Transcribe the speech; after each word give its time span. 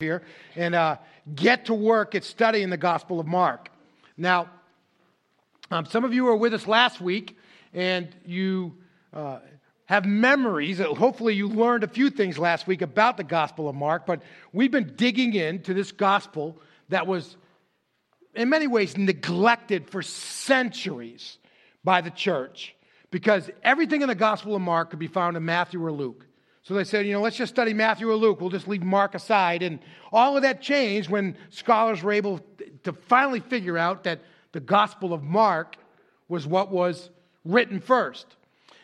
here 0.00 0.22
and 0.56 0.74
uh, 0.74 0.96
get 1.36 1.66
to 1.66 1.74
work 1.74 2.16
at 2.16 2.24
studying 2.24 2.68
the 2.68 2.76
Gospel 2.76 3.20
of 3.20 3.28
Mark. 3.28 3.68
Now, 4.16 4.50
um, 5.70 5.86
some 5.86 6.02
of 6.02 6.12
you 6.12 6.24
were 6.24 6.34
with 6.34 6.52
us 6.52 6.66
last 6.66 7.00
week 7.00 7.38
and 7.72 8.08
you 8.26 8.74
uh, 9.12 9.38
have 9.84 10.04
memories. 10.04 10.80
Hopefully, 10.80 11.34
you 11.34 11.46
learned 11.46 11.84
a 11.84 11.88
few 11.88 12.10
things 12.10 12.38
last 12.38 12.66
week 12.66 12.82
about 12.82 13.16
the 13.16 13.22
Gospel 13.22 13.68
of 13.68 13.76
Mark, 13.76 14.04
but 14.04 14.20
we've 14.52 14.72
been 14.72 14.94
digging 14.96 15.32
into 15.34 15.74
this 15.74 15.92
gospel 15.92 16.60
that 16.88 17.06
was, 17.06 17.36
in 18.34 18.48
many 18.48 18.66
ways, 18.66 18.96
neglected 18.96 19.88
for 19.88 20.02
centuries 20.02 21.38
by 21.84 22.00
the 22.00 22.10
church 22.10 22.74
because 23.12 23.48
everything 23.62 24.02
in 24.02 24.08
the 24.08 24.16
Gospel 24.16 24.56
of 24.56 24.60
Mark 24.60 24.90
could 24.90 24.98
be 24.98 25.06
found 25.06 25.36
in 25.36 25.44
Matthew 25.44 25.80
or 25.84 25.92
Luke. 25.92 26.26
So 26.64 26.72
they 26.72 26.84
said, 26.84 27.06
you 27.06 27.12
know, 27.12 27.20
let's 27.20 27.36
just 27.36 27.54
study 27.54 27.74
Matthew 27.74 28.10
or 28.10 28.16
Luke. 28.16 28.40
We'll 28.40 28.48
just 28.48 28.66
leave 28.66 28.82
Mark 28.82 29.14
aside. 29.14 29.62
And 29.62 29.78
all 30.10 30.34
of 30.36 30.42
that 30.42 30.62
changed 30.62 31.10
when 31.10 31.36
scholars 31.50 32.02
were 32.02 32.12
able 32.12 32.40
to 32.84 32.92
finally 32.92 33.40
figure 33.40 33.76
out 33.76 34.04
that 34.04 34.20
the 34.52 34.60
Gospel 34.60 35.12
of 35.12 35.22
Mark 35.22 35.76
was 36.28 36.46
what 36.46 36.70
was 36.70 37.10
written 37.44 37.80
first. 37.80 38.36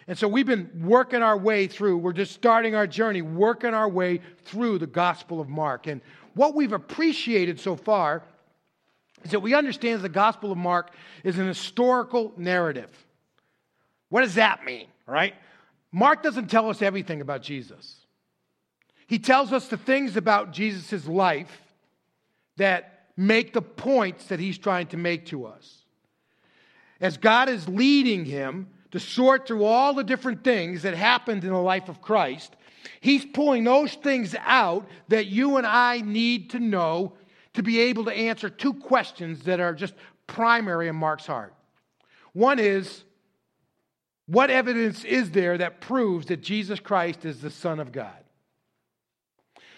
And 0.06 0.18
so 0.18 0.28
we've 0.28 0.46
been 0.46 0.70
working 0.82 1.22
our 1.22 1.38
way 1.38 1.66
through, 1.66 1.98
we're 1.98 2.12
just 2.12 2.32
starting 2.32 2.74
our 2.74 2.86
journey, 2.86 3.22
working 3.22 3.72
our 3.72 3.88
way 3.88 4.20
through 4.44 4.78
the 4.78 4.86
Gospel 4.86 5.40
of 5.40 5.48
Mark. 5.48 5.86
And 5.86 6.02
what 6.34 6.54
we've 6.54 6.72
appreciated 6.72 7.58
so 7.58 7.76
far 7.76 8.22
is 9.22 9.30
that 9.30 9.40
we 9.40 9.54
understand 9.54 10.02
the 10.02 10.08
Gospel 10.08 10.52
of 10.52 10.58
Mark 10.58 10.92
is 11.24 11.38
an 11.38 11.46
historical 11.46 12.32
narrative. 12.36 12.90
What 14.10 14.22
does 14.22 14.34
that 14.34 14.64
mean, 14.64 14.88
right? 15.06 15.34
Mark 15.92 16.22
doesn't 16.22 16.48
tell 16.48 16.70
us 16.70 16.82
everything 16.82 17.20
about 17.20 17.42
Jesus. 17.42 17.96
He 19.06 19.18
tells 19.18 19.52
us 19.52 19.68
the 19.68 19.76
things 19.76 20.16
about 20.16 20.52
Jesus' 20.52 21.06
life 21.06 21.62
that 22.56 23.06
make 23.16 23.52
the 23.52 23.62
points 23.62 24.26
that 24.26 24.38
he's 24.38 24.56
trying 24.56 24.86
to 24.88 24.96
make 24.96 25.26
to 25.26 25.46
us. 25.46 25.82
As 27.00 27.16
God 27.16 27.48
is 27.48 27.68
leading 27.68 28.24
him 28.24 28.68
to 28.92 29.00
sort 29.00 29.46
through 29.46 29.64
all 29.64 29.94
the 29.94 30.04
different 30.04 30.44
things 30.44 30.82
that 30.82 30.94
happened 30.94 31.44
in 31.44 31.50
the 31.50 31.58
life 31.58 31.88
of 31.88 32.00
Christ, 32.00 32.54
he's 33.00 33.24
pulling 33.24 33.64
those 33.64 33.94
things 33.94 34.36
out 34.40 34.88
that 35.08 35.26
you 35.26 35.56
and 35.56 35.66
I 35.66 36.02
need 36.02 36.50
to 36.50 36.60
know 36.60 37.14
to 37.54 37.62
be 37.62 37.80
able 37.80 38.04
to 38.04 38.12
answer 38.12 38.48
two 38.48 38.74
questions 38.74 39.42
that 39.44 39.60
are 39.60 39.74
just 39.74 39.94
primary 40.26 40.88
in 40.88 40.96
Mark's 40.96 41.26
heart. 41.26 41.54
One 42.32 42.58
is, 42.58 43.02
what 44.30 44.48
evidence 44.48 45.02
is 45.02 45.32
there 45.32 45.58
that 45.58 45.80
proves 45.80 46.26
that 46.26 46.40
Jesus 46.40 46.78
Christ 46.78 47.24
is 47.24 47.40
the 47.40 47.50
Son 47.50 47.80
of 47.80 47.90
God? 47.90 48.12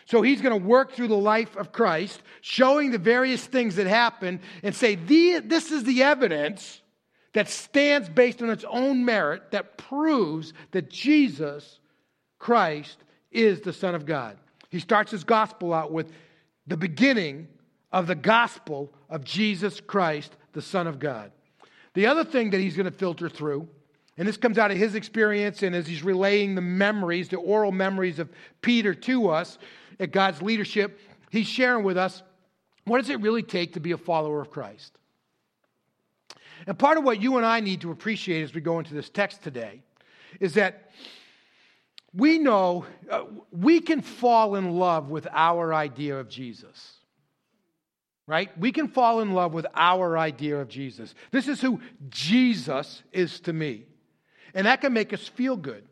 So 0.05 0.21
he's 0.21 0.43
going 0.43 0.61
to 0.61 0.69
work 0.69 0.93
through 0.93 1.09
the 1.09 1.17
life 1.17 1.57
of 1.57 1.73
Christ, 1.73 2.23
showing 2.43 2.91
the 2.91 2.99
various 2.99 3.47
things 3.47 3.77
that 3.77 3.87
happen, 3.87 4.41
and 4.63 4.75
say, 4.75 4.95
This 4.95 5.71
is 5.71 5.85
the 5.85 6.03
evidence 6.03 6.83
that 7.33 7.49
stands 7.49 8.11
based 8.11 8.43
on 8.43 8.51
its 8.51 8.67
own 8.69 9.07
merit 9.07 9.53
that 9.53 9.79
proves 9.79 10.53
that 10.73 10.91
Jesus 10.91 11.79
Christ 12.39 12.99
is 13.31 13.63
the 13.63 13.73
Son 13.73 13.95
of 13.95 14.05
God. 14.05 14.37
He 14.69 14.81
starts 14.81 15.13
his 15.13 15.25
gospel 15.25 15.73
out 15.73 15.93
with 15.93 16.13
the 16.67 16.77
beginning 16.77 17.49
of 17.91 18.07
the 18.07 18.15
gospel 18.15 18.93
of 19.09 19.25
Jesus 19.25 19.81
Christ, 19.81 20.37
the 20.53 20.61
Son 20.61 20.87
of 20.87 20.99
God. 20.99 21.33
The 21.95 22.05
other 22.05 22.25
thing 22.25 22.51
that 22.51 22.61
he's 22.61 22.77
going 22.77 22.91
to 22.91 22.99
filter 22.99 23.31
through 23.31 23.67
and 24.19 24.29
this 24.29 24.37
comes 24.37 24.59
out 24.59 24.71
of 24.71 24.77
his 24.77 24.95
experience 24.95 25.63
and 25.63 25.75
as 25.75 25.87
he's 25.87 26.03
relaying 26.03 26.55
the 26.55 26.61
memories, 26.61 27.29
the 27.29 27.37
oral 27.37 27.73
memories 27.73 28.19
of 28.19 28.29
Peter 28.61 28.95
to 28.95 29.31
us 29.31 29.59
at 29.99 30.13
God's 30.13 30.43
leadership, 30.43 31.01
he's 31.31 31.47
sharing 31.47 31.85
with 31.85 31.97
us 31.97 32.23
what 32.85 33.01
does 33.01 33.11
it 33.11 33.21
really 33.21 33.43
take 33.43 33.75
to 33.75 33.81
be 33.81 33.93
a 33.93 33.97
follower 33.97 34.41
of 34.41 34.51
Christ? 34.51 34.99
And 36.67 36.79
part 36.79 36.99
of 36.99 37.05
what 37.05 37.21
you 37.23 37.37
and 37.37 37.47
I 37.47 37.61
need 37.61 37.81
to 37.83 37.91
appreciate 37.91 38.43
as 38.43 38.55
we 38.55 38.61
go 38.61 38.79
into 38.79 38.95
this 38.95 39.09
text 39.09 39.43
today 39.43 39.83
is 40.41 40.55
that 40.55 40.91
we 42.15 42.39
know 42.39 42.85
uh, 43.11 43.25
we 43.51 43.81
can 43.81 44.03
fall 44.03 44.57
in 44.57 44.73
love 44.79 45.11
with 45.11 45.27
our 45.33 45.73
idea 45.73 46.19
of 46.19 46.29
Jesus. 46.29 46.97
Right? 48.27 48.57
We 48.59 48.73
can 48.73 48.89
fall 48.89 49.21
in 49.21 49.33
love 49.33 49.53
with 49.53 49.67
our 49.75 50.17
idea 50.17 50.61
of 50.61 50.69
Jesus. 50.69 51.15
This 51.31 51.49
is 51.49 51.61
who 51.61 51.81
Jesus 52.09 53.03
is 53.13 53.41
to 53.41 53.53
me. 53.53 53.87
And 54.55 54.67
that 54.67 54.81
can 54.81 54.93
make 54.93 55.13
us 55.13 55.27
feel 55.29 55.57
good. 55.57 55.85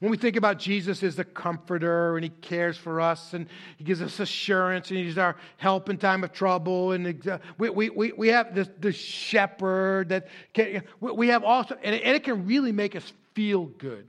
When 0.00 0.10
we 0.10 0.16
think 0.16 0.36
about 0.36 0.58
Jesus 0.58 1.02
as 1.02 1.16
the 1.16 1.24
comforter 1.24 2.16
and 2.16 2.24
he 2.24 2.30
cares 2.30 2.78
for 2.78 3.02
us 3.02 3.34
and 3.34 3.46
he 3.76 3.84
gives 3.84 4.00
us 4.00 4.18
assurance 4.18 4.88
and 4.90 4.98
he's 4.98 5.18
our 5.18 5.36
help 5.58 5.90
in 5.90 5.98
time 5.98 6.24
of 6.24 6.32
trouble 6.32 6.92
and 6.92 7.22
we, 7.58 7.68
we, 7.68 7.90
we, 7.90 8.12
we 8.12 8.28
have 8.28 8.54
the, 8.54 8.66
the 8.78 8.92
shepherd 8.92 10.08
that 10.08 10.28
can, 10.54 10.84
we 11.00 11.28
have 11.28 11.44
also, 11.44 11.76
and 11.82 11.94
it 11.94 12.24
can 12.24 12.46
really 12.46 12.72
make 12.72 12.96
us 12.96 13.12
feel 13.34 13.66
good. 13.66 14.08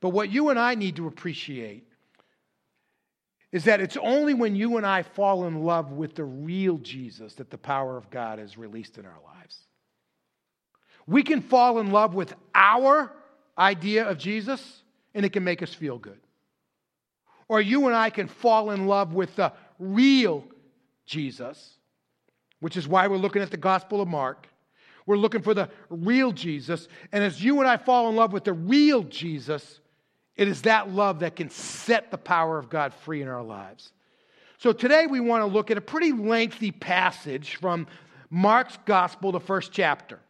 But 0.00 0.10
what 0.10 0.30
you 0.30 0.50
and 0.50 0.58
I 0.58 0.74
need 0.74 0.96
to 0.96 1.06
appreciate 1.06 1.86
is 3.50 3.64
that 3.64 3.80
it's 3.80 3.96
only 3.96 4.34
when 4.34 4.54
you 4.54 4.76
and 4.76 4.84
I 4.84 5.02
fall 5.02 5.46
in 5.46 5.64
love 5.64 5.90
with 5.90 6.14
the 6.14 6.24
real 6.24 6.76
Jesus 6.78 7.34
that 7.36 7.50
the 7.50 7.58
power 7.58 7.96
of 7.96 8.10
God 8.10 8.38
is 8.38 8.58
released 8.58 8.98
in 8.98 9.06
our 9.06 9.18
lives. 9.24 9.58
We 11.06 11.22
can 11.22 11.40
fall 11.40 11.78
in 11.78 11.90
love 11.90 12.14
with 12.14 12.34
our 12.54 13.12
idea 13.58 14.08
of 14.08 14.18
Jesus, 14.18 14.82
and 15.14 15.24
it 15.24 15.32
can 15.32 15.44
make 15.44 15.62
us 15.62 15.72
feel 15.74 15.98
good. 15.98 16.20
Or 17.48 17.60
you 17.60 17.86
and 17.86 17.96
I 17.96 18.10
can 18.10 18.28
fall 18.28 18.70
in 18.70 18.86
love 18.86 19.12
with 19.12 19.34
the 19.36 19.52
real 19.78 20.44
Jesus, 21.06 21.78
which 22.60 22.76
is 22.76 22.86
why 22.86 23.08
we're 23.08 23.16
looking 23.16 23.42
at 23.42 23.50
the 23.50 23.56
Gospel 23.56 24.00
of 24.00 24.08
Mark. 24.08 24.46
We're 25.06 25.16
looking 25.16 25.42
for 25.42 25.54
the 25.54 25.68
real 25.88 26.30
Jesus. 26.30 26.86
And 27.10 27.24
as 27.24 27.42
you 27.42 27.58
and 27.58 27.68
I 27.68 27.76
fall 27.76 28.08
in 28.08 28.14
love 28.14 28.32
with 28.32 28.44
the 28.44 28.52
real 28.52 29.02
Jesus, 29.02 29.80
it 30.36 30.46
is 30.46 30.62
that 30.62 30.90
love 30.90 31.20
that 31.20 31.34
can 31.34 31.50
set 31.50 32.10
the 32.10 32.18
power 32.18 32.58
of 32.58 32.70
God 32.70 32.94
free 32.94 33.20
in 33.20 33.28
our 33.28 33.42
lives. 33.42 33.92
So 34.58 34.72
today 34.72 35.06
we 35.06 35.20
want 35.20 35.42
to 35.42 35.46
look 35.46 35.70
at 35.70 35.78
a 35.78 35.80
pretty 35.80 36.12
lengthy 36.12 36.70
passage 36.70 37.56
from 37.56 37.86
Mark's 38.30 38.78
Gospel, 38.84 39.32
the 39.32 39.40
first 39.40 39.72
chapter. 39.72 40.20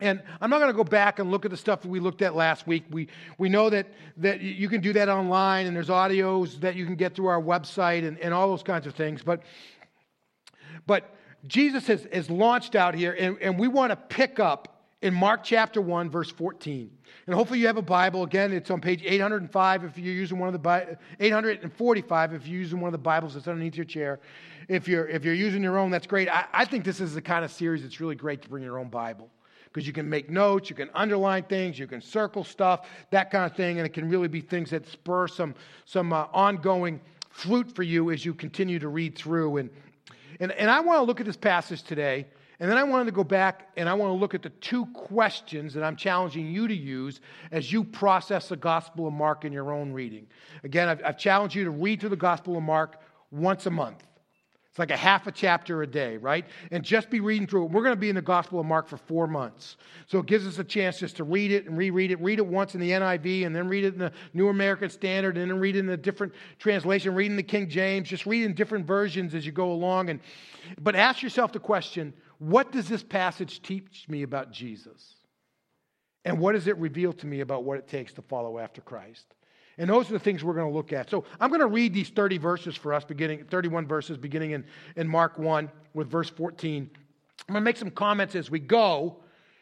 And 0.00 0.22
I'm 0.40 0.48
not 0.48 0.58
going 0.58 0.70
to 0.70 0.76
go 0.76 0.84
back 0.84 1.18
and 1.18 1.30
look 1.30 1.44
at 1.44 1.50
the 1.50 1.56
stuff 1.56 1.82
that 1.82 1.88
we 1.88 1.98
looked 1.98 2.22
at 2.22 2.36
last 2.36 2.66
week. 2.68 2.84
We, 2.90 3.08
we 3.36 3.48
know 3.48 3.68
that, 3.68 3.88
that 4.18 4.40
you 4.40 4.68
can 4.68 4.80
do 4.80 4.92
that 4.92 5.08
online, 5.08 5.66
and 5.66 5.74
there's 5.74 5.88
audios 5.88 6.60
that 6.60 6.76
you 6.76 6.86
can 6.86 6.94
get 6.94 7.16
through 7.16 7.26
our 7.26 7.42
website 7.42 8.06
and, 8.06 8.16
and 8.18 8.32
all 8.32 8.48
those 8.48 8.62
kinds 8.62 8.86
of 8.86 8.94
things. 8.94 9.22
But, 9.22 9.42
but 10.86 11.16
Jesus 11.48 11.88
has, 11.88 12.06
has 12.12 12.30
launched 12.30 12.76
out 12.76 12.94
here, 12.94 13.16
and, 13.18 13.38
and 13.40 13.58
we 13.58 13.66
want 13.66 13.90
to 13.90 13.96
pick 13.96 14.38
up 14.38 14.76
in 15.02 15.14
Mark 15.14 15.42
chapter 15.42 15.80
1, 15.80 16.10
verse 16.10 16.30
14. 16.30 16.90
And 17.26 17.34
hopefully 17.34 17.58
you 17.58 17.66
have 17.66 17.76
a 17.76 17.82
Bible. 17.82 18.22
Again, 18.22 18.52
it's 18.52 18.70
on 18.70 18.80
page 18.80 19.02
805 19.04 19.84
if 19.84 19.98
you're 19.98 20.14
using 20.14 20.38
one 20.38 20.52
of 20.52 20.60
the 20.60 20.98
845 21.20 22.34
if 22.34 22.46
you're 22.46 22.58
using 22.58 22.80
one 22.80 22.88
of 22.88 22.92
the 22.92 22.98
Bibles 22.98 23.34
that's 23.34 23.48
underneath 23.48 23.76
your 23.76 23.84
chair. 23.84 24.20
If 24.68 24.86
you're, 24.86 25.08
if 25.08 25.24
you're 25.24 25.34
using 25.34 25.62
your 25.62 25.78
own, 25.78 25.90
that's 25.90 26.06
great. 26.06 26.28
I, 26.28 26.46
I 26.52 26.64
think 26.64 26.84
this 26.84 27.00
is 27.00 27.14
the 27.14 27.22
kind 27.22 27.44
of 27.44 27.50
series 27.50 27.82
that's 27.82 28.00
really 28.00 28.16
great 28.16 28.42
to 28.42 28.48
bring 28.48 28.62
your 28.62 28.78
own 28.78 28.88
Bible 28.88 29.30
because 29.72 29.86
you 29.86 29.92
can 29.92 30.08
make 30.08 30.30
notes, 30.30 30.70
you 30.70 30.76
can 30.76 30.90
underline 30.94 31.44
things, 31.44 31.78
you 31.78 31.86
can 31.86 32.00
circle 32.00 32.44
stuff, 32.44 32.88
that 33.10 33.30
kind 33.30 33.44
of 33.44 33.56
thing, 33.56 33.78
and 33.78 33.86
it 33.86 33.92
can 33.92 34.08
really 34.08 34.28
be 34.28 34.40
things 34.40 34.70
that 34.70 34.86
spur 34.86 35.28
some, 35.28 35.54
some 35.84 36.12
uh, 36.12 36.26
ongoing 36.32 37.00
fruit 37.30 37.70
for 37.74 37.82
you 37.82 38.10
as 38.10 38.24
you 38.24 38.34
continue 38.34 38.78
to 38.78 38.88
read 38.88 39.16
through. 39.16 39.58
And, 39.58 39.70
and, 40.40 40.52
and 40.52 40.70
I 40.70 40.80
want 40.80 40.98
to 40.98 41.04
look 41.04 41.20
at 41.20 41.26
this 41.26 41.36
passage 41.36 41.82
today, 41.82 42.26
and 42.60 42.68
then 42.68 42.76
I 42.76 42.82
wanted 42.82 43.04
to 43.04 43.12
go 43.12 43.22
back 43.22 43.68
and 43.76 43.88
I 43.88 43.94
want 43.94 44.10
to 44.10 44.14
look 44.14 44.34
at 44.34 44.42
the 44.42 44.50
two 44.50 44.86
questions 44.86 45.74
that 45.74 45.84
I'm 45.84 45.94
challenging 45.94 46.50
you 46.50 46.66
to 46.66 46.74
use 46.74 47.20
as 47.52 47.72
you 47.72 47.84
process 47.84 48.48
the 48.48 48.56
Gospel 48.56 49.06
of 49.06 49.12
Mark 49.12 49.44
in 49.44 49.52
your 49.52 49.72
own 49.72 49.92
reading. 49.92 50.26
Again, 50.64 50.88
I've, 50.88 51.00
I've 51.04 51.18
challenged 51.18 51.54
you 51.54 51.64
to 51.64 51.70
read 51.70 52.00
through 52.00 52.08
the 52.08 52.16
Gospel 52.16 52.56
of 52.56 52.64
Mark 52.64 53.00
once 53.30 53.66
a 53.66 53.70
month. 53.70 54.02
It's 54.78 54.80
like 54.90 54.96
a 54.96 54.96
half 54.96 55.26
a 55.26 55.32
chapter 55.32 55.82
a 55.82 55.88
day, 55.88 56.18
right? 56.18 56.46
And 56.70 56.84
just 56.84 57.10
be 57.10 57.18
reading 57.18 57.48
through 57.48 57.64
it. 57.64 57.72
We're 57.72 57.82
going 57.82 57.96
to 57.96 58.00
be 58.00 58.10
in 58.10 58.14
the 58.14 58.22
Gospel 58.22 58.60
of 58.60 58.66
Mark 58.66 58.86
for 58.86 58.96
four 58.96 59.26
months. 59.26 59.76
So 60.06 60.20
it 60.20 60.26
gives 60.26 60.46
us 60.46 60.60
a 60.60 60.62
chance 60.62 61.00
just 61.00 61.16
to 61.16 61.24
read 61.24 61.50
it 61.50 61.66
and 61.66 61.76
reread 61.76 62.12
it. 62.12 62.20
Read 62.20 62.38
it 62.38 62.46
once 62.46 62.76
in 62.76 62.80
the 62.80 62.92
NIV 62.92 63.44
and 63.44 63.56
then 63.56 63.66
read 63.66 63.82
it 63.82 63.94
in 63.94 63.98
the 63.98 64.12
New 64.34 64.46
American 64.50 64.88
Standard 64.88 65.36
and 65.36 65.50
then 65.50 65.58
read 65.58 65.74
it 65.74 65.80
in 65.80 65.88
a 65.88 65.96
different 65.96 66.32
translation, 66.60 67.16
reading 67.16 67.36
the 67.36 67.42
King 67.42 67.68
James, 67.68 68.08
just 68.08 68.24
reading 68.24 68.54
different 68.54 68.86
versions 68.86 69.34
as 69.34 69.44
you 69.44 69.50
go 69.50 69.72
along. 69.72 70.10
And, 70.10 70.20
but 70.80 70.94
ask 70.94 71.24
yourself 71.24 71.52
the 71.52 71.58
question 71.58 72.12
what 72.38 72.70
does 72.70 72.88
this 72.88 73.02
passage 73.02 73.60
teach 73.62 74.06
me 74.08 74.22
about 74.22 74.52
Jesus? 74.52 75.16
And 76.24 76.38
what 76.38 76.52
does 76.52 76.68
it 76.68 76.76
reveal 76.78 77.12
to 77.14 77.26
me 77.26 77.40
about 77.40 77.64
what 77.64 77.78
it 77.78 77.88
takes 77.88 78.12
to 78.12 78.22
follow 78.22 78.60
after 78.60 78.80
Christ? 78.80 79.34
And 79.78 79.88
those 79.88 80.10
are 80.10 80.14
the 80.14 80.18
things 80.18 80.42
we're 80.42 80.54
going 80.54 80.68
to 80.68 80.76
look 80.76 80.92
at. 80.92 81.08
So 81.08 81.24
I'm 81.40 81.50
going 81.50 81.60
to 81.60 81.68
read 81.68 81.94
these 81.94 82.08
30 82.08 82.38
verses 82.38 82.74
for 82.74 82.92
us, 82.92 83.04
beginning 83.04 83.44
31 83.44 83.86
verses, 83.86 84.16
beginning 84.16 84.50
in, 84.50 84.64
in 84.96 85.06
Mark 85.06 85.38
1 85.38 85.70
with 85.94 86.10
verse 86.10 86.28
14. 86.28 86.90
I'm 87.48 87.52
going 87.52 87.62
to 87.62 87.64
make 87.64 87.76
some 87.76 87.90
comments 87.90 88.34
as 88.34 88.50
we 88.50 88.58
go, 88.58 89.18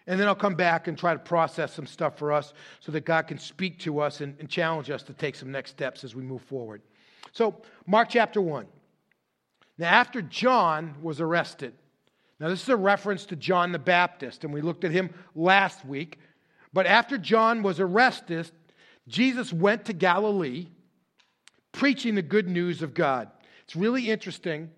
and 0.06 0.18
then 0.18 0.26
I'll 0.26 0.34
come 0.34 0.54
back 0.54 0.88
and 0.88 0.98
try 0.98 1.12
to 1.12 1.18
process 1.18 1.74
some 1.74 1.86
stuff 1.86 2.18
for 2.18 2.32
us 2.32 2.54
so 2.80 2.90
that 2.92 3.04
God 3.04 3.28
can 3.28 3.38
speak 3.38 3.78
to 3.80 4.00
us 4.00 4.22
and, 4.22 4.34
and 4.40 4.48
challenge 4.48 4.90
us 4.90 5.02
to 5.04 5.12
take 5.12 5.36
some 5.36 5.52
next 5.52 5.70
steps 5.70 6.02
as 6.02 6.14
we 6.14 6.22
move 6.22 6.42
forward. 6.42 6.80
So, 7.32 7.60
Mark 7.86 8.08
chapter 8.08 8.40
1. 8.40 8.66
Now, 9.78 9.88
after 9.88 10.22
John 10.22 10.94
was 11.02 11.20
arrested, 11.20 11.74
now 12.40 12.48
this 12.48 12.62
is 12.62 12.68
a 12.70 12.76
reference 12.76 13.26
to 13.26 13.36
John 13.36 13.72
the 13.72 13.78
Baptist, 13.78 14.44
and 14.44 14.52
we 14.54 14.62
looked 14.62 14.84
at 14.84 14.90
him 14.90 15.10
last 15.34 15.84
week. 15.84 16.18
But 16.72 16.86
after 16.86 17.18
John 17.18 17.62
was 17.62 17.80
arrested, 17.80 18.50
Jesus 19.08 19.52
went 19.52 19.84
to 19.86 19.92
Galilee 19.92 20.68
preaching 21.72 22.14
the 22.14 22.22
good 22.22 22.48
news 22.48 22.82
of 22.82 22.94
God. 22.94 23.28
It's 23.64 23.76
really 23.76 24.10
interesting 24.10 24.70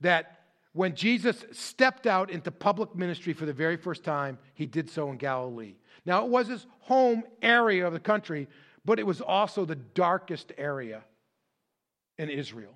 that 0.00 0.38
when 0.72 0.94
Jesus 0.94 1.44
stepped 1.52 2.06
out 2.06 2.30
into 2.30 2.50
public 2.50 2.94
ministry 2.94 3.32
for 3.32 3.46
the 3.46 3.52
very 3.52 3.76
first 3.76 4.04
time, 4.04 4.38
he 4.54 4.66
did 4.66 4.88
so 4.88 5.10
in 5.10 5.16
Galilee. 5.16 5.74
Now, 6.06 6.24
it 6.24 6.30
was 6.30 6.48
his 6.48 6.66
home 6.80 7.24
area 7.42 7.86
of 7.86 7.92
the 7.92 8.00
country, 8.00 8.48
but 8.84 8.98
it 8.98 9.06
was 9.06 9.20
also 9.20 9.64
the 9.64 9.74
darkest 9.76 10.52
area 10.56 11.04
in 12.16 12.30
Israel. 12.30 12.74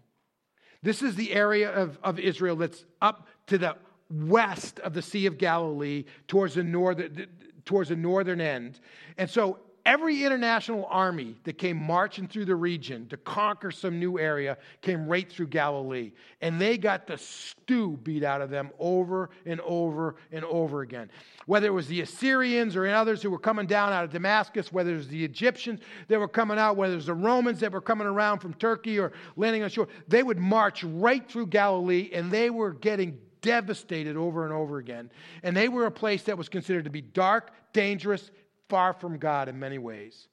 This 0.83 1.03
is 1.03 1.15
the 1.15 1.33
area 1.33 1.71
of, 1.71 1.99
of 2.03 2.19
Israel 2.19 2.57
that's 2.57 2.85
up 3.01 3.29
to 3.47 3.57
the 3.57 3.77
west 4.11 4.81
of 4.81 4.95
the 4.95 5.03
Sea 5.03 5.27
of 5.27 5.39
Galilee 5.39 6.05
towards 6.27 6.55
the, 6.55 6.65
northern, 6.65 7.27
towards 7.65 7.89
the 7.89 7.97
northern 7.97 8.41
end. 8.41 8.81
And 9.17 9.31
so 9.31 9.61
every 9.85 10.25
international 10.25 10.87
army 10.91 11.37
that 11.45 11.59
came 11.59 11.77
marching 11.77 12.29
through 12.29 12.45
the 12.45 12.55
region 12.55 13.07
to 13.09 13.17
conquer 13.17 13.71
some 13.71 13.99
new 13.99 14.19
area 14.19 14.57
came 14.81 15.07
right 15.07 15.31
through 15.31 15.49
Galilee. 15.49 16.13
And 16.41 16.61
they 16.61 16.79
got 16.79 17.07
the 17.07 17.19
stew 17.19 17.99
beat 18.03 18.23
out 18.23 18.41
of 18.41 18.51
them 18.51 18.71
over 18.79 19.31
and 19.47 19.61
over 19.61 20.17
and 20.31 20.45
over 20.45 20.83
again. 20.83 21.11
Whether 21.47 21.67
it 21.67 21.73
was 21.73 21.89
the 21.89 22.01
Assyrians 22.01 22.77
or 22.77 22.87
others 22.87 23.23
who 23.23 23.31
were 23.31 23.39
coming 23.39 23.67
down 23.67 23.93
out 23.93 24.05
of 24.05 24.11
Damascus, 24.11 24.73
whether 24.73 24.93
it 24.93 24.97
was 24.97 25.09
the 25.09 25.25
Egyptians 25.25 25.81
that 26.09 26.19
were 26.19 26.29
coming 26.29 26.59
out, 26.59 26.77
whether 26.77 26.93
it 26.93 26.97
was 26.97 27.07
the 27.07 27.15
Romans 27.15 27.61
that 27.61 27.73
were 27.73 27.81
coming 27.81 28.07
around 28.07 28.39
from 28.39 28.55
Turkey 28.55 28.99
or 28.99 29.13
landing 29.37 29.63
on 29.63 29.71
shore, 29.71 29.89
they 30.09 30.23
would 30.23 30.39
march 30.39 30.85
right 30.85 31.29
through 31.29 31.47
Galilee 31.47 32.11
and 32.13 32.31
they 32.31 32.51
were 32.51 32.73
getting 32.73 33.19
devastated 33.43 34.17
over 34.17 34.45
and 34.45 34.53
over 34.53 34.79
again. 34.79 35.11
And 35.43 35.57
they 35.57 35.69
were 35.69 35.87
a 35.87 35.91
place 35.91 36.23
that 36.25 36.39
was 36.39 36.49
considered 36.49 36.85
to 36.85 36.91
be 36.91 37.03
dark, 37.03 37.51
dangerous, 37.73 38.31
far 38.73 38.95
from 38.95 39.19
God 39.19 39.51
in 39.51 39.59
many 39.59 39.77
ways. 39.77 40.29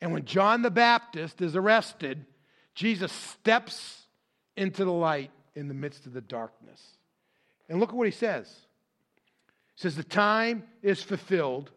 And 0.00 0.14
when 0.14 0.24
John 0.24 0.62
the 0.62 0.70
Baptist 0.70 1.42
is 1.42 1.54
arrested, 1.54 2.24
Jesus 2.74 3.12
steps 3.12 4.06
into 4.56 4.86
the 4.86 4.90
light 4.90 5.30
in 5.54 5.68
the 5.68 5.74
midst 5.74 6.06
of 6.06 6.14
the 6.14 6.22
darkness. 6.22 6.80
And 7.68 7.78
look 7.78 7.90
at 7.90 7.94
what 7.94 8.06
he 8.06 8.12
says. 8.12 8.48
He 9.74 9.82
says, 9.82 9.94
The 9.94 10.02
time 10.02 10.62
is 10.82 11.02
fulfilled, 11.02 11.70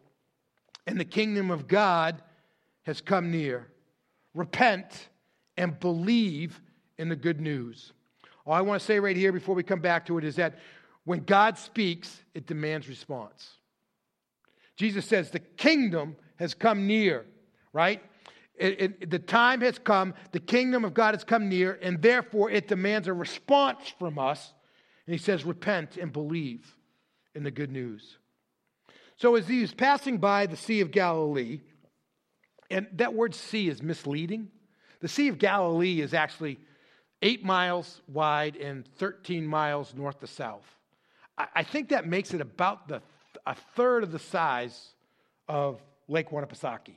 and 0.87 0.97
the 0.97 1.03
kingdom 1.03 1.51
of 1.51 1.67
God 1.67 2.21
has 2.83 3.01
come 3.01 3.29
near. 3.29 3.67
Repent 4.33 5.09
and 5.57 5.77
believe 5.81 6.61
in 6.97 7.09
the 7.09 7.17
good 7.17 7.41
news. 7.41 7.91
All 8.45 8.53
I 8.53 8.61
want 8.61 8.79
to 8.79 8.85
say 8.85 9.01
right 9.01 9.17
here 9.17 9.33
before 9.33 9.53
we 9.53 9.63
come 9.63 9.81
back 9.81 10.05
to 10.05 10.17
it 10.17 10.23
is 10.23 10.37
that 10.37 10.59
when 11.03 11.25
God 11.25 11.57
speaks, 11.57 12.23
it 12.33 12.47
demands 12.47 12.87
response. 12.87 13.57
Jesus 14.75 15.05
says, 15.05 15.29
The 15.29 15.39
kingdom 15.39 16.15
has 16.37 16.53
come 16.53 16.87
near, 16.87 17.25
right? 17.71 18.01
It, 18.55 18.81
it, 18.81 19.09
the 19.09 19.19
time 19.19 19.61
has 19.61 19.79
come, 19.79 20.13
the 20.31 20.39
kingdom 20.39 20.85
of 20.85 20.93
God 20.93 21.15
has 21.15 21.23
come 21.23 21.49
near, 21.49 21.79
and 21.81 22.01
therefore 22.01 22.51
it 22.51 22.67
demands 22.67 23.07
a 23.07 23.13
response 23.13 23.93
from 23.97 24.19
us. 24.19 24.53
And 25.05 25.13
he 25.13 25.19
says, 25.19 25.43
Repent 25.43 25.97
and 25.97 26.11
believe 26.11 26.75
in 27.35 27.43
the 27.43 27.51
good 27.51 27.71
news. 27.71 28.17
So 29.17 29.35
as 29.35 29.47
he 29.47 29.61
was 29.61 29.73
passing 29.73 30.17
by 30.17 30.45
the 30.45 30.57
Sea 30.57 30.81
of 30.81 30.91
Galilee, 30.91 31.61
and 32.69 32.87
that 32.93 33.13
word 33.13 33.35
sea 33.35 33.69
is 33.69 33.81
misleading. 33.81 34.49
The 34.99 35.07
Sea 35.07 35.27
of 35.27 35.37
Galilee 35.37 36.01
is 36.01 36.13
actually 36.13 36.59
eight 37.21 37.43
miles 37.43 38.01
wide 38.07 38.55
and 38.55 38.87
13 38.97 39.45
miles 39.45 39.93
north 39.95 40.19
to 40.19 40.27
south. 40.27 40.65
I, 41.37 41.47
I 41.55 41.63
think 41.63 41.89
that 41.89 42.07
makes 42.07 42.33
it 42.33 42.41
about 42.41 42.87
the 42.87 43.01
a 43.45 43.55
third 43.75 44.03
of 44.03 44.11
the 44.11 44.19
size 44.19 44.89
of 45.47 45.81
Lake 46.07 46.29
Winnipesaukee. 46.29 46.95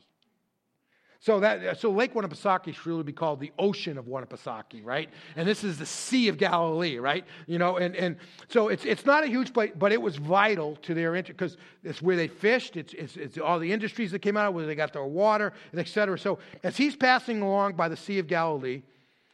So 1.19 1.41
that 1.41 1.81
so 1.81 1.91
Lake 1.91 2.15
Winnipesaukee 2.15 2.73
should 2.75 2.87
really 2.87 3.03
be 3.03 3.13
called 3.13 3.41
the 3.41 3.51
Ocean 3.59 3.99
of 3.99 4.05
Winnipesaukee, 4.05 4.85
right? 4.85 5.09
And 5.35 5.49
this 5.49 5.65
is 5.65 5.77
the 5.77 5.87
Sea 5.87 6.29
of 6.29 6.39
Galilee, 6.39 6.99
right? 6.99 7.25
You 7.47 7.59
know, 7.59 7.79
and, 7.79 7.97
and 7.97 8.17
so 8.49 8.69
it's 8.69 8.85
it's 8.85 9.05
not 9.05 9.25
a 9.25 9.27
huge 9.27 9.53
place, 9.53 9.73
but 9.77 9.91
it 9.93 10.01
was 10.01 10.17
vital 10.17 10.77
to 10.83 10.95
their 10.95 11.17
interest 11.17 11.37
because 11.37 11.57
it's 11.83 12.01
where 12.01 12.17
they 12.17 12.29
fished. 12.29 12.77
It's, 12.77 12.93
it's, 12.93 13.17
it's 13.17 13.39
all 13.39 13.59
the 13.59 13.73
industries 13.73 14.13
that 14.13 14.21
came 14.21 14.37
out 14.37 14.47
of 14.47 14.55
where 14.55 14.67
they 14.67 14.77
got 14.77 14.93
their 14.93 15.05
water, 15.05 15.53
et 15.75 15.89
cetera. 15.89 16.17
So 16.19 16.39
as 16.63 16.77
he's 16.77 16.95
passing 16.95 17.43
along 17.43 17.75
by 17.75 17.89
the 17.89 17.97
Sea 17.97 18.21
of 18.21 18.29
Galilee, 18.29 18.83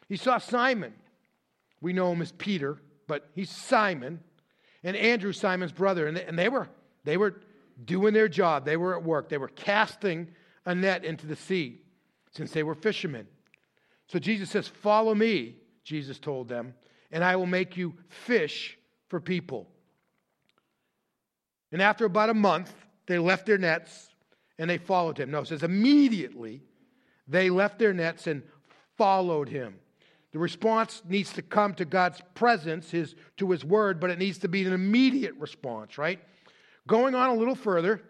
he 0.09 0.17
saw 0.17 0.39
Simon. 0.39 0.95
We 1.83 1.93
know 1.93 2.13
him 2.13 2.23
as 2.23 2.33
Peter, 2.33 2.79
but 3.07 3.29
he's 3.35 3.51
Simon, 3.51 4.21
and 4.83 4.97
Andrew, 4.97 5.33
Simon's 5.33 5.73
brother, 5.73 6.07
and 6.07 6.17
they, 6.17 6.25
and 6.25 6.39
they 6.39 6.49
were 6.49 6.69
they 7.05 7.17
were 7.17 7.41
doing 7.85 8.15
their 8.15 8.29
job, 8.29 8.65
they 8.65 8.77
were 8.77 8.97
at 8.97 9.03
work, 9.03 9.29
they 9.29 9.39
were 9.39 9.49
casting 9.49 10.29
a 10.65 10.75
net 10.75 11.05
into 11.05 11.27
the 11.27 11.37
sea 11.37 11.81
since 12.31 12.53
they 12.53 12.63
were 12.63 12.75
fishermen. 12.75 13.27
So 14.09 14.19
Jesus 14.19 14.51
says, 14.51 14.69
Follow 14.69 15.15
me, 15.15 15.57
Jesus 15.85 16.19
told 16.19 16.49
them, 16.49 16.75
and 17.11 17.25
I 17.25 17.37
will 17.37 17.47
make 17.47 17.77
you 17.77 17.95
fish 18.09 18.79
for 19.09 19.21
people. 19.21 19.69
And 21.73 21.81
after 21.81 22.05
about 22.05 22.31
a 22.31 22.35
month, 22.35 22.73
they 23.07 23.19
left 23.19 23.47
their 23.47 23.59
nets 23.59 24.11
and 24.59 24.69
they 24.69 24.79
followed 24.79 25.19
him. 25.19 25.31
No, 25.31 25.41
it 25.41 25.49
says 25.49 25.63
immediately 25.63 26.63
they 27.27 27.51
left 27.51 27.79
their 27.79 27.95
nets 27.95 28.27
and 28.27 28.43
followed 28.97 29.49
him. 29.49 29.77
The 30.33 30.39
response 30.39 31.03
needs 31.07 31.33
to 31.35 31.43
come 31.43 31.75
to 31.75 31.85
God's 31.85 32.21
presence, 32.35 32.91
his, 32.91 33.15
to 33.37 33.51
his 33.51 33.65
word, 33.65 34.01
but 34.01 34.11
it 34.11 34.19
needs 34.19 34.39
to 34.39 34.49
be 34.49 34.65
an 34.65 34.73
immediate 34.73 35.35
response, 35.37 35.99
right? 35.99 36.21
Going 36.87 37.15
on 37.15 37.31
a 37.31 37.35
little 37.35 37.55
further, 37.55 38.03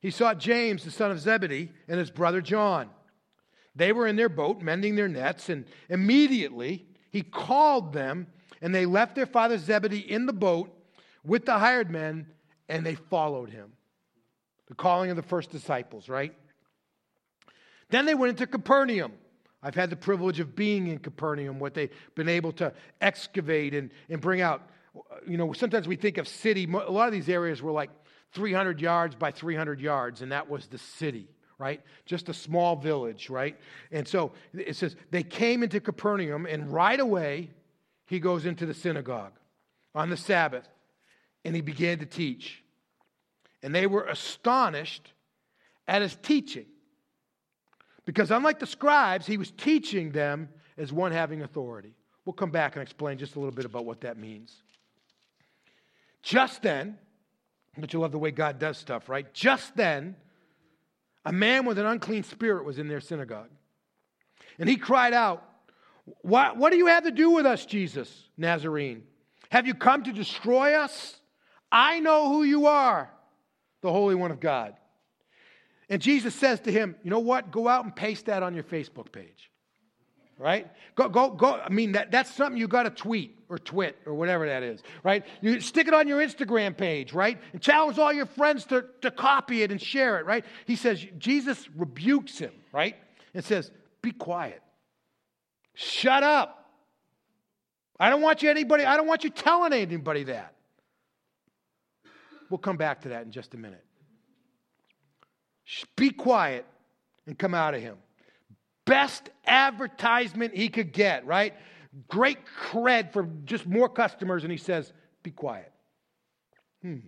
he 0.00 0.10
saw 0.10 0.34
James, 0.34 0.84
the 0.84 0.90
son 0.90 1.10
of 1.10 1.20
Zebedee, 1.20 1.72
and 1.88 1.98
his 1.98 2.10
brother 2.10 2.40
John. 2.40 2.88
They 3.74 3.92
were 3.92 4.06
in 4.06 4.16
their 4.16 4.28
boat 4.28 4.62
mending 4.62 4.96
their 4.96 5.08
nets, 5.08 5.48
and 5.48 5.64
immediately 5.88 6.86
he 7.10 7.22
called 7.22 7.92
them, 7.92 8.26
and 8.62 8.74
they 8.74 8.86
left 8.86 9.14
their 9.14 9.26
father 9.26 9.58
Zebedee 9.58 9.98
in 9.98 10.26
the 10.26 10.32
boat 10.32 10.74
with 11.24 11.44
the 11.44 11.58
hired 11.58 11.90
men, 11.90 12.26
and 12.68 12.84
they 12.84 12.94
followed 12.94 13.50
him. 13.50 13.72
The 14.68 14.74
calling 14.74 15.10
of 15.10 15.16
the 15.16 15.22
first 15.22 15.50
disciples, 15.50 16.08
right? 16.08 16.34
Then 17.90 18.06
they 18.06 18.14
went 18.14 18.30
into 18.30 18.46
Capernaum. 18.46 19.12
I've 19.62 19.74
had 19.74 19.90
the 19.90 19.96
privilege 19.96 20.40
of 20.40 20.54
being 20.54 20.86
in 20.86 20.98
Capernaum, 20.98 21.58
what 21.58 21.74
they've 21.74 21.90
been 22.14 22.28
able 22.28 22.52
to 22.52 22.72
excavate 23.00 23.74
and, 23.74 23.90
and 24.08 24.20
bring 24.20 24.40
out. 24.40 24.70
You 25.26 25.36
know, 25.36 25.52
sometimes 25.52 25.86
we 25.86 25.96
think 25.96 26.16
of 26.16 26.26
city, 26.26 26.64
a 26.64 26.90
lot 26.90 27.08
of 27.08 27.12
these 27.12 27.28
areas 27.28 27.60
were 27.60 27.72
like 27.72 27.90
300 28.32 28.80
yards 28.80 29.14
by 29.14 29.30
300 29.30 29.80
yards, 29.80 30.22
and 30.22 30.32
that 30.32 30.48
was 30.48 30.66
the 30.66 30.78
city, 30.78 31.28
right? 31.58 31.80
Just 32.06 32.28
a 32.28 32.34
small 32.34 32.76
village, 32.76 33.28
right? 33.30 33.56
And 33.90 34.06
so 34.06 34.32
it 34.52 34.76
says 34.76 34.96
they 35.10 35.22
came 35.22 35.62
into 35.62 35.80
Capernaum, 35.80 36.46
and 36.46 36.72
right 36.72 37.00
away 37.00 37.50
he 38.06 38.20
goes 38.20 38.46
into 38.46 38.66
the 38.66 38.74
synagogue 38.74 39.32
on 39.94 40.10
the 40.10 40.16
Sabbath, 40.16 40.68
and 41.44 41.54
he 41.54 41.60
began 41.62 41.98
to 41.98 42.06
teach. 42.06 42.62
And 43.62 43.74
they 43.74 43.86
were 43.86 44.04
astonished 44.04 45.12
at 45.86 46.02
his 46.02 46.16
teaching. 46.22 46.66
Because 48.04 48.30
unlike 48.30 48.58
the 48.58 48.66
scribes, 48.66 49.26
he 49.26 49.36
was 49.36 49.50
teaching 49.50 50.10
them 50.12 50.48
as 50.78 50.92
one 50.92 51.12
having 51.12 51.42
authority. 51.42 51.94
We'll 52.24 52.32
come 52.32 52.50
back 52.50 52.74
and 52.74 52.82
explain 52.82 53.18
just 53.18 53.36
a 53.36 53.38
little 53.38 53.54
bit 53.54 53.64
about 53.64 53.84
what 53.84 54.00
that 54.02 54.16
means. 54.18 54.54
Just 56.22 56.62
then, 56.62 56.98
but 57.78 57.92
you 57.92 58.00
love 58.00 58.12
the 58.12 58.18
way 58.18 58.30
God 58.30 58.58
does 58.58 58.78
stuff, 58.78 59.08
right? 59.08 59.32
Just 59.32 59.76
then, 59.76 60.16
a 61.24 61.32
man 61.32 61.64
with 61.64 61.78
an 61.78 61.86
unclean 61.86 62.24
spirit 62.24 62.64
was 62.64 62.78
in 62.78 62.88
their 62.88 63.00
synagogue. 63.00 63.50
And 64.58 64.68
he 64.68 64.76
cried 64.76 65.14
out, 65.14 65.44
What, 66.22 66.56
what 66.56 66.72
do 66.72 66.78
you 66.78 66.86
have 66.86 67.04
to 67.04 67.10
do 67.10 67.30
with 67.30 67.46
us, 67.46 67.66
Jesus, 67.66 68.28
Nazarene? 68.36 69.04
Have 69.50 69.66
you 69.66 69.74
come 69.74 70.04
to 70.04 70.12
destroy 70.12 70.74
us? 70.74 71.16
I 71.70 72.00
know 72.00 72.28
who 72.28 72.42
you 72.42 72.66
are, 72.66 73.10
the 73.80 73.92
Holy 73.92 74.14
One 74.14 74.30
of 74.30 74.40
God. 74.40 74.74
And 75.88 76.00
Jesus 76.00 76.34
says 76.34 76.60
to 76.60 76.72
him, 76.72 76.96
You 77.02 77.10
know 77.10 77.20
what? 77.20 77.50
Go 77.50 77.68
out 77.68 77.84
and 77.84 77.94
paste 77.94 78.26
that 78.26 78.42
on 78.42 78.54
your 78.54 78.64
Facebook 78.64 79.12
page 79.12 79.49
right? 80.40 80.66
Go, 80.94 81.08
go, 81.08 81.30
go. 81.30 81.60
I 81.60 81.68
mean, 81.68 81.92
that, 81.92 82.10
that's 82.10 82.34
something 82.34 82.58
you 82.58 82.66
got 82.66 82.84
to 82.84 82.90
tweet 82.90 83.38
or 83.50 83.58
twit 83.58 83.98
or 84.06 84.14
whatever 84.14 84.46
that 84.46 84.62
is, 84.62 84.82
right? 85.04 85.24
You 85.42 85.60
stick 85.60 85.86
it 85.86 85.92
on 85.92 86.08
your 86.08 86.20
Instagram 86.20 86.76
page, 86.76 87.12
right? 87.12 87.38
And 87.52 87.60
challenge 87.60 87.98
all 87.98 88.12
your 88.12 88.26
friends 88.26 88.64
to, 88.66 88.86
to 89.02 89.10
copy 89.10 89.62
it 89.62 89.70
and 89.70 89.80
share 89.80 90.18
it, 90.18 90.24
right? 90.24 90.44
He 90.66 90.76
says, 90.76 91.06
Jesus 91.18 91.68
rebukes 91.76 92.38
him, 92.38 92.52
right? 92.72 92.96
And 93.34 93.44
says, 93.44 93.70
Be 94.00 94.12
quiet. 94.12 94.62
Shut 95.74 96.22
up. 96.22 96.56
I 97.98 98.08
don't 98.08 98.22
want 98.22 98.42
you 98.42 98.48
anybody, 98.48 98.86
I 98.86 98.96
don't 98.96 99.06
want 99.06 99.24
you 99.24 99.30
telling 99.30 99.74
anybody 99.74 100.24
that. 100.24 100.54
We'll 102.48 102.58
come 102.58 102.78
back 102.78 103.02
to 103.02 103.10
that 103.10 103.24
in 103.26 103.30
just 103.30 103.52
a 103.52 103.58
minute. 103.58 103.84
Be 105.96 106.10
quiet 106.10 106.64
and 107.26 107.38
come 107.38 107.54
out 107.54 107.74
of 107.74 107.82
him 107.82 107.96
best 108.90 109.30
advertisement 109.46 110.54
he 110.54 110.68
could 110.68 110.92
get, 110.92 111.24
right? 111.26 111.54
great 112.08 112.38
cred 112.70 113.12
for 113.12 113.28
just 113.44 113.66
more 113.66 113.88
customers, 113.88 114.42
and 114.42 114.52
he 114.52 114.58
says, 114.58 114.92
Be 115.22 115.30
quiet. 115.30 115.72
Hmm. 116.82 116.98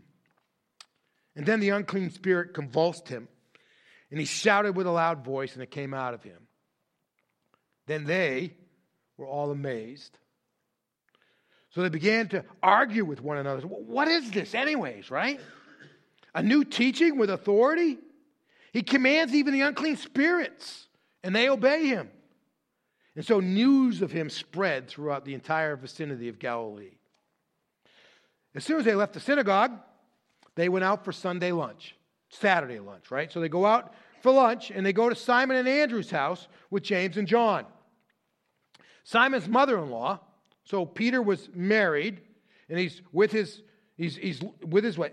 And 1.34 1.46
then 1.46 1.60
the 1.60 1.70
unclean 1.70 2.10
spirit 2.10 2.52
convulsed 2.52 3.08
him, 3.08 3.28
and 4.10 4.20
he 4.20 4.26
shouted 4.26 4.76
with 4.76 4.86
a 4.86 4.90
loud 4.90 5.24
voice, 5.24 5.54
and 5.54 5.62
it 5.62 5.70
came 5.70 5.94
out 5.94 6.14
of 6.14 6.22
him. 6.22 6.46
Then 7.86 8.04
they 8.04 8.54
were 9.16 9.26
all 9.26 9.50
amazed. 9.50 10.18
So 11.70 11.80
they 11.80 11.88
began 11.88 12.28
to 12.28 12.44
argue 12.62 13.04
with 13.04 13.22
one 13.22 13.38
another. 13.38 13.62
What 13.62 14.08
is 14.08 14.30
this, 14.30 14.54
anyways, 14.54 15.10
right? 15.10 15.40
A 16.34 16.42
new 16.42 16.64
teaching 16.64 17.16
with 17.16 17.30
authority? 17.30 17.98
He 18.74 18.82
commands 18.82 19.34
even 19.34 19.54
the 19.54 19.62
unclean 19.62 19.96
spirits, 19.96 20.86
and 21.22 21.34
they 21.34 21.48
obey 21.48 21.86
him. 21.86 22.10
And 23.14 23.24
so 23.24 23.40
news 23.40 24.02
of 24.02 24.10
him 24.10 24.30
spread 24.30 24.88
throughout 24.88 25.24
the 25.24 25.34
entire 25.34 25.76
vicinity 25.76 26.28
of 26.28 26.38
Galilee. 26.38 26.96
As 28.54 28.64
soon 28.64 28.78
as 28.78 28.84
they 28.84 28.94
left 28.94 29.12
the 29.14 29.20
synagogue, 29.20 29.72
they 30.54 30.68
went 30.68 30.84
out 30.84 31.04
for 31.04 31.12
Sunday 31.12 31.52
lunch, 31.52 31.96
Saturday 32.30 32.78
lunch, 32.78 33.10
right? 33.10 33.30
So 33.32 33.40
they 33.40 33.48
go 33.48 33.66
out 33.66 33.94
for 34.20 34.32
lunch 34.32 34.70
and 34.70 34.84
they 34.84 34.92
go 34.92 35.08
to 35.08 35.14
Simon 35.14 35.56
and 35.56 35.68
Andrew's 35.68 36.10
house 36.10 36.48
with 36.70 36.82
James 36.82 37.16
and 37.16 37.26
John. 37.26 37.66
Simon's 39.04 39.48
mother 39.48 39.78
in 39.78 39.90
law, 39.90 40.20
so 40.64 40.86
Peter 40.86 41.20
was 41.20 41.48
married 41.54 42.20
and 42.68 42.78
he's 42.78 43.02
with 43.12 43.32
his, 43.32 43.62
he's, 43.96 44.16
he's 44.16 44.40
with 44.64 44.84
his 44.84 44.96
wife. 44.96 45.12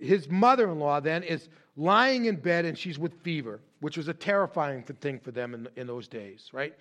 His 0.00 0.28
mother 0.28 0.70
in 0.70 0.78
law 0.78 1.00
then 1.00 1.22
is 1.22 1.48
lying 1.76 2.26
in 2.26 2.36
bed 2.36 2.64
and 2.64 2.76
she's 2.76 2.98
with 2.98 3.12
fever, 3.22 3.60
which 3.80 3.96
was 3.96 4.08
a 4.08 4.14
terrifying 4.14 4.82
thing 4.82 5.18
for 5.18 5.30
them 5.30 5.54
in, 5.54 5.68
in 5.76 5.86
those 5.86 6.08
days, 6.08 6.50
right? 6.52 6.74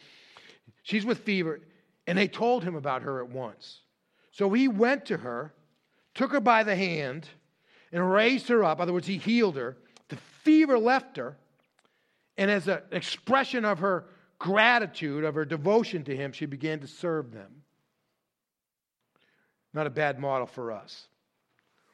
She's 0.83 1.05
with 1.05 1.19
fever, 1.19 1.59
and 2.07 2.17
they 2.17 2.27
told 2.27 2.63
him 2.63 2.75
about 2.75 3.01
her 3.01 3.23
at 3.23 3.29
once. 3.29 3.81
So 4.31 4.51
he 4.51 4.67
went 4.67 5.05
to 5.07 5.17
her, 5.17 5.53
took 6.13 6.31
her 6.31 6.39
by 6.39 6.63
the 6.63 6.75
hand, 6.75 7.27
and 7.91 8.11
raised 8.11 8.47
her 8.49 8.63
up. 8.63 8.79
In 8.79 8.83
other 8.83 8.93
words, 8.93 9.07
he 9.07 9.17
healed 9.17 9.55
her. 9.55 9.77
The 10.09 10.17
fever 10.43 10.77
left 10.77 11.17
her, 11.17 11.37
and 12.37 12.51
as 12.51 12.67
an 12.67 12.79
expression 12.91 13.65
of 13.65 13.79
her 13.79 14.05
gratitude, 14.39 15.23
of 15.23 15.35
her 15.35 15.45
devotion 15.45 16.03
to 16.03 16.15
him, 16.15 16.31
she 16.31 16.45
began 16.45 16.79
to 16.81 16.87
serve 16.87 17.31
them. 17.31 17.63
Not 19.73 19.87
a 19.87 19.91
bad 19.91 20.19
model 20.19 20.47
for 20.47 20.71
us. 20.71 21.07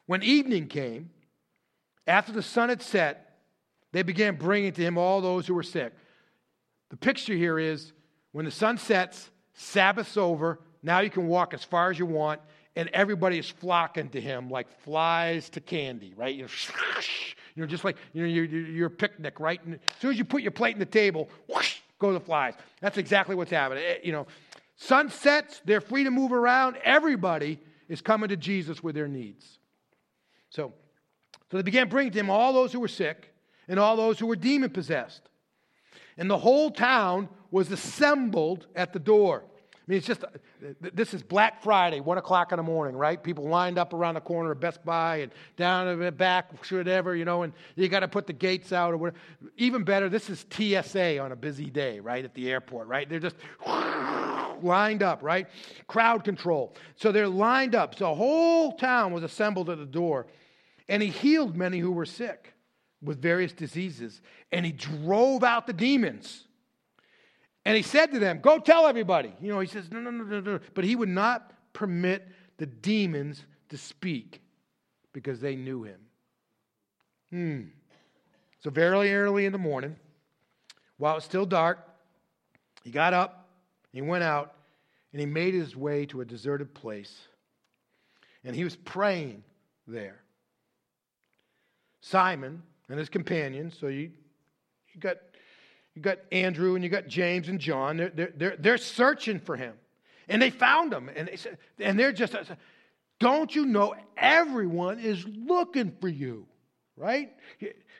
When 0.06 0.22
evening 0.22 0.68
came, 0.68 1.10
after 2.06 2.32
the 2.32 2.42
sun 2.42 2.68
had 2.68 2.82
set, 2.82 3.38
they 3.92 4.02
began 4.02 4.36
bringing 4.36 4.72
to 4.72 4.82
him 4.82 4.98
all 4.98 5.20
those 5.20 5.46
who 5.46 5.54
were 5.54 5.62
sick. 5.62 5.92
The 6.90 6.96
picture 6.96 7.34
here 7.34 7.58
is 7.58 7.92
when 8.32 8.44
the 8.44 8.50
sun 8.50 8.78
sets, 8.78 9.30
Sabbath's 9.54 10.16
over, 10.16 10.58
now 10.82 11.00
you 11.00 11.10
can 11.10 11.28
walk 11.28 11.54
as 11.54 11.62
far 11.62 11.90
as 11.90 11.98
you 11.98 12.06
want, 12.06 12.40
and 12.74 12.88
everybody 12.92 13.38
is 13.38 13.48
flocking 13.48 14.08
to 14.10 14.20
him 14.20 14.50
like 14.50 14.66
flies 14.80 15.48
to 15.50 15.60
candy, 15.60 16.14
right? 16.16 16.34
You're, 16.34 16.48
you 17.54 17.62
know 17.62 17.66
just 17.66 17.84
like 17.84 17.96
you 18.12 18.22
know, 18.22 18.28
your, 18.28 18.90
picnic, 18.90 19.38
right? 19.40 19.62
And 19.64 19.74
as 19.74 19.80
soon 20.00 20.10
as 20.10 20.18
you 20.18 20.24
put 20.24 20.42
your 20.42 20.50
plate 20.50 20.74
in 20.74 20.80
the 20.80 20.86
table, 20.86 21.28
whoosh, 21.48 21.76
go 21.98 22.12
the 22.12 22.20
flies. 22.20 22.54
That's 22.80 22.98
exactly 22.98 23.36
what's 23.36 23.50
happening. 23.50 23.84
Eh, 23.86 23.98
you 24.02 24.12
know, 24.12 24.26
sun 24.76 25.10
sets, 25.10 25.60
they're 25.64 25.80
free 25.80 26.04
to 26.04 26.10
move 26.10 26.32
around. 26.32 26.76
Everybody 26.82 27.58
is 27.88 28.00
coming 28.00 28.30
to 28.30 28.36
Jesus 28.36 28.82
with 28.82 28.94
their 28.94 29.08
needs. 29.08 29.58
So, 30.52 30.74
so 31.50 31.56
they 31.56 31.62
began 31.62 31.88
bringing 31.88 32.12
to 32.12 32.20
him 32.20 32.28
all 32.28 32.52
those 32.52 32.72
who 32.72 32.80
were 32.80 32.88
sick 32.88 33.32
and 33.68 33.80
all 33.80 33.96
those 33.96 34.18
who 34.18 34.26
were 34.26 34.36
demon 34.36 34.68
possessed. 34.68 35.22
And 36.18 36.28
the 36.28 36.36
whole 36.36 36.70
town 36.70 37.30
was 37.50 37.72
assembled 37.72 38.66
at 38.76 38.92
the 38.92 38.98
door. 38.98 39.44
I 39.46 39.84
mean, 39.88 39.98
it's 39.98 40.06
just, 40.06 40.24
this 40.80 41.14
is 41.14 41.22
Black 41.22 41.62
Friday, 41.62 42.00
1 42.00 42.18
o'clock 42.18 42.52
in 42.52 42.58
the 42.58 42.62
morning, 42.62 42.94
right? 42.94 43.20
People 43.20 43.48
lined 43.48 43.78
up 43.78 43.94
around 43.94 44.14
the 44.14 44.20
corner 44.20 44.52
of 44.52 44.60
Best 44.60 44.84
Buy 44.84 45.16
and 45.16 45.32
down 45.56 45.88
in 45.88 45.98
the 45.98 46.12
back, 46.12 46.52
whatever, 46.70 47.16
you 47.16 47.24
know, 47.24 47.42
and 47.42 47.52
you 47.74 47.88
got 47.88 48.00
to 48.00 48.08
put 48.08 48.26
the 48.26 48.32
gates 48.32 48.72
out 48.72 48.92
or 48.92 48.98
whatever. 48.98 49.18
Even 49.56 49.82
better, 49.82 50.08
this 50.08 50.28
is 50.30 50.44
TSA 50.50 51.18
on 51.18 51.32
a 51.32 51.36
busy 51.36 51.70
day, 51.70 51.98
right, 51.98 52.24
at 52.24 52.34
the 52.34 52.50
airport, 52.50 52.86
right? 52.86 53.08
They're 53.08 53.18
just 53.18 53.36
lined 54.62 55.02
up, 55.02 55.22
right? 55.22 55.48
Crowd 55.88 56.22
control. 56.22 56.74
So 56.96 57.10
they're 57.10 57.26
lined 57.26 57.74
up. 57.74 57.96
So 57.96 58.10
the 58.10 58.14
whole 58.14 58.72
town 58.72 59.12
was 59.12 59.24
assembled 59.24 59.68
at 59.68 59.78
the 59.78 59.86
door, 59.86 60.26
and 60.92 61.02
he 61.02 61.08
healed 61.08 61.56
many 61.56 61.78
who 61.78 61.90
were 61.90 62.04
sick 62.04 62.52
with 63.00 63.20
various 63.20 63.54
diseases, 63.54 64.20
and 64.52 64.66
he 64.66 64.72
drove 64.72 65.42
out 65.42 65.66
the 65.66 65.72
demons. 65.72 66.44
And 67.64 67.74
he 67.74 67.82
said 67.82 68.12
to 68.12 68.18
them, 68.18 68.40
Go 68.40 68.58
tell 68.58 68.86
everybody. 68.86 69.32
You 69.40 69.52
know, 69.52 69.60
he 69.60 69.66
says, 69.66 69.90
No, 69.90 70.00
no, 70.00 70.10
no, 70.10 70.22
no, 70.24 70.40
no. 70.40 70.60
But 70.74 70.84
he 70.84 70.94
would 70.94 71.08
not 71.08 71.50
permit 71.72 72.28
the 72.58 72.66
demons 72.66 73.42
to 73.70 73.78
speak 73.78 74.42
because 75.14 75.40
they 75.40 75.56
knew 75.56 75.82
him. 75.82 76.00
Hmm. 77.30 77.60
So, 78.60 78.68
very 78.68 79.14
early 79.14 79.46
in 79.46 79.52
the 79.52 79.58
morning, 79.58 79.96
while 80.98 81.16
it's 81.16 81.24
still 81.24 81.46
dark, 81.46 81.78
he 82.84 82.90
got 82.90 83.14
up, 83.14 83.48
he 83.94 84.02
went 84.02 84.24
out, 84.24 84.56
and 85.12 85.20
he 85.20 85.26
made 85.26 85.54
his 85.54 85.74
way 85.74 86.04
to 86.04 86.20
a 86.20 86.26
deserted 86.26 86.74
place. 86.74 87.18
And 88.44 88.54
he 88.54 88.62
was 88.62 88.76
praying 88.76 89.42
there. 89.86 90.22
Simon 92.02 92.62
and 92.90 92.98
his 92.98 93.08
companions, 93.08 93.74
so 93.80 93.86
you, 93.86 94.10
you 94.92 95.00
got 95.00 95.16
you 95.94 96.02
got 96.02 96.18
Andrew 96.30 96.74
and 96.74 96.82
you 96.82 96.90
got 96.90 97.06
James 97.06 97.48
and 97.48 97.58
John. 97.58 97.96
They're, 97.96 98.10
they're, 98.10 98.32
they're, 98.36 98.56
they're 98.58 98.78
searching 98.78 99.38
for 99.38 99.56
him. 99.56 99.74
And 100.28 100.40
they 100.40 100.50
found 100.50 100.92
him. 100.92 101.10
And, 101.14 101.28
they 101.28 101.36
said, 101.36 101.58
and 101.78 101.98
they're 101.98 102.12
just, 102.12 102.34
uh, 102.34 102.44
don't 103.20 103.54
you 103.54 103.66
know 103.66 103.94
everyone 104.16 104.98
is 104.98 105.24
looking 105.26 105.92
for 106.00 106.08
you? 106.08 106.46
Right? 106.96 107.32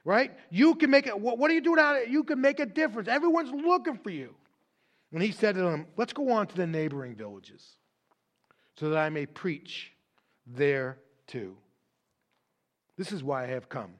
Right? 0.05 0.33
You 0.51 0.75
can 0.75 0.91
make 0.91 1.07
it. 1.07 1.19
What 1.19 1.51
are 1.51 1.55
you 1.55 1.61
doing 1.61 1.79
out? 1.79 2.03
Of 2.03 2.09
you 2.09 2.25
can 2.25 2.41
make 2.41 2.59
a 2.59 2.67
difference. 2.67 3.09
Everyone's 3.09 3.53
looking 3.53 3.99
for 3.99 4.11
you. 4.11 4.35
And 5.13 5.23
he 5.23 5.31
said 5.31 5.55
to 5.55 5.61
them, 5.61 5.87
Let's 5.97 6.13
go 6.13 6.33
on 6.33 6.49
to 6.49 6.57
the 6.57 6.67
neighboring 6.67 7.15
villages 7.15 7.77
so 8.77 8.91
that 8.91 8.99
I 8.99 9.11
may 9.11 9.27
preach 9.27 9.93
there 10.47 10.99
too. 11.27 11.57
This 12.97 13.13
is 13.13 13.23
why 13.23 13.45
I 13.45 13.47
have 13.49 13.69
come. 13.69 13.93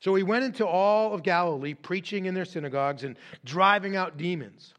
So 0.00 0.14
he 0.14 0.24
went 0.24 0.44
into 0.44 0.66
all 0.66 1.14
of 1.14 1.22
Galilee, 1.22 1.74
preaching 1.74 2.26
in 2.26 2.34
their 2.34 2.44
synagogues 2.44 3.04
and 3.04 3.16
driving 3.44 3.94
out 3.94 4.16
demons. 4.16 4.74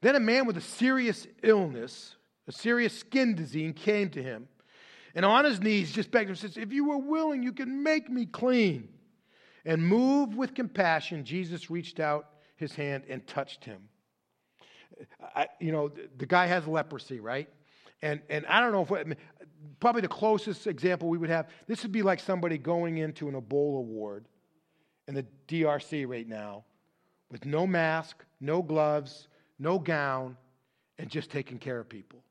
Then 0.00 0.16
a 0.16 0.20
man 0.20 0.46
with 0.46 0.56
a 0.56 0.60
serious 0.62 1.26
illness, 1.42 2.16
a 2.48 2.52
serious 2.52 2.98
skin 2.98 3.34
disease, 3.34 3.74
came 3.76 4.10
to 4.10 4.22
him. 4.22 4.48
And 5.14 5.24
on 5.24 5.44
his 5.44 5.60
knees, 5.60 5.92
just 5.92 6.10
begged 6.10 6.28
him, 6.28 6.36
says, 6.36 6.56
If 6.56 6.72
you 6.72 6.88
were 6.88 6.98
willing, 6.98 7.42
you 7.42 7.52
can 7.52 7.82
make 7.82 8.10
me 8.10 8.26
clean. 8.26 8.88
And 9.64 9.86
moved 9.86 10.34
with 10.34 10.54
compassion, 10.54 11.24
Jesus 11.24 11.70
reached 11.70 12.00
out 12.00 12.28
his 12.56 12.74
hand 12.74 13.04
and 13.08 13.26
touched 13.26 13.64
him. 13.64 13.88
I, 15.34 15.48
you 15.60 15.72
know, 15.72 15.90
the 16.18 16.26
guy 16.26 16.46
has 16.46 16.66
leprosy, 16.66 17.20
right? 17.20 17.48
And, 18.02 18.20
and 18.28 18.44
I 18.46 18.60
don't 18.60 18.72
know 18.72 18.96
if, 18.96 19.16
probably 19.80 20.02
the 20.02 20.08
closest 20.08 20.66
example 20.66 21.08
we 21.08 21.18
would 21.18 21.30
have, 21.30 21.48
this 21.66 21.82
would 21.82 21.92
be 21.92 22.02
like 22.02 22.20
somebody 22.20 22.58
going 22.58 22.98
into 22.98 23.28
an 23.28 23.34
Ebola 23.34 23.82
ward 23.82 24.26
in 25.08 25.14
the 25.14 25.26
DRC 25.48 26.06
right 26.08 26.28
now 26.28 26.64
with 27.30 27.44
no 27.44 27.66
mask, 27.66 28.24
no 28.40 28.62
gloves, 28.62 29.28
no 29.58 29.78
gown, 29.78 30.36
and 30.98 31.10
just 31.10 31.30
taking 31.30 31.58
care 31.58 31.78
of 31.78 31.88
people. 31.88 32.22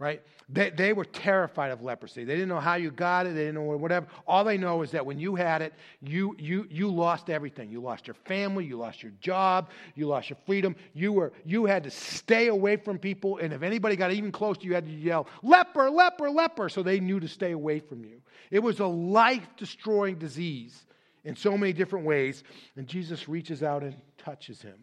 Right? 0.00 0.22
They, 0.48 0.70
they 0.70 0.92
were 0.92 1.04
terrified 1.04 1.72
of 1.72 1.82
leprosy. 1.82 2.22
They 2.22 2.34
didn't 2.34 2.48
know 2.48 2.60
how 2.60 2.76
you 2.76 2.92
got 2.92 3.26
it. 3.26 3.30
They 3.30 3.46
didn't 3.46 3.56
know 3.56 3.76
whatever. 3.76 4.06
All 4.28 4.44
they 4.44 4.56
know 4.56 4.82
is 4.82 4.92
that 4.92 5.04
when 5.04 5.18
you 5.18 5.34
had 5.34 5.60
it, 5.60 5.74
you, 6.00 6.36
you, 6.38 6.68
you 6.70 6.88
lost 6.88 7.28
everything. 7.28 7.68
You 7.68 7.80
lost 7.80 8.06
your 8.06 8.14
family. 8.14 8.64
You 8.64 8.76
lost 8.76 9.02
your 9.02 9.10
job. 9.20 9.70
You 9.96 10.06
lost 10.06 10.30
your 10.30 10.38
freedom. 10.46 10.76
You, 10.94 11.12
were, 11.12 11.32
you 11.44 11.64
had 11.64 11.82
to 11.82 11.90
stay 11.90 12.46
away 12.46 12.76
from 12.76 12.96
people. 12.98 13.38
And 13.38 13.52
if 13.52 13.62
anybody 13.62 13.96
got 13.96 14.12
even 14.12 14.30
close 14.30 14.56
to 14.58 14.64
you, 14.64 14.70
you 14.70 14.74
had 14.76 14.86
to 14.86 14.92
yell, 14.92 15.26
leper, 15.42 15.90
leper, 15.90 16.30
leper. 16.30 16.68
So 16.68 16.84
they 16.84 17.00
knew 17.00 17.18
to 17.18 17.28
stay 17.28 17.50
away 17.50 17.80
from 17.80 18.04
you. 18.04 18.20
It 18.52 18.60
was 18.60 18.78
a 18.78 18.86
life 18.86 19.48
destroying 19.56 20.14
disease 20.14 20.86
in 21.24 21.34
so 21.34 21.58
many 21.58 21.72
different 21.72 22.06
ways. 22.06 22.44
And 22.76 22.86
Jesus 22.86 23.28
reaches 23.28 23.64
out 23.64 23.82
and 23.82 23.96
touches 24.16 24.62
him. 24.62 24.78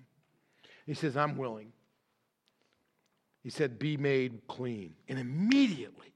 He 0.86 0.94
says, 0.94 1.16
I'm 1.16 1.38
willing. 1.38 1.72
He 3.46 3.52
said, 3.52 3.78
Be 3.78 3.96
made 3.96 4.42
clean. 4.48 4.96
And 5.08 5.20
immediately, 5.20 6.12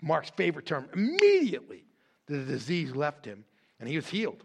Mark's 0.00 0.30
favorite 0.30 0.64
term, 0.64 0.88
immediately 0.94 1.82
the 2.28 2.38
disease 2.38 2.94
left 2.94 3.24
him 3.24 3.44
and 3.80 3.88
he 3.88 3.96
was 3.96 4.06
healed. 4.06 4.44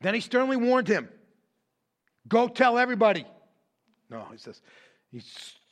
Then 0.00 0.14
he 0.14 0.20
sternly 0.20 0.56
warned 0.56 0.86
him, 0.86 1.08
Go 2.28 2.46
tell 2.46 2.78
everybody. 2.78 3.26
No, 4.08 4.28
he 4.30 4.38
says, 4.38 4.62
he 5.10 5.20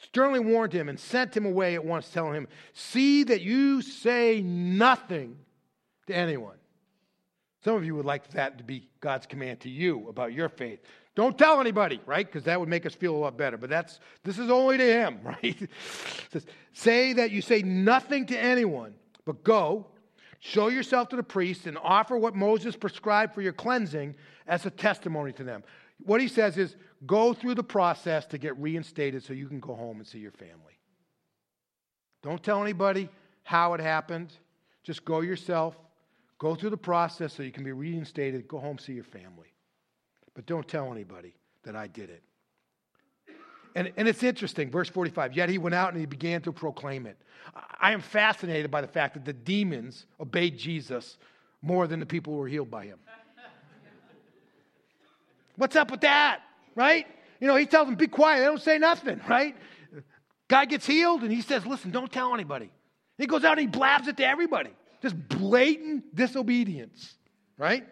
sternly 0.02 0.40
warned 0.40 0.72
him 0.72 0.88
and 0.88 0.98
sent 0.98 1.36
him 1.36 1.46
away 1.46 1.76
at 1.76 1.84
once, 1.84 2.08
telling 2.10 2.34
him, 2.34 2.48
See 2.72 3.22
that 3.22 3.40
you 3.40 3.82
say 3.82 4.42
nothing 4.42 5.36
to 6.08 6.16
anyone. 6.16 6.56
Some 7.62 7.76
of 7.76 7.84
you 7.84 7.94
would 7.94 8.04
like 8.04 8.28
that 8.32 8.58
to 8.58 8.64
be 8.64 8.88
God's 9.00 9.26
command 9.26 9.60
to 9.60 9.70
you 9.70 10.08
about 10.08 10.32
your 10.32 10.48
faith. 10.48 10.80
Don't 11.14 11.36
tell 11.36 11.60
anybody, 11.60 12.00
right? 12.06 12.26
Because 12.26 12.44
that 12.44 12.58
would 12.58 12.68
make 12.68 12.86
us 12.86 12.94
feel 12.94 13.14
a 13.14 13.18
lot 13.18 13.36
better. 13.36 13.58
But 13.58 13.68
that's 13.68 14.00
this 14.24 14.38
is 14.38 14.50
only 14.50 14.78
to 14.78 14.84
him, 14.84 15.20
right? 15.24 15.68
says, 16.30 16.46
say 16.72 17.12
that 17.14 17.30
you 17.30 17.42
say 17.42 17.62
nothing 17.62 18.26
to 18.26 18.38
anyone, 18.38 18.94
but 19.26 19.44
go, 19.44 19.86
show 20.40 20.68
yourself 20.68 21.10
to 21.10 21.16
the 21.16 21.22
priest, 21.22 21.66
and 21.66 21.76
offer 21.82 22.16
what 22.16 22.34
Moses 22.34 22.76
prescribed 22.76 23.34
for 23.34 23.42
your 23.42 23.52
cleansing 23.52 24.14
as 24.46 24.64
a 24.64 24.70
testimony 24.70 25.32
to 25.32 25.44
them. 25.44 25.62
What 26.04 26.20
he 26.20 26.28
says 26.28 26.56
is 26.56 26.76
go 27.06 27.34
through 27.34 27.56
the 27.56 27.62
process 27.62 28.24
to 28.26 28.38
get 28.38 28.58
reinstated 28.58 29.22
so 29.22 29.34
you 29.34 29.48
can 29.48 29.60
go 29.60 29.74
home 29.74 29.98
and 29.98 30.06
see 30.06 30.18
your 30.18 30.32
family. 30.32 30.78
Don't 32.22 32.42
tell 32.42 32.62
anybody 32.62 33.08
how 33.42 33.74
it 33.74 33.80
happened. 33.80 34.32
Just 34.82 35.04
go 35.04 35.20
yourself, 35.20 35.76
go 36.38 36.54
through 36.54 36.70
the 36.70 36.76
process 36.76 37.34
so 37.34 37.42
you 37.42 37.52
can 37.52 37.64
be 37.64 37.72
reinstated, 37.72 38.48
go 38.48 38.58
home, 38.58 38.78
see 38.78 38.94
your 38.94 39.04
family. 39.04 39.51
But 40.34 40.46
don't 40.46 40.66
tell 40.66 40.90
anybody 40.90 41.34
that 41.64 41.76
I 41.76 41.86
did 41.86 42.10
it. 42.10 42.22
And, 43.74 43.92
and 43.96 44.06
it's 44.06 44.22
interesting, 44.22 44.70
verse 44.70 44.88
45. 44.88 45.34
Yet 45.34 45.48
he 45.48 45.58
went 45.58 45.74
out 45.74 45.92
and 45.92 46.00
he 46.00 46.06
began 46.06 46.42
to 46.42 46.52
proclaim 46.52 47.06
it. 47.06 47.16
I 47.80 47.92
am 47.92 48.00
fascinated 48.00 48.70
by 48.70 48.80
the 48.80 48.86
fact 48.86 49.14
that 49.14 49.24
the 49.24 49.32
demons 49.32 50.06
obeyed 50.20 50.58
Jesus 50.58 51.16
more 51.62 51.86
than 51.86 52.00
the 52.00 52.06
people 52.06 52.34
who 52.34 52.40
were 52.40 52.48
healed 52.48 52.70
by 52.70 52.84
him. 52.84 52.98
What's 55.56 55.76
up 55.76 55.90
with 55.90 56.02
that? 56.02 56.40
Right? 56.74 57.06
You 57.40 57.46
know, 57.46 57.56
he 57.56 57.66
tells 57.66 57.86
them, 57.86 57.96
be 57.96 58.06
quiet. 58.06 58.40
They 58.40 58.46
don't 58.46 58.60
say 58.60 58.78
nothing, 58.78 59.20
right? 59.28 59.56
Guy 60.48 60.64
gets 60.66 60.86
healed 60.86 61.22
and 61.22 61.32
he 61.32 61.40
says, 61.40 61.66
listen, 61.66 61.90
don't 61.90 62.12
tell 62.12 62.34
anybody. 62.34 62.70
He 63.16 63.26
goes 63.26 63.44
out 63.44 63.58
and 63.58 63.60
he 63.60 63.66
blabs 63.66 64.08
it 64.08 64.16
to 64.18 64.26
everybody. 64.26 64.70
Just 65.00 65.16
blatant 65.28 66.14
disobedience, 66.14 67.14
right? 67.56 67.86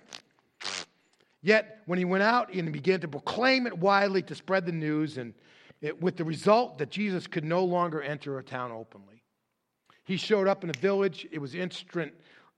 Yet, 1.42 1.82
when 1.86 1.98
he 1.98 2.04
went 2.04 2.22
out 2.22 2.52
and 2.52 2.72
began 2.72 3.00
to 3.00 3.08
proclaim 3.08 3.66
it 3.66 3.76
widely 3.76 4.22
to 4.22 4.34
spread 4.34 4.66
the 4.66 4.72
news, 4.72 5.16
and 5.16 5.34
it, 5.80 6.00
with 6.00 6.16
the 6.16 6.24
result 6.24 6.78
that 6.78 6.90
Jesus 6.90 7.26
could 7.26 7.44
no 7.44 7.64
longer 7.64 8.02
enter 8.02 8.38
a 8.38 8.42
town 8.42 8.70
openly. 8.70 9.22
He 10.04 10.16
showed 10.16 10.48
up 10.48 10.64
in 10.64 10.70
a 10.70 10.78
village, 10.78 11.26
it 11.30 11.38
was 11.38 11.54
instant, 11.54 12.12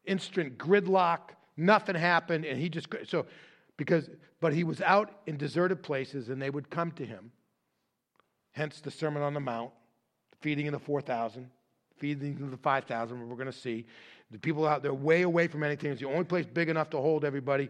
instant 0.05 0.59
gridlock, 0.59 1.31
nothing 1.57 1.95
happened, 1.95 2.45
and 2.45 2.59
he 2.59 2.69
just, 2.69 2.89
so, 3.07 3.27
because, 3.77 4.11
but 4.41 4.53
he 4.53 4.65
was 4.65 4.81
out 4.81 5.21
in 5.27 5.37
deserted 5.37 5.83
places 5.83 6.29
and 6.29 6.41
they 6.41 6.51
would 6.51 6.71
come 6.71 6.91
to 6.93 7.05
him. 7.05 7.31
Hence 8.53 8.81
the 8.81 8.91
Sermon 8.91 9.23
on 9.23 9.35
the 9.35 9.41
Mount, 9.41 9.71
feeding 10.41 10.67
of 10.67 10.73
the 10.73 10.79
4,000, 10.79 11.49
feeding 11.99 12.41
of 12.43 12.51
the 12.51 12.57
5,000, 12.57 13.29
we're 13.29 13.37
going 13.37 13.47
to 13.47 13.53
see. 13.53 13.87
The 14.31 14.39
people 14.39 14.67
out 14.67 14.83
there 14.83 14.95
way 14.95 15.23
away 15.23 15.47
from 15.47 15.63
anything. 15.63 15.93
It's 15.93 16.01
the 16.01 16.09
only 16.09 16.25
place 16.25 16.47
big 16.47 16.69
enough 16.69 16.91
to 16.91 16.97
hold 16.99 17.25
everybody 17.25 17.69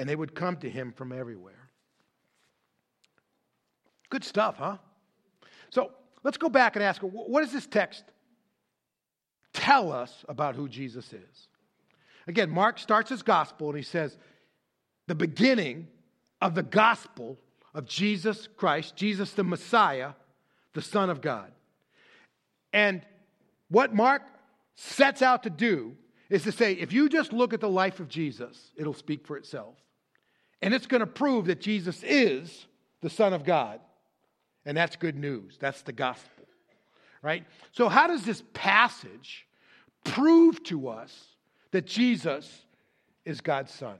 and 0.00 0.08
they 0.08 0.16
would 0.16 0.34
come 0.34 0.56
to 0.56 0.70
him 0.70 0.92
from 0.92 1.12
everywhere. 1.12 1.68
Good 4.08 4.24
stuff, 4.24 4.56
huh? 4.56 4.78
So 5.68 5.90
let's 6.24 6.38
go 6.38 6.48
back 6.48 6.74
and 6.74 6.82
ask 6.82 7.02
what 7.02 7.42
does 7.42 7.52
this 7.52 7.66
text 7.66 8.04
tell 9.52 9.92
us 9.92 10.24
about 10.26 10.56
who 10.56 10.70
Jesus 10.70 11.12
is? 11.12 11.48
Again, 12.26 12.48
Mark 12.48 12.78
starts 12.78 13.10
his 13.10 13.22
gospel 13.22 13.68
and 13.68 13.76
he 13.76 13.82
says, 13.82 14.16
the 15.06 15.14
beginning 15.14 15.86
of 16.40 16.54
the 16.54 16.62
gospel 16.62 17.38
of 17.74 17.84
Jesus 17.84 18.48
Christ, 18.56 18.96
Jesus 18.96 19.32
the 19.32 19.44
Messiah, 19.44 20.12
the 20.72 20.80
Son 20.80 21.10
of 21.10 21.20
God. 21.20 21.52
And 22.72 23.02
what 23.68 23.94
Mark 23.94 24.22
sets 24.76 25.20
out 25.20 25.42
to 25.42 25.50
do 25.50 25.94
is 26.30 26.44
to 26.44 26.52
say, 26.52 26.72
if 26.72 26.90
you 26.90 27.10
just 27.10 27.34
look 27.34 27.52
at 27.52 27.60
the 27.60 27.68
life 27.68 28.00
of 28.00 28.08
Jesus, 28.08 28.72
it'll 28.76 28.94
speak 28.94 29.26
for 29.26 29.36
itself. 29.36 29.74
And 30.62 30.74
it's 30.74 30.86
going 30.86 31.00
to 31.00 31.06
prove 31.06 31.46
that 31.46 31.60
Jesus 31.60 32.02
is 32.02 32.66
the 33.00 33.10
Son 33.10 33.32
of 33.32 33.44
God. 33.44 33.80
And 34.64 34.76
that's 34.76 34.96
good 34.96 35.16
news. 35.16 35.56
That's 35.58 35.82
the 35.82 35.92
gospel. 35.92 36.44
Right? 37.22 37.44
So, 37.72 37.88
how 37.88 38.06
does 38.06 38.24
this 38.24 38.42
passage 38.54 39.46
prove 40.04 40.62
to 40.64 40.88
us 40.88 41.28
that 41.70 41.86
Jesus 41.86 42.64
is 43.24 43.40
God's 43.40 43.72
Son? 43.72 43.96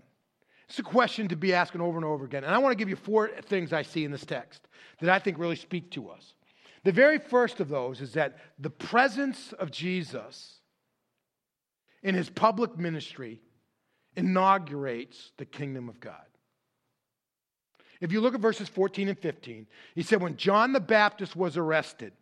It's 0.68 0.79
a 0.79 0.85
question 0.85 1.29
to 1.29 1.37
be 1.37 1.53
asking 1.53 1.81
over 1.81 1.99
and 1.99 2.05
over 2.05 2.25
again. 2.25 2.44
And 2.44 2.55
I 2.55 2.59
want 2.59 2.73
to 2.73 2.77
give 2.77 2.88
you 2.88 2.96
four 2.96 3.29
things 3.46 3.73
I 3.73 3.83
see 3.83 4.05
in 4.05 4.12
this 4.12 4.25
text 4.25 4.68
that 5.01 5.11
I 5.11 5.18
think 5.18 5.38
really 5.38 5.57
speak 5.57 5.90
to 5.92 6.09
us. 6.11 6.35
The 6.85 6.92
very 6.92 7.18
first 7.18 7.61
of 7.61 7.68
those 7.68 8.01
is 8.01 8.12
that 8.12 8.38
the 8.59 8.70
presence 8.70 9.53
of 9.55 9.70
Jesus 9.70 10.61
in 12.03 12.14
his 12.14 12.31
public 12.31 12.79
ministry 12.79 13.40
inaugurates 14.16 15.33
the 15.37 15.44
kingdom 15.44 15.88
of 15.88 16.01
God. 16.01 16.30
If 18.01 18.13
you 18.13 18.21
look 18.21 18.35
at 18.35 18.41
verses 18.41 18.69
14 18.69 19.09
and 19.09 19.19
15, 19.19 19.67
he 19.95 20.03
said, 20.03 20.23
When 20.23 20.37
John 20.37 20.73
the 20.73 20.81
Baptist 20.81 21.37
was 21.37 21.57
arrested, 21.57 22.13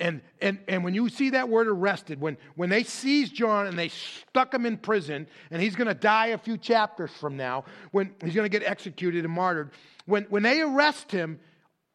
and, 0.00 0.22
and, 0.40 0.58
and 0.66 0.82
when 0.82 0.92
you 0.92 1.08
see 1.08 1.30
that 1.30 1.48
word 1.48 1.68
arrested, 1.68 2.20
when, 2.20 2.36
when 2.56 2.68
they 2.68 2.82
seized 2.82 3.32
John 3.32 3.68
and 3.68 3.78
they 3.78 3.90
stuck 3.90 4.52
him 4.52 4.66
in 4.66 4.76
prison, 4.76 5.28
and 5.52 5.62
he's 5.62 5.76
going 5.76 5.86
to 5.86 5.94
die 5.94 6.28
a 6.28 6.38
few 6.38 6.58
chapters 6.58 7.12
from 7.12 7.36
now, 7.36 7.64
when 7.92 8.12
he's 8.22 8.34
going 8.34 8.44
to 8.44 8.58
get 8.58 8.68
executed 8.68 9.24
and 9.24 9.32
martyred, 9.32 9.70
when, 10.06 10.24
when 10.24 10.42
they 10.42 10.60
arrest 10.62 11.12
him, 11.12 11.38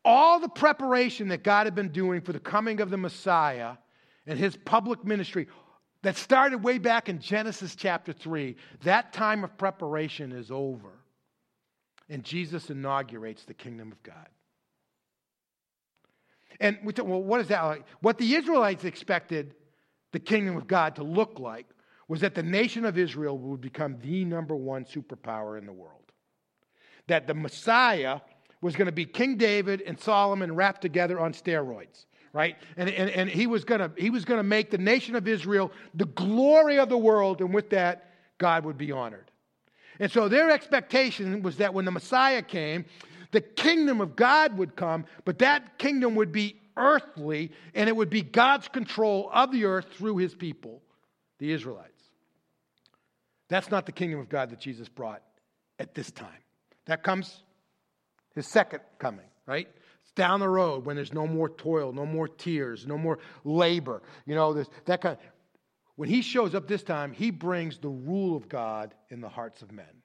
all 0.05 0.39
the 0.39 0.47
preparation 0.47 1.27
that 1.27 1.43
God 1.43 1.65
had 1.67 1.75
been 1.75 1.89
doing 1.89 2.21
for 2.21 2.31
the 2.31 2.39
coming 2.39 2.79
of 2.79 2.89
the 2.89 2.97
Messiah 2.97 3.73
and 4.25 4.39
his 4.39 4.55
public 4.55 5.03
ministry 5.03 5.47
that 6.01 6.15
started 6.15 6.63
way 6.63 6.77
back 6.77 7.09
in 7.09 7.19
Genesis 7.19 7.75
chapter 7.75 8.13
3, 8.13 8.55
that 8.83 9.11
time 9.11 9.43
of 9.43 9.57
preparation 9.57 10.31
is 10.31 10.49
over 10.49 10.98
and 12.09 12.23
Jesus 12.23 12.69
inaugurates 12.69 13.43
the 13.43 13.53
kingdom 13.53 13.91
of 13.91 14.01
God. 14.03 14.27
And 16.59 16.77
we 16.83 16.93
thought, 16.93 17.05
well, 17.05 17.21
what 17.21 17.39
is 17.39 17.47
that 17.47 17.61
like? 17.63 17.85
What 18.01 18.17
the 18.17 18.35
Israelites 18.35 18.83
expected 18.83 19.55
the 20.11 20.19
kingdom 20.19 20.57
of 20.57 20.67
God 20.67 20.95
to 20.95 21.03
look 21.03 21.39
like 21.39 21.67
was 22.07 22.21
that 22.21 22.35
the 22.35 22.43
nation 22.43 22.85
of 22.85 22.97
Israel 22.97 23.37
would 23.37 23.61
become 23.61 23.97
the 24.01 24.25
number 24.25 24.55
one 24.55 24.83
superpower 24.83 25.57
in 25.57 25.65
the 25.65 25.71
world. 25.71 26.11
That 27.07 27.27
the 27.27 27.35
Messiah 27.35 28.19
was 28.61 28.75
going 28.75 28.87
to 28.87 28.91
be 28.91 29.05
King 29.05 29.37
David 29.37 29.81
and 29.81 29.99
Solomon 29.99 30.53
wrapped 30.53 30.81
together 30.81 31.19
on 31.19 31.33
steroids, 31.33 32.05
right? 32.33 32.57
And, 32.75 32.89
and, 32.89 33.09
and 33.09 33.29
he 33.29 33.47
was 33.47 33.63
going 33.63 33.79
to 33.79 33.91
he 33.95 34.09
was 34.09 34.25
going 34.25 34.39
to 34.39 34.43
make 34.43 34.69
the 34.71 34.77
nation 34.77 35.15
of 35.15 35.27
Israel 35.27 35.71
the 35.93 36.05
glory 36.05 36.77
of 36.77 36.89
the 36.89 36.97
world, 36.97 37.41
and 37.41 37.53
with 37.53 37.69
that, 37.69 38.11
God 38.37 38.65
would 38.65 38.77
be 38.77 38.91
honored. 38.91 39.31
And 39.99 40.11
so 40.11 40.29
their 40.29 40.49
expectation 40.49 41.41
was 41.41 41.57
that 41.57 41.73
when 41.73 41.85
the 41.85 41.91
Messiah 41.91 42.41
came, 42.41 42.85
the 43.31 43.41
kingdom 43.41 44.01
of 44.01 44.15
God 44.15 44.57
would 44.57 44.75
come, 44.75 45.05
but 45.25 45.39
that 45.39 45.77
kingdom 45.77 46.15
would 46.15 46.31
be 46.31 46.59
earthly, 46.77 47.51
and 47.75 47.89
it 47.89 47.95
would 47.95 48.09
be 48.09 48.21
God's 48.21 48.67
control 48.69 49.29
of 49.33 49.51
the 49.51 49.65
earth 49.65 49.87
through 49.93 50.17
his 50.17 50.33
people, 50.33 50.81
the 51.37 51.51
Israelites. 51.51 52.03
That's 53.49 53.69
not 53.69 53.85
the 53.85 53.91
kingdom 53.91 54.19
of 54.19 54.29
God 54.29 54.51
that 54.51 54.59
Jesus 54.59 54.87
brought 54.87 55.21
at 55.77 55.93
this 55.93 56.09
time. 56.11 56.29
That 56.85 57.03
comes 57.03 57.43
his 58.35 58.47
second 58.47 58.81
coming, 58.99 59.25
right? 59.45 59.67
It's 60.01 60.11
down 60.13 60.39
the 60.39 60.49
road 60.49 60.85
when 60.85 60.95
there's 60.95 61.13
no 61.13 61.27
more 61.27 61.49
toil, 61.49 61.91
no 61.91 62.05
more 62.05 62.27
tears, 62.27 62.87
no 62.87 62.97
more 62.97 63.19
labor. 63.43 64.01
You 64.25 64.35
know, 64.35 64.63
that 64.85 65.01
kind. 65.01 65.17
Of, 65.17 65.23
when 65.99 66.07
he 66.07 66.21
shows 66.21 66.55
up 66.55 66.65
this 66.65 66.81
time, 66.81 67.11
he 67.11 67.29
brings 67.29 67.77
the 67.77 67.89
rule 67.89 68.37
of 68.37 68.47
God 68.47 68.95
in 69.09 69.19
the 69.19 69.27
hearts 69.27 69.61
of 69.61 69.73
men. 69.73 70.01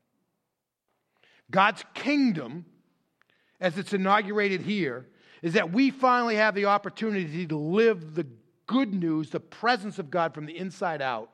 God's 1.53 1.85
kingdom, 1.95 2.65
as 3.61 3.79
it's 3.79 3.93
inaugurated 3.93 4.63
here, 4.63 5.07
is 5.41 5.53
that 5.53 5.71
we 5.71 5.93
finally 5.93 6.35
have 6.35 6.57
the 6.57 6.65
opportunity 6.65 7.47
to 7.47 7.57
live 7.57 8.17
the 8.17 8.27
good 8.67 8.93
news, 8.93 9.31
the 9.31 9.39
presence 9.39 10.01
of 10.01 10.11
God 10.11 10.35
from 10.35 10.47
the 10.47 10.59
inside 10.59 11.01
out, 11.01 11.31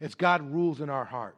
as 0.00 0.14
God 0.14 0.50
rules 0.50 0.80
in 0.80 0.88
our 0.88 1.04
heart. 1.04 1.36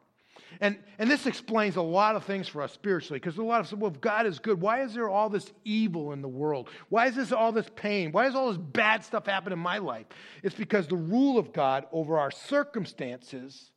And, 0.61 0.77
and 0.99 1.09
this 1.09 1.25
explains 1.25 1.75
a 1.75 1.81
lot 1.81 2.15
of 2.15 2.23
things 2.23 2.47
for 2.47 2.61
us 2.61 2.71
spiritually 2.71 3.19
because 3.19 3.37
a 3.37 3.43
lot 3.43 3.61
of 3.61 3.79
well, 3.79 3.91
if 3.91 3.99
God 4.01 4.25
is 4.25 4.39
good, 4.39 4.61
why 4.61 4.81
is 4.81 4.93
there 4.93 5.09
all 5.09 5.29
this 5.29 5.51
evil 5.63 6.13
in 6.13 6.21
the 6.21 6.27
world? 6.27 6.69
Why 6.89 7.07
is 7.07 7.15
this 7.15 7.31
all 7.31 7.51
this 7.51 7.69
pain? 7.75 8.11
Why 8.11 8.27
is 8.27 8.35
all 8.35 8.49
this 8.49 8.57
bad 8.57 9.03
stuff 9.03 9.25
happen 9.25 9.53
in 9.53 9.59
my 9.59 9.79
life? 9.79 10.05
It's 10.43 10.55
because 10.55 10.87
the 10.87 10.95
rule 10.95 11.37
of 11.37 11.53
God 11.53 11.85
over 11.91 12.17
our 12.19 12.31
circumstances 12.31 13.71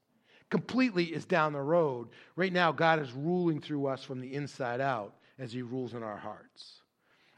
completely 0.51 1.05
is 1.05 1.25
down 1.25 1.53
the 1.53 1.61
road. 1.61 2.09
Right 2.37 2.53
now, 2.53 2.73
God 2.73 3.01
is 3.01 3.13
ruling 3.13 3.61
through 3.61 3.87
us 3.87 4.05
from 4.05 4.21
the 4.21 4.35
inside 4.35 4.81
out 4.81 5.15
as 5.39 5.53
He 5.53 5.63
rules 5.63 5.95
in 5.95 6.03
our 6.03 6.17
hearts. 6.17 6.83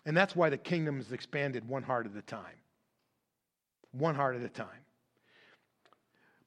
And 0.05 0.17
that's 0.17 0.37
why 0.37 0.51
the 0.51 0.59
kingdom 0.59 1.01
is 1.01 1.12
expanded 1.12 1.69
one 1.69 1.83
heart 1.83 2.07
at 2.07 2.17
a 2.17 2.23
time. 2.23 2.43
One 3.93 4.14
heart 4.14 4.37
at 4.37 4.43
a 4.43 4.49
time. 4.49 4.67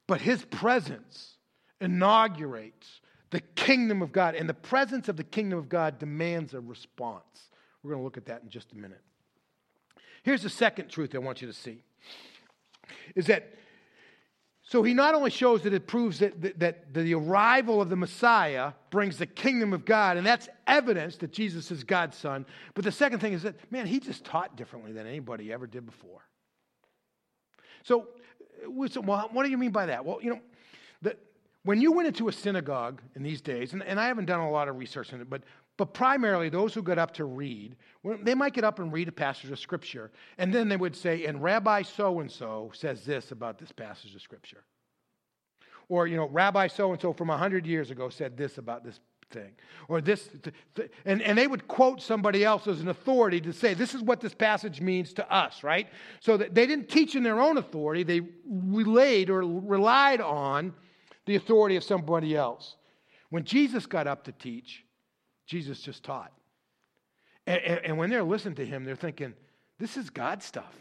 But 0.06 0.20
His 0.20 0.44
presence 0.44 1.36
inaugurates 1.82 3.00
the 3.30 3.40
kingdom 3.40 4.02
of 4.02 4.12
God, 4.12 4.34
and 4.34 4.48
the 4.48 4.54
presence 4.54 5.08
of 5.08 5.16
the 5.16 5.24
kingdom 5.24 5.58
of 5.58 5.68
God 5.68 5.98
demands 5.98 6.54
a 6.54 6.60
response. 6.60 7.50
We're 7.82 7.90
going 7.90 8.00
to 8.00 8.04
look 8.04 8.16
at 8.16 8.26
that 8.26 8.42
in 8.42 8.48
just 8.48 8.72
a 8.72 8.76
minute. 8.76 9.00
Here's 10.22 10.42
the 10.42 10.50
second 10.50 10.88
truth 10.88 11.14
I 11.14 11.18
want 11.18 11.40
you 11.40 11.48
to 11.48 11.52
see 11.52 11.82
is 13.14 13.26
that 13.26 13.54
So 14.64 14.82
he 14.82 14.94
not 14.94 15.14
only 15.14 15.30
shows 15.30 15.62
that 15.62 15.74
it 15.74 15.86
proves 15.86 16.20
that, 16.20 16.40
that, 16.40 16.60
that, 16.60 16.94
the 16.94 17.14
arrival 17.14 17.82
of 17.82 17.90
the 17.90 17.96
Messiah 17.96 18.72
brings 18.90 19.18
the 19.18 19.26
kingdom 19.26 19.72
of 19.72 19.84
God, 19.84 20.16
and 20.16 20.26
that's 20.26 20.48
evidence 20.66 21.16
that 21.16 21.32
Jesus 21.32 21.70
is 21.70 21.84
God's 21.84 22.16
son. 22.16 22.46
But 22.74 22.84
the 22.84 22.92
second 22.92 23.18
thing 23.18 23.32
is 23.32 23.42
that, 23.42 23.56
man, 23.72 23.86
he 23.86 23.98
just 23.98 24.24
taught 24.24 24.56
differently 24.56 24.92
than 24.92 25.06
anybody 25.06 25.52
ever 25.52 25.66
did 25.66 25.84
before. 25.84 26.22
So, 27.82 28.08
well, 28.66 29.28
what 29.32 29.44
do 29.44 29.50
you 29.50 29.58
mean 29.58 29.72
by 29.72 29.86
that? 29.86 30.04
Well, 30.04 30.20
you 30.22 30.30
know, 30.30 30.40
the, 31.02 31.16
when 31.64 31.80
you 31.80 31.92
went 31.92 32.08
into 32.08 32.28
a 32.28 32.32
synagogue 32.32 33.00
in 33.14 33.22
these 33.22 33.40
days, 33.40 33.72
and, 33.72 33.82
and 33.82 34.00
I 34.00 34.06
haven't 34.06 34.26
done 34.26 34.40
a 34.40 34.50
lot 34.50 34.68
of 34.68 34.76
research 34.76 35.12
in 35.12 35.20
it, 35.20 35.30
but 35.30 35.42
but 35.78 35.94
primarily, 35.94 36.48
those 36.48 36.74
who 36.74 36.82
got 36.82 36.98
up 36.98 37.14
to 37.14 37.24
read, 37.24 37.76
they 38.22 38.34
might 38.34 38.52
get 38.52 38.62
up 38.62 38.78
and 38.78 38.92
read 38.92 39.08
a 39.08 39.12
passage 39.12 39.50
of 39.50 39.58
Scripture, 39.58 40.10
and 40.36 40.52
then 40.52 40.68
they 40.68 40.76
would 40.76 40.94
say, 40.94 41.24
and 41.24 41.42
Rabbi 41.42 41.82
so 41.82 42.20
and 42.20 42.30
so 42.30 42.70
says 42.74 43.04
this 43.04 43.32
about 43.32 43.58
this 43.58 43.72
passage 43.72 44.14
of 44.14 44.20
Scripture. 44.20 44.64
Or, 45.88 46.06
you 46.06 46.16
know, 46.16 46.28
Rabbi 46.28 46.68
so 46.68 46.92
and 46.92 47.00
so 47.00 47.12
from 47.12 47.28
100 47.28 47.66
years 47.66 47.90
ago 47.90 48.10
said 48.10 48.36
this 48.36 48.58
about 48.58 48.84
this 48.84 49.00
thing. 49.30 49.52
Or 49.88 50.00
this, 50.00 50.28
and, 51.06 51.22
and 51.22 51.38
they 51.38 51.46
would 51.46 51.66
quote 51.68 52.02
somebody 52.02 52.44
else 52.44 52.66
as 52.66 52.80
an 52.80 52.88
authority 52.88 53.40
to 53.40 53.52
say, 53.52 53.72
this 53.72 53.94
is 53.94 54.02
what 54.02 54.20
this 54.20 54.34
passage 54.34 54.80
means 54.80 55.14
to 55.14 55.32
us, 55.32 55.64
right? 55.64 55.88
So 56.20 56.36
that 56.36 56.54
they 56.54 56.66
didn't 56.66 56.90
teach 56.90 57.16
in 57.16 57.22
their 57.22 57.40
own 57.40 57.56
authority, 57.56 58.02
they 58.02 58.20
relayed 58.46 59.30
or 59.30 59.40
relied 59.40 60.20
on 60.20 60.74
the 61.26 61.36
authority 61.36 61.76
of 61.76 61.84
somebody 61.84 62.36
else. 62.36 62.76
When 63.30 63.44
Jesus 63.44 63.86
got 63.86 64.06
up 64.06 64.24
to 64.24 64.32
teach, 64.32 64.84
Jesus 65.46 65.80
just 65.80 66.02
taught. 66.02 66.32
And, 67.46 67.60
and, 67.62 67.80
and, 67.86 67.98
when 67.98 68.10
they're 68.10 68.22
listening 68.22 68.54
to 68.56 68.66
him, 68.66 68.84
they're 68.84 68.94
thinking, 68.94 69.34
this 69.78 69.96
is 69.96 70.10
God 70.10 70.42
stuff. 70.42 70.72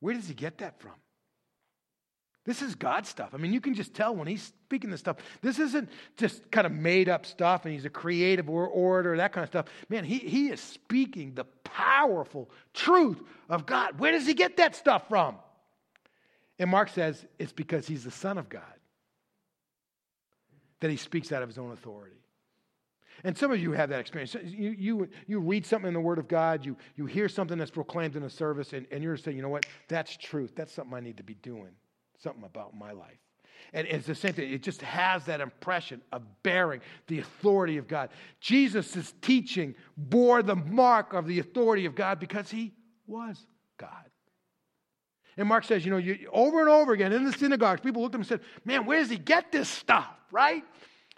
Where 0.00 0.14
does 0.14 0.26
he 0.26 0.34
get 0.34 0.58
that 0.58 0.80
from? 0.80 0.92
This 2.44 2.62
is 2.62 2.74
God 2.74 3.06
stuff. 3.06 3.30
I 3.34 3.38
mean, 3.38 3.52
you 3.52 3.60
can 3.60 3.74
just 3.74 3.92
tell 3.92 4.14
when 4.14 4.28
he's 4.28 4.42
speaking 4.42 4.88
this 4.88 5.00
stuff. 5.00 5.16
This 5.42 5.58
isn't 5.58 5.88
just 6.16 6.48
kind 6.50 6.66
of 6.66 6.72
made 6.72 7.08
up 7.08 7.26
stuff 7.26 7.64
and 7.64 7.74
he's 7.74 7.84
a 7.84 7.90
creative 7.90 8.48
orator, 8.48 9.16
that 9.16 9.32
kind 9.32 9.42
of 9.42 9.48
stuff. 9.48 9.66
Man, 9.88 10.04
he, 10.04 10.18
he 10.18 10.48
is 10.48 10.60
speaking 10.60 11.34
the 11.34 11.44
powerful 11.64 12.50
truth 12.72 13.20
of 13.48 13.66
God. 13.66 13.98
Where 13.98 14.12
does 14.12 14.26
he 14.26 14.34
get 14.34 14.56
that 14.58 14.76
stuff 14.76 15.08
from? 15.08 15.36
And 16.58 16.70
Mark 16.70 16.88
says 16.88 17.26
it's 17.38 17.52
because 17.52 17.86
he's 17.86 18.04
the 18.04 18.10
Son 18.10 18.38
of 18.38 18.48
God 18.48 18.62
that 20.80 20.90
he 20.90 20.96
speaks 20.96 21.32
out 21.32 21.42
of 21.42 21.48
his 21.48 21.58
own 21.58 21.72
authority. 21.72 22.16
And 23.24 23.36
some 23.36 23.50
of 23.50 23.58
you 23.58 23.72
have 23.72 23.88
that 23.88 24.00
experience. 24.00 24.36
You, 24.44 24.74
you, 24.78 25.08
you 25.26 25.40
read 25.40 25.64
something 25.64 25.88
in 25.88 25.94
the 25.94 26.00
Word 26.00 26.18
of 26.18 26.28
God, 26.28 26.64
you, 26.66 26.76
you 26.96 27.06
hear 27.06 27.28
something 27.28 27.56
that's 27.56 27.70
proclaimed 27.70 28.16
in 28.16 28.22
a 28.24 28.30
service, 28.30 28.72
and, 28.72 28.86
and 28.90 29.02
you're 29.02 29.16
saying, 29.16 29.36
you 29.36 29.42
know 29.42 29.48
what, 29.48 29.66
that's 29.88 30.16
truth. 30.16 30.52
That's 30.54 30.72
something 30.72 30.94
I 30.94 31.00
need 31.00 31.16
to 31.16 31.22
be 31.22 31.34
doing, 31.34 31.70
something 32.18 32.44
about 32.44 32.76
my 32.76 32.92
life. 32.92 33.18
And 33.72 33.86
it's 33.88 34.06
the 34.06 34.14
same 34.14 34.34
thing. 34.34 34.52
It 34.52 34.62
just 34.62 34.82
has 34.82 35.24
that 35.24 35.40
impression 35.40 36.02
of 36.12 36.22
bearing 36.42 36.80
the 37.08 37.18
authority 37.20 37.78
of 37.78 37.88
God. 37.88 38.10
Jesus' 38.40 39.14
teaching 39.22 39.74
bore 39.96 40.42
the 40.42 40.56
mark 40.56 41.14
of 41.14 41.26
the 41.26 41.38
authority 41.40 41.86
of 41.86 41.94
God 41.94 42.20
because 42.20 42.50
he 42.50 42.74
was 43.06 43.46
God. 43.78 43.90
And 45.36 45.48
Mark 45.48 45.64
says, 45.64 45.84
you 45.84 45.90
know, 45.90 45.96
you, 45.98 46.28
over 46.32 46.60
and 46.60 46.68
over 46.68 46.92
again 46.92 47.12
in 47.12 47.24
the 47.24 47.32
synagogues, 47.32 47.80
people 47.80 48.02
looked 48.02 48.14
at 48.14 48.16
him 48.16 48.20
and 48.22 48.28
said, 48.28 48.40
man, 48.64 48.86
where 48.86 48.98
does 49.00 49.10
he 49.10 49.18
get 49.18 49.52
this 49.52 49.68
stuff, 49.68 50.14
right? 50.30 50.64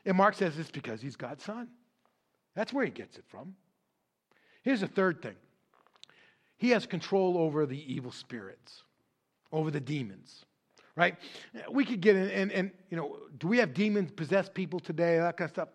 And 0.04 0.16
Mark 0.16 0.34
says 0.34 0.58
it's 0.58 0.70
because 0.70 1.00
he's 1.00 1.16
God's 1.16 1.44
son. 1.44 1.68
That's 2.54 2.72
where 2.72 2.84
he 2.84 2.90
gets 2.90 3.16
it 3.16 3.24
from. 3.28 3.54
Here's 4.62 4.80
the 4.80 4.88
third 4.88 5.22
thing 5.22 5.36
he 6.56 6.70
has 6.70 6.86
control 6.86 7.38
over 7.38 7.66
the 7.66 7.92
evil 7.92 8.10
spirits, 8.10 8.82
over 9.52 9.70
the 9.70 9.80
demons. 9.80 10.44
Right? 10.96 11.14
We 11.70 11.84
could 11.84 12.00
get 12.00 12.16
in, 12.16 12.28
and, 12.28 12.50
and, 12.50 12.72
you 12.90 12.96
know, 12.96 13.18
do 13.38 13.46
we 13.46 13.58
have 13.58 13.72
demons 13.72 14.10
possess 14.10 14.48
people 14.48 14.80
today? 14.80 15.18
That 15.18 15.36
kind 15.36 15.46
of 15.48 15.54
stuff. 15.54 15.68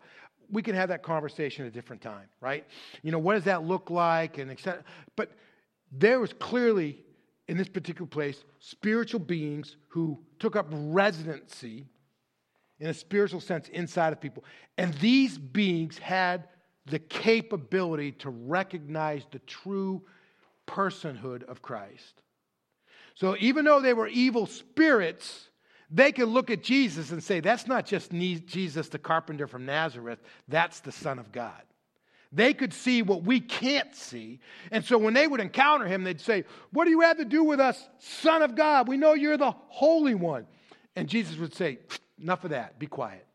We 0.52 0.62
can 0.62 0.76
have 0.76 0.90
that 0.90 1.02
conversation 1.02 1.64
at 1.64 1.70
a 1.70 1.74
different 1.74 2.02
time, 2.02 2.28
right? 2.42 2.66
You 3.04 3.14
know, 3.14 3.20
what 3.20 3.36
does 3.36 3.46
that 3.46 3.64
look 3.64 3.90
like? 3.90 4.38
And 4.38 4.52
etc. 4.52 4.84
But 5.16 5.32
there 5.94 6.20
was 6.20 6.34
clearly, 6.34 7.06
in 7.48 7.58
this 7.58 7.70
particular 7.70 8.08
place, 8.08 8.44
spiritual 8.60 9.20
beings 9.20 9.78
who 9.90 10.20
took 10.40 10.56
up 10.56 10.68
residency 10.72 11.86
in 12.80 12.88
a 12.88 12.94
spiritual 12.94 13.42
sense 13.42 13.70
inside 13.70 14.14
of 14.14 14.22
people. 14.22 14.44
And 14.78 14.94
these 14.96 15.38
beings 15.38 15.98
had 15.98 16.48
the 16.86 17.00
capability 17.00 18.12
to 18.12 18.30
recognize 18.30 19.26
the 19.32 19.40
true 19.40 20.02
personhood 20.68 21.44
of 21.44 21.62
Christ. 21.62 22.22
So 23.16 23.36
even 23.40 23.66
though 23.66 23.80
they 23.80 23.94
were 23.94 24.08
evil 24.08 24.46
spirits, 24.46 25.50
they 25.92 26.12
could 26.12 26.30
look 26.30 26.50
at 26.50 26.64
Jesus 26.64 27.12
and 27.12 27.24
say, 27.24 27.40
that's 27.40 27.68
not 27.68 27.86
just 27.86 28.12
Jesus 28.12 28.90
the 28.90 28.98
carpenter 28.98 29.48
from 29.48 29.66
Nazareth, 29.66 30.20
that's 30.48 30.80
the 30.80 30.92
Son 30.92 31.20
of 31.20 31.32
God. 31.32 31.62
They 32.34 32.54
could 32.54 32.74
see 32.74 33.04
what 33.04 33.24
we 33.24 33.40
can't 33.40 33.94
see. 33.96 34.40
And 34.72 34.84
so 34.84 34.98
when 34.98 35.14
they 35.14 35.28
would 35.28 35.40
encounter 35.40 35.86
him, 35.86 36.04
they'd 36.04 36.20
say, 36.20 36.46
What 36.72 36.86
do 36.86 36.90
you 36.90 37.02
have 37.02 37.18
to 37.18 37.26
do 37.26 37.44
with 37.44 37.60
us, 37.60 37.88
Son 38.00 38.42
of 38.42 38.56
God? 38.56 38.88
We 38.88 38.98
know 38.98 39.14
you're 39.14 39.38
the 39.38 39.54
Holy 39.68 40.16
One. 40.16 40.48
And 40.96 41.08
Jesus 41.08 41.38
would 41.38 41.54
say, 41.54 41.80
Enough 42.20 42.44
of 42.44 42.50
that, 42.50 42.80
be 42.80 42.88
quiet. 42.88 43.26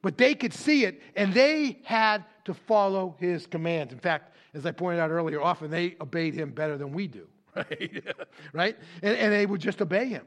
But 0.00 0.16
they 0.16 0.34
could 0.34 0.54
see 0.54 0.84
it, 0.84 1.02
and 1.14 1.34
they 1.34 1.80
had 1.84 2.24
to 2.44 2.54
follow 2.54 3.16
his 3.18 3.46
commands. 3.46 3.92
In 3.92 3.98
fact, 3.98 4.34
as 4.54 4.64
I 4.64 4.72
pointed 4.72 5.00
out 5.00 5.10
earlier, 5.10 5.42
often 5.42 5.70
they 5.70 5.96
obeyed 6.00 6.32
him 6.32 6.50
better 6.50 6.78
than 6.78 6.92
we 6.92 7.08
do, 7.08 7.26
right? 7.56 8.04
right? 8.52 8.76
And, 9.02 9.16
and 9.16 9.32
they 9.32 9.44
would 9.44 9.60
just 9.60 9.82
obey 9.82 10.06
him. 10.06 10.24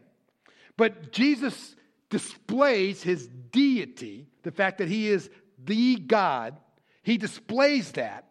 But 0.78 1.12
Jesus 1.12 1.76
displays 2.10 3.02
his 3.02 3.28
deity, 3.52 4.28
the 4.44 4.52
fact 4.52 4.78
that 4.80 4.88
he 4.88 5.08
is 5.10 5.30
the 5.64 5.96
God, 5.96 6.58
he 7.04 7.18
displays 7.18 7.92
that 7.94 8.26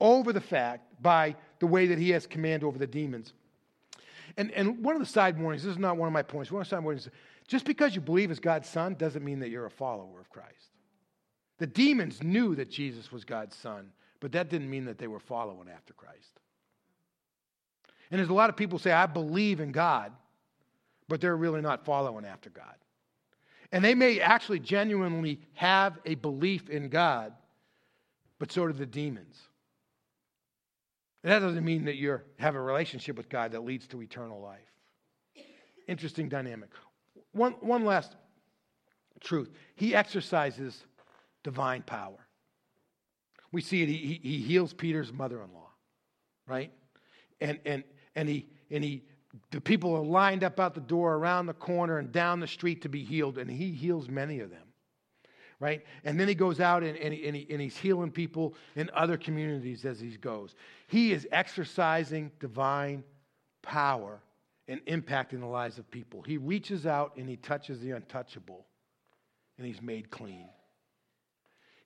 over 0.00 0.32
the 0.32 0.40
fact 0.40 1.00
by 1.02 1.36
the 1.60 1.66
way 1.66 1.86
that 1.86 1.98
he 1.98 2.10
has 2.10 2.26
command 2.26 2.64
over 2.64 2.78
the 2.78 2.86
demons. 2.86 3.32
And, 4.36 4.50
and 4.52 4.84
one 4.84 4.96
of 4.96 5.00
the 5.00 5.06
side 5.06 5.38
warnings, 5.38 5.62
this 5.62 5.72
is 5.72 5.78
not 5.78 5.96
one 5.96 6.08
of 6.08 6.12
my 6.12 6.22
points, 6.22 6.50
one 6.50 6.62
of 6.62 6.68
the 6.68 6.74
side 6.74 6.82
warnings, 6.82 7.08
just 7.46 7.64
because 7.64 7.94
you 7.94 8.00
believe 8.00 8.30
as 8.30 8.40
God's 8.40 8.68
son 8.68 8.94
doesn't 8.94 9.24
mean 9.24 9.40
that 9.40 9.50
you're 9.50 9.66
a 9.66 9.70
follower 9.70 10.20
of 10.20 10.30
Christ. 10.30 10.70
The 11.58 11.66
demons 11.66 12.22
knew 12.22 12.54
that 12.56 12.70
Jesus 12.70 13.12
was 13.12 13.24
God's 13.24 13.54
son, 13.54 13.92
but 14.20 14.32
that 14.32 14.50
didn't 14.50 14.70
mean 14.70 14.86
that 14.86 14.98
they 14.98 15.06
were 15.06 15.20
following 15.20 15.68
after 15.68 15.92
Christ. 15.92 16.40
And 18.10 18.18
there's 18.18 18.30
a 18.30 18.34
lot 18.34 18.50
of 18.50 18.56
people 18.56 18.78
say, 18.78 18.92
I 18.92 19.06
believe 19.06 19.60
in 19.60 19.72
God, 19.72 20.12
but 21.08 21.20
they're 21.20 21.36
really 21.36 21.60
not 21.60 21.84
following 21.84 22.24
after 22.24 22.50
God. 22.50 22.74
And 23.72 23.84
they 23.84 23.94
may 23.94 24.20
actually 24.20 24.60
genuinely 24.60 25.40
have 25.54 25.98
a 26.04 26.14
belief 26.14 26.68
in 26.68 26.88
God, 26.88 27.32
but 28.38 28.52
so 28.52 28.66
do 28.66 28.72
the 28.72 28.86
demons. 28.86 29.36
And 31.22 31.32
that 31.32 31.38
doesn't 31.38 31.64
mean 31.64 31.84
that 31.86 31.96
you 31.96 32.20
have 32.38 32.54
a 32.54 32.60
relationship 32.60 33.16
with 33.16 33.28
God 33.28 33.52
that 33.52 33.64
leads 33.64 33.86
to 33.88 34.02
eternal 34.02 34.40
life. 34.40 34.60
Interesting 35.88 36.28
dynamic. 36.28 36.70
One, 37.32 37.52
one 37.60 37.84
last 37.84 38.14
truth 39.20 39.50
He 39.74 39.94
exercises 39.94 40.84
divine 41.42 41.82
power. 41.82 42.18
We 43.52 43.60
see 43.60 43.82
it, 43.82 43.88
he, 43.88 44.20
he 44.22 44.38
heals 44.38 44.72
Peter's 44.72 45.12
mother 45.12 45.40
in 45.40 45.52
law, 45.52 45.70
right? 46.46 46.72
And, 47.40 47.60
and, 47.64 47.84
and, 48.16 48.28
he, 48.28 48.48
and 48.70 48.82
he, 48.82 49.04
the 49.52 49.60
people 49.60 49.94
are 49.94 50.04
lined 50.04 50.42
up 50.42 50.58
out 50.58 50.74
the 50.74 50.80
door, 50.80 51.14
around 51.14 51.46
the 51.46 51.54
corner, 51.54 51.98
and 51.98 52.10
down 52.10 52.40
the 52.40 52.48
street 52.48 52.82
to 52.82 52.88
be 52.88 53.04
healed, 53.04 53.38
and 53.38 53.48
he 53.48 53.70
heals 53.70 54.08
many 54.08 54.40
of 54.40 54.50
them. 54.50 54.63
Right? 55.60 55.84
And 56.04 56.18
then 56.18 56.28
he 56.28 56.34
goes 56.34 56.60
out 56.60 56.82
and, 56.82 56.96
and, 56.98 57.14
he, 57.14 57.26
and, 57.26 57.36
he, 57.36 57.46
and 57.50 57.60
he's 57.60 57.76
healing 57.76 58.10
people 58.10 58.54
in 58.76 58.90
other 58.92 59.16
communities 59.16 59.84
as 59.84 60.00
he 60.00 60.10
goes. 60.10 60.54
He 60.88 61.12
is 61.12 61.26
exercising 61.30 62.32
divine 62.40 63.04
power 63.62 64.20
and 64.68 64.84
impacting 64.86 65.40
the 65.40 65.46
lives 65.46 65.78
of 65.78 65.90
people. 65.90 66.22
He 66.22 66.38
reaches 66.38 66.86
out 66.86 67.16
and 67.16 67.28
he 67.28 67.36
touches 67.36 67.80
the 67.80 67.92
untouchable, 67.92 68.66
and 69.56 69.66
he's 69.66 69.80
made 69.80 70.10
clean. 70.10 70.48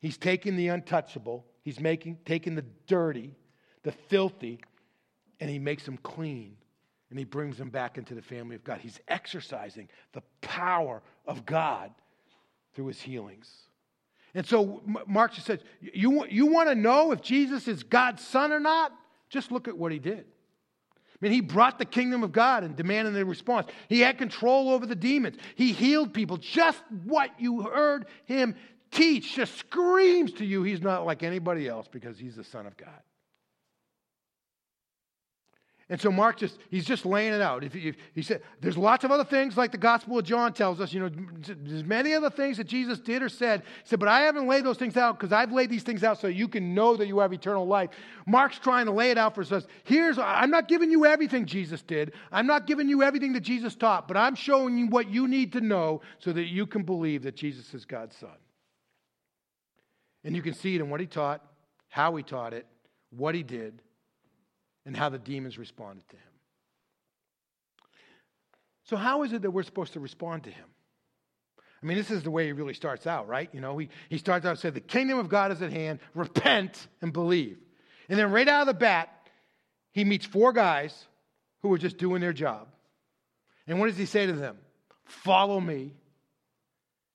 He's 0.01 0.17
taking 0.17 0.57
the 0.57 0.69
untouchable, 0.69 1.45
he's 1.63 1.81
making, 1.81 2.19
taking 2.25 2.55
the 2.55 2.65
dirty, 2.87 3.35
the 3.83 3.93
filthy, 3.93 4.61
and 5.41 5.51
he 5.51 5.59
makes 5.59 5.85
them 5.85 5.99
clean. 5.99 6.57
And 7.11 7.19
he 7.19 7.25
brings 7.25 7.57
them 7.57 7.71
back 7.71 7.97
into 7.97 8.15
the 8.15 8.23
family 8.23 8.55
of 8.55 8.63
God. 8.65 8.81
He's 8.81 9.01
exercising 9.09 9.89
the 10.13 10.23
power 10.43 11.03
of 11.27 11.47
God 11.47 11.91
through 12.79 12.87
his 12.87 13.01
healings. 13.01 13.53
And 14.37 14.47
so 14.47 14.81
Mark 15.09 15.35
just 15.35 15.49
says, 15.49 15.59
you, 15.81 16.25
you 16.27 16.47
want 16.47 16.69
to 16.69 16.77
know 16.77 17.11
if 17.11 17.21
Jesus 17.21 17.67
is 17.67 17.83
God's 17.83 18.25
son 18.25 18.53
or 18.53 18.61
not? 18.61 18.93
Just 19.31 19.51
look 19.51 19.67
at 19.67 19.77
what 19.77 19.91
he 19.91 19.99
did. 19.99 20.21
I 20.21 21.17
mean, 21.21 21.33
he 21.33 21.41
brought 21.41 21.81
the 21.81 21.85
kingdom 21.85 22.23
of 22.23 22.31
God 22.31 22.63
and 22.63 22.77
demanded 22.77 23.17
a 23.17 23.25
response. 23.25 23.67
He 23.89 23.99
had 23.99 24.17
control 24.17 24.71
over 24.71 24.87
the 24.87 24.95
demons. 24.95 25.39
He 25.57 25.73
healed 25.73 26.15
people, 26.15 26.37
just 26.37 26.81
what 27.03 27.31
you 27.41 27.63
heard 27.63 28.07
him 28.27 28.55
teach 28.93 29.35
just 29.35 29.57
screams 29.57 30.31
to 30.35 30.45
you 30.45 30.63
he's 30.63 30.81
not 30.81 31.05
like 31.05 31.25
anybody 31.25 31.67
else 31.67 31.89
because 31.89 32.17
he's 32.17 32.37
the 32.37 32.45
Son 32.45 32.65
of 32.65 32.77
God. 32.77 33.03
And 35.91 35.99
so 35.99 36.13
Mark 36.13 36.37
just, 36.37 36.59
he's 36.71 36.85
just 36.85 37.07
laying 37.07 37.33
it 37.33 37.41
out. 37.41 37.65
If, 37.65 37.75
if, 37.75 37.97
he 38.15 38.21
said, 38.21 38.43
there's 38.61 38.77
lots 38.77 39.05
of 39.05 39.11
other 39.11 39.25
things 39.25 39.57
like 39.57 39.73
the 39.73 39.79
Gospel 39.79 40.19
of 40.19 40.25
John 40.25 40.53
tells 40.53 40.83
us, 40.83 40.93
you 40.93 41.01
know, 41.01 41.09
there's 41.09 41.85
many 41.85 42.13
other 42.13 42.29
things 42.29 42.59
that 42.59 42.67
Jesus 42.67 42.99
did 42.99 43.23
or 43.23 43.31
said. 43.31 43.63
He 43.63 43.89
said, 43.89 43.99
but 43.99 44.09
I 44.09 44.21
haven't 44.21 44.47
laid 44.47 44.65
those 44.65 44.77
things 44.77 44.99
out 44.99 45.19
because 45.19 45.33
I've 45.33 45.51
laid 45.51 45.71
these 45.71 45.85
things 45.85 46.05
out 46.05 46.21
so 46.21 46.27
you 46.27 46.47
can 46.47 46.75
know 46.75 46.95
that 46.97 47.07
you 47.07 47.21
have 47.21 47.33
eternal 47.33 47.67
life. 47.67 47.89
Mark's 48.27 48.59
trying 48.59 48.85
to 48.85 48.93
lay 48.93 49.11
it 49.11 49.17
out 49.17 49.35
for 49.35 49.41
us. 49.41 49.67
Here's, 49.85 50.19
I'm 50.19 50.51
not 50.51 50.69
giving 50.69 50.91
you 50.91 51.07
everything 51.07 51.47
Jesus 51.47 51.81
did. 51.81 52.13
I'm 52.31 52.47
not 52.47 52.67
giving 52.67 52.91
you 52.91 53.03
everything 53.03 53.33
that 53.33 53.41
Jesus 53.41 53.75
taught, 53.75 54.09
but 54.09 54.19
I'm 54.19 54.35
showing 54.35 54.77
you 54.77 54.89
what 54.89 55.09
you 55.09 55.27
need 55.27 55.55
to 55.55 55.63
know 55.63 56.03
so 56.19 56.35
that 56.35 56.49
you 56.49 56.67
can 56.67 56.83
believe 56.83 57.23
that 57.23 57.35
Jesus 57.35 57.73
is 57.73 57.87
God's 57.87 58.15
son. 58.17 58.29
And 60.23 60.37
you 60.37 60.43
can 60.43 60.53
see 60.53 60.75
it 60.75 60.83
in 60.83 60.91
what 60.91 61.01
he 61.01 61.07
taught, 61.07 61.43
how 61.89 62.15
he 62.17 62.23
taught 62.23 62.53
it, 62.53 62.67
what 63.09 63.35
he 63.35 63.43
did, 63.43 63.81
and 64.89 64.97
how 64.97 65.11
the 65.11 65.19
demons 65.19 65.59
responded 65.59 66.09
to 66.09 66.17
him. 66.17 66.23
So, 68.85 68.97
how 68.97 69.23
is 69.23 69.35
it 69.35 69.43
that 69.43 69.51
we're 69.51 69.63
supposed 69.63 69.93
to 69.93 70.01
respond 70.01 70.45
to 70.45 70.51
him? 70.51 70.65
I 71.83 71.87
mean, 71.87 71.99
this 71.99 72.11
is 72.11 72.23
the 72.23 72.31
way 72.31 72.47
he 72.47 72.53
really 72.53 72.73
starts 72.73 73.07
out, 73.07 73.29
right? 73.29 73.51
You 73.53 73.61
know, 73.61 73.77
he, 73.77 73.91
he 74.09 74.17
starts 74.17 74.47
out 74.47 74.53
and 74.53 74.59
said, 74.59 74.73
The 74.73 74.81
kingdom 74.81 75.19
of 75.19 75.29
God 75.29 75.53
is 75.53 75.61
at 75.61 75.73
hand, 75.73 76.01
repent 76.15 76.89
and 77.03 77.13
believe. 77.13 77.59
And 78.09 78.19
then, 78.19 78.33
right 78.33 78.49
out 78.49 78.63
of 78.63 78.67
the 78.67 78.75
bat, 78.75 79.11
he 79.93 80.05
meets 80.05 80.25
four 80.25 80.55
guys 80.55 81.05
who 81.61 81.71
are 81.75 81.79
just 81.79 81.99
doing 81.99 82.23
their 82.23 82.33
job. 82.33 82.67
And 83.67 83.79
what 83.79 83.89
does 83.89 83.99
he 83.99 84.07
say 84.07 84.25
to 84.25 84.33
them? 84.33 84.57
Follow 85.05 85.61
me, 85.61 85.93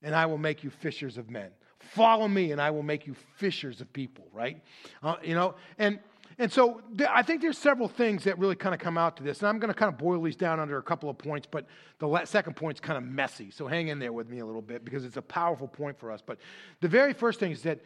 and 0.00 0.14
I 0.14 0.26
will 0.26 0.38
make 0.38 0.62
you 0.62 0.70
fishers 0.70 1.18
of 1.18 1.28
men. 1.28 1.50
Follow 1.80 2.28
me, 2.28 2.52
and 2.52 2.60
I 2.60 2.70
will 2.70 2.84
make 2.84 3.08
you 3.08 3.16
fishers 3.38 3.80
of 3.80 3.92
people, 3.92 4.28
right? 4.32 4.62
Uh, 5.02 5.16
you 5.24 5.34
know, 5.34 5.56
and 5.76 5.98
and 6.38 6.52
so 6.52 6.80
th- 6.96 7.08
I 7.12 7.22
think 7.22 7.42
there's 7.42 7.58
several 7.58 7.88
things 7.88 8.24
that 8.24 8.38
really 8.38 8.56
kind 8.56 8.74
of 8.74 8.80
come 8.80 8.98
out 8.98 9.16
to 9.18 9.22
this. 9.22 9.38
And 9.40 9.48
I'm 9.48 9.58
going 9.58 9.72
to 9.72 9.78
kind 9.78 9.92
of 9.92 9.98
boil 9.98 10.20
these 10.22 10.36
down 10.36 10.58
under 10.58 10.78
a 10.78 10.82
couple 10.82 11.08
of 11.08 11.16
points, 11.16 11.46
but 11.50 11.66
the 11.98 12.08
la- 12.08 12.24
second 12.24 12.54
point's 12.54 12.80
kind 12.80 12.96
of 12.96 13.04
messy. 13.04 13.50
So 13.50 13.66
hang 13.66 13.88
in 13.88 13.98
there 13.98 14.12
with 14.12 14.28
me 14.28 14.40
a 14.40 14.46
little 14.46 14.62
bit 14.62 14.84
because 14.84 15.04
it's 15.04 15.16
a 15.16 15.22
powerful 15.22 15.68
point 15.68 15.98
for 15.98 16.10
us. 16.10 16.22
But 16.24 16.38
the 16.80 16.88
very 16.88 17.12
first 17.12 17.40
thing 17.40 17.52
is 17.52 17.62
that, 17.62 17.80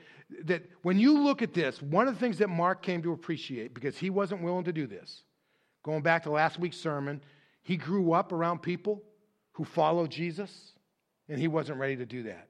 that 0.44 0.62
when 0.82 0.98
you 0.98 1.18
look 1.18 1.42
at 1.42 1.52
this, 1.52 1.82
one 1.82 2.08
of 2.08 2.14
the 2.14 2.20
things 2.20 2.38
that 2.38 2.48
Mark 2.48 2.82
came 2.82 3.02
to 3.02 3.12
appreciate, 3.12 3.74
because 3.74 3.98
he 3.98 4.10
wasn't 4.10 4.42
willing 4.42 4.64
to 4.64 4.72
do 4.72 4.86
this, 4.86 5.24
going 5.82 6.02
back 6.02 6.22
to 6.24 6.30
last 6.30 6.58
week's 6.58 6.78
sermon, 6.78 7.20
he 7.62 7.76
grew 7.76 8.12
up 8.12 8.32
around 8.32 8.62
people 8.62 9.02
who 9.52 9.64
followed 9.64 10.10
Jesus, 10.10 10.72
and 11.28 11.38
he 11.38 11.48
wasn't 11.48 11.78
ready 11.78 11.96
to 11.96 12.06
do 12.06 12.22
that. 12.22 12.48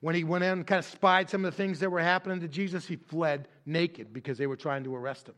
When 0.00 0.14
he 0.14 0.24
went 0.24 0.44
in 0.44 0.50
and 0.50 0.66
kind 0.66 0.78
of 0.78 0.84
spied 0.84 1.28
some 1.28 1.44
of 1.44 1.52
the 1.52 1.56
things 1.56 1.78
that 1.80 1.90
were 1.90 2.00
happening 2.00 2.40
to 2.40 2.48
Jesus, 2.48 2.86
he 2.86 2.96
fled 2.96 3.48
naked 3.70 4.12
because 4.12 4.36
they 4.36 4.46
were 4.46 4.56
trying 4.56 4.84
to 4.84 4.94
arrest 4.94 5.28
him. 5.28 5.34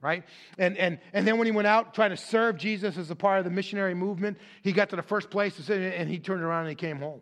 Right? 0.00 0.24
And, 0.58 0.76
and, 0.76 0.98
and 1.12 1.26
then 1.26 1.38
when 1.38 1.46
he 1.46 1.50
went 1.50 1.66
out 1.66 1.94
trying 1.94 2.10
to 2.10 2.16
serve 2.16 2.56
Jesus 2.56 2.96
as 2.96 3.10
a 3.10 3.16
part 3.16 3.38
of 3.38 3.44
the 3.44 3.50
missionary 3.50 3.94
movement, 3.94 4.38
he 4.62 4.72
got 4.72 4.90
to 4.90 4.96
the 4.96 5.02
first 5.02 5.28
place 5.28 5.68
and 5.68 6.08
he 6.08 6.18
turned 6.18 6.42
around 6.42 6.60
and 6.60 6.68
he 6.68 6.76
came 6.76 6.98
home. 6.98 7.20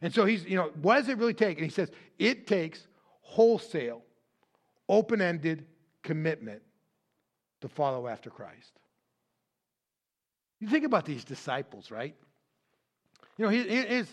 And 0.00 0.14
so 0.14 0.24
he's, 0.24 0.44
you 0.44 0.56
know, 0.56 0.70
what 0.80 0.96
does 0.96 1.08
it 1.08 1.18
really 1.18 1.34
take? 1.34 1.58
And 1.58 1.64
he 1.64 1.72
says, 1.72 1.90
it 2.18 2.46
takes 2.46 2.86
wholesale, 3.20 4.02
open 4.88 5.20
ended 5.20 5.66
commitment 6.04 6.62
to 7.62 7.68
follow 7.68 8.06
after 8.06 8.30
Christ. 8.30 8.78
You 10.60 10.68
think 10.68 10.84
about 10.84 11.04
these 11.04 11.24
disciples, 11.24 11.90
right? 11.90 12.14
You 13.36 13.44
know, 13.44 13.50
his, 13.50 14.08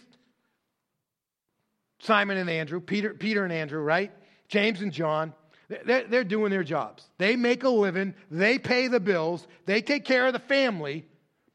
Simon 1.99 2.38
and 2.38 2.49
Andrew, 2.49 2.80
Peter, 2.80 3.13
Peter 3.13 3.43
and 3.43 3.54
Andrew, 3.54 3.80
right? 3.80 4.12
James 4.47 4.82
and 4.82 4.91
John. 4.91 5.34
They're, 5.67 6.23
doing 6.23 6.51
their 6.51 6.63
jobs. 6.63 7.06
They 7.17 7.36
make 7.36 7.63
a 7.63 7.69
living, 7.69 8.13
they 8.30 8.60
pay 8.60 8.88
the 8.88 8.99
bills, 8.99 9.47
they 9.65 9.82
take 9.82 10.06
care 10.06 10.28
of 10.28 10.34
the 10.34 10.39
family 10.39 11.06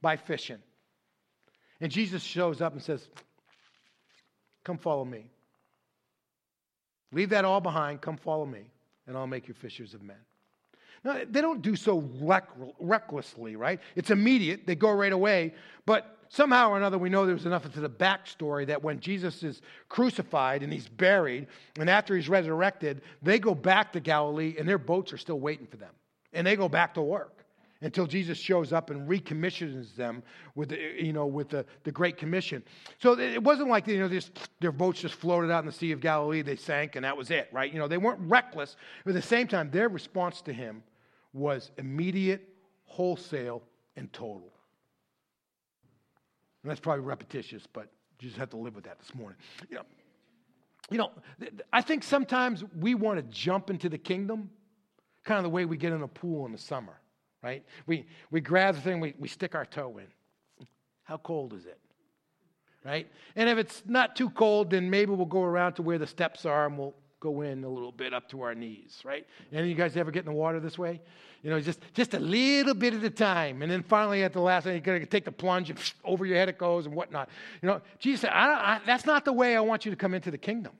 by 0.03 0.17
fishing. 0.17 0.59
And 1.81 1.93
Jesus 1.93 2.23
shows 2.23 2.61
up 2.61 2.73
and 2.73 2.83
says, 2.83 3.09
Come 4.65 4.79
follow 4.79 5.05
me. 5.05 5.31
Leave 7.13 7.31
that 7.31 7.45
all 7.45 7.61
behind, 7.61 8.01
come 8.01 8.17
follow 8.17 8.47
me, 8.47 8.71
and 9.07 9.17
I'll 9.17 9.27
make 9.27 9.49
you 9.49 9.55
fishers 9.55 9.95
of 9.95 10.03
men. 10.03 10.17
Now, 11.03 11.21
they 11.29 11.41
don't 11.41 11.63
do 11.63 11.77
so 11.77 12.05
recklessly, 12.79 13.57
right? 13.57 13.81
It's 13.97 14.11
immediate, 14.11 14.67
they 14.67 14.75
go 14.75 14.91
right 14.91 15.13
away, 15.13 15.55
but 15.87 16.19
somehow 16.31 16.71
or 16.71 16.77
another, 16.77 16.97
we 16.97 17.11
know 17.11 17.27
there's 17.27 17.45
enough 17.45 17.67
into 17.67 17.81
the 17.81 17.91
backstory 17.91 18.67
that 18.69 18.83
when 18.83 19.01
Jesus 19.01 19.43
is 19.43 19.61
crucified 19.89 20.63
and 20.63 20.73
he's 20.73 20.89
buried, 20.89 21.49
and 21.79 21.91
after 21.91 22.17
he's 22.17 22.29
resurrected, 22.29 23.03
they 23.21 23.39
go 23.39 23.55
back 23.55 23.93
to 23.93 24.01
Galilee 24.01 24.55
and 24.59 24.67
their 24.67 24.79
boats 24.79 25.13
are 25.13 25.19
still 25.19 25.41
waiting 25.41 25.67
for 25.67 25.77
them. 25.77 25.91
And 26.33 26.47
they 26.47 26.57
go 26.57 26.69
back 26.69 26.95
to 26.95 27.03
work 27.03 27.45
until 27.83 28.07
Jesus 28.07 28.39
shows 28.39 28.73
up 28.73 28.91
and 28.91 29.09
recommissions 29.09 29.97
them 29.97 30.23
with 30.55 30.69
the, 30.69 30.79
you 30.99 31.13
know, 31.13 31.27
with 31.27 31.49
the, 31.49 31.65
the 31.83 31.91
Great 31.91 32.17
Commission. 32.17 32.63
So 32.99 33.19
it 33.19 33.43
wasn't 33.43 33.69
like 33.69 33.89
you 33.89 33.99
know, 33.99 34.09
this, 34.09 34.31
their 34.61 34.73
boats 34.73 35.01
just 35.01 35.15
floated 35.15 35.51
out 35.51 35.61
in 35.61 35.67
the 35.67 35.73
Sea 35.73 35.91
of 35.91 36.01
Galilee, 36.01 36.43
they 36.43 36.57
sank, 36.57 36.95
and 36.95 37.05
that 37.05 37.17
was 37.17 37.31
it, 37.31 37.49
right? 37.53 37.73
You 37.73 37.79
know, 37.81 37.89
they 37.89 37.99
weren't 37.99 38.21
reckless. 38.21 38.77
But 39.05 39.11
at 39.11 39.15
the 39.15 39.27
same 39.27 39.49
time, 39.49 39.71
their 39.71 39.89
response 39.89 40.43
to 40.43 40.53
him 40.53 40.85
was 41.33 41.73
immediate, 41.79 42.49
wholesale, 42.85 43.63
and 43.97 44.13
total. 44.13 44.53
And 46.63 46.71
that's 46.71 46.81
probably 46.81 47.05
repetitious, 47.05 47.67
but 47.73 47.89
you 48.21 48.29
just 48.29 48.39
have 48.39 48.51
to 48.51 48.57
live 48.57 48.75
with 48.75 48.85
that 48.85 48.99
this 48.99 49.15
morning. 49.15 49.39
You 49.69 49.77
know, 49.77 49.83
you 50.91 50.99
know 50.99 51.11
I 51.73 51.81
think 51.81 52.03
sometimes 52.03 52.65
we 52.79 52.95
want 52.95 53.19
to 53.19 53.23
jump 53.23 53.71
into 53.71 53.89
the 53.89 53.99
kingdom 53.99 54.51
kind 55.25 55.39
of 55.39 55.45
the 55.45 55.51
way 55.51 55.65
we 55.65 55.77
get 55.77 55.93
in 55.93 56.03
a 56.03 56.09
pool 56.09 56.47
in 56.47 56.53
the 56.53 56.59
summer, 56.59 56.99
right? 57.43 57.65
We, 57.87 58.07
we 58.31 58.41
grab 58.41 58.75
the 58.75 58.81
thing, 58.81 59.01
we, 59.01 59.15
we 59.19 59.29
stick 59.29 59.55
our 59.55 59.67
toe 59.67 59.99
in. 59.99 60.67
How 61.05 61.19
cold 61.19 61.53
is 61.53 61.67
it? 61.67 61.79
Right? 62.85 63.11
And 63.37 63.49
if 63.49 63.59
it's 63.59 63.83
not 63.87 64.17
too 64.17 64.31
cold, 64.31 64.71
then 64.71 64.89
maybe 64.89 65.13
we'll 65.13 65.27
go 65.27 65.43
around 65.43 65.75
to 65.75 65.83
where 65.83 65.99
the 65.99 66.07
steps 66.07 66.47
are 66.47 66.67
and 66.67 66.79
we'll 66.79 66.95
go 67.21 67.43
in 67.43 67.63
a 67.65 67.69
little 67.69 67.93
bit 67.93 68.15
up 68.15 68.29
to 68.31 68.43
our 68.43 68.55
knees, 68.55 69.03
right? 69.05 69.27
Any 69.53 69.63
of 69.63 69.69
you 69.69 69.75
guys 69.75 69.97
ever 69.97 70.11
get 70.11 70.21
in 70.21 70.33
the 70.33 70.33
water 70.33 70.59
this 70.59 70.79
way? 70.79 71.01
You 71.43 71.51
know, 71.51 71.61
just, 71.61 71.81
just 71.93 72.15
a 72.15 72.19
little 72.19 72.75
bit 72.75 72.95
at 72.95 73.05
a 73.05 73.11
time. 73.11 73.63
And 73.63 73.71
then 73.71 73.83
finally 73.83 74.25
at 74.25 74.33
the 74.33 74.41
last, 74.41 74.67
you 74.67 74.81
got 74.81 74.99
to 74.99 75.07
take 75.07 75.27
the 75.27 75.33
plunge 75.33 75.71
and 75.71 75.79
over 76.03 76.25
your 76.25 76.37
head 76.37 76.49
it 76.49 76.59
goes 76.59 76.87
and 76.87 76.95
whatnot. 76.95 77.29
You 77.63 77.69
know, 77.69 77.81
Jesus 77.99 78.23
said, 78.23 78.31
I 78.31 78.75
I, 78.75 78.81
that's 78.85 79.07
not 79.07 79.25
the 79.25 79.33
way 79.33 79.55
I 79.55 79.61
want 79.61 79.85
you 79.85 79.91
to 79.91 79.97
come 79.97 80.15
into 80.15 80.31
the 80.31 80.39
kingdom. 80.39 80.73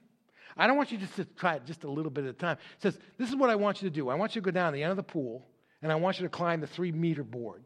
I 0.57 0.67
don't 0.67 0.77
want 0.77 0.91
you 0.91 0.97
just 0.97 1.15
to 1.15 1.25
try 1.25 1.55
it 1.55 1.65
just 1.65 1.83
a 1.83 1.91
little 1.91 2.11
bit 2.11 2.25
at 2.25 2.31
a 2.31 2.33
time. 2.33 2.57
He 2.77 2.81
says, 2.81 2.99
this 3.17 3.29
is 3.29 3.35
what 3.35 3.49
I 3.49 3.55
want 3.55 3.81
you 3.81 3.89
to 3.89 3.93
do. 3.93 4.09
I 4.09 4.15
want 4.15 4.35
you 4.35 4.41
to 4.41 4.45
go 4.45 4.51
down 4.51 4.73
the 4.73 4.83
end 4.83 4.91
of 4.91 4.97
the 4.97 5.03
pool 5.03 5.45
and 5.81 5.91
I 5.91 5.95
want 5.95 6.19
you 6.19 6.25
to 6.25 6.29
climb 6.29 6.59
the 6.59 6.67
three 6.67 6.91
meter 6.91 7.23
board. 7.23 7.63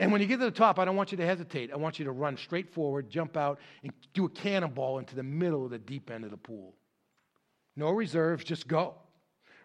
And 0.00 0.12
when 0.12 0.20
you 0.20 0.28
get 0.28 0.38
to 0.38 0.44
the 0.44 0.50
top, 0.50 0.78
I 0.78 0.84
don't 0.84 0.94
want 0.94 1.10
you 1.10 1.18
to 1.18 1.26
hesitate. 1.26 1.72
I 1.72 1.76
want 1.76 1.98
you 1.98 2.04
to 2.04 2.12
run 2.12 2.36
straight 2.36 2.72
forward, 2.72 3.10
jump 3.10 3.36
out, 3.36 3.58
and 3.82 3.92
do 4.14 4.26
a 4.26 4.28
cannonball 4.28 4.98
into 4.98 5.16
the 5.16 5.24
middle 5.24 5.64
of 5.64 5.70
the 5.70 5.78
deep 5.78 6.10
end 6.10 6.24
of 6.24 6.30
the 6.30 6.36
pool 6.36 6.74
no 7.78 7.90
reserves, 7.90 8.44
just 8.44 8.68
go. 8.68 8.94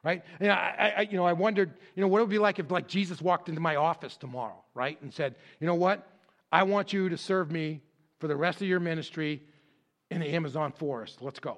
Right? 0.04 0.23
And 0.39 0.52
I, 0.52 0.93
I, 0.97 1.02
you 1.04 1.15
know, 1.15 1.26
I 1.26 1.34
wondered, 1.34 1.73
you 1.95 2.02
know, 2.02 2.08
what 2.08 2.19
it 2.19 2.21
would 2.21 2.30
be 2.30 2.38
like 2.38 2.60
if 2.60 2.69
like 2.69 2.88
Jesus 2.88 3.21
walked 3.21 3.47
into 3.47 3.62
my 3.62 3.78
office 3.78 4.17
tomorrow, 4.17 4.62
right? 4.73 5.02
And 5.02 5.13
said, 5.13 5.36
you 5.62 5.67
know 5.67 5.76
what? 5.76 6.06
I 6.52 6.63
want 6.63 6.91
you 6.91 7.10
to 7.10 7.17
serve 7.17 7.49
me 7.49 7.82
for 8.19 8.28
the 8.28 8.36
rest 8.36 8.62
of 8.62 8.67
your 8.67 8.82
ministry 8.82 9.41
in 10.12 10.19
the 10.19 10.28
Amazon 10.28 10.73
forest. 10.73 11.21
Let's 11.21 11.39
go. 11.39 11.58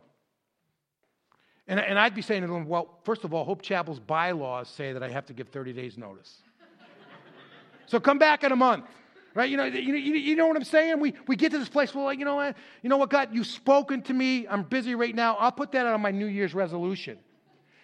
And, 1.68 1.80
and 1.80 1.98
I'd 1.98 2.14
be 2.14 2.22
saying 2.22 2.42
to 2.42 2.48
them, 2.48 2.68
well, 2.68 3.00
first 3.04 3.24
of 3.24 3.34
all, 3.34 3.44
Hope 3.44 3.64
Chapel's 3.64 4.00
bylaws 4.00 4.70
say 4.70 4.94
that 4.94 5.02
I 5.02 5.10
have 5.10 5.26
to 5.26 5.34
give 5.34 5.50
30 5.50 5.74
days 5.74 5.98
notice. 5.98 6.38
so 7.88 8.00
come 8.00 8.20
back 8.20 8.44
in 8.44 8.52
a 8.52 8.56
month. 8.56 8.86
Right? 9.36 9.50
You 9.50 9.58
know, 9.58 9.66
you, 9.66 9.96
you 9.96 10.36
know 10.38 10.48
what 10.48 10.56
I'm 10.56 10.64
saying? 10.64 11.00
We, 11.00 11.14
we 11.28 11.36
get 11.36 11.52
to 11.52 11.60
this 11.60 11.70
place, 11.70 11.94
well, 11.94 12.06
like, 12.06 12.18
you 12.18 12.26
know 12.26 12.36
what? 12.36 12.56
You 12.82 12.90
know 12.90 12.96
what, 12.96 13.10
God, 13.10 13.30
you've 13.34 13.46
spoken 13.46 14.02
to 14.04 14.14
me. 14.14 14.48
I'm 14.48 14.64
busy 14.64 14.96
right 14.96 15.14
now. 15.14 15.36
I'll 15.36 15.52
put 15.52 15.74
that 15.74 15.86
on 15.86 16.00
my 16.00 16.12
New 16.12 16.28
Year's 16.28 16.56
resolution. 16.56 17.20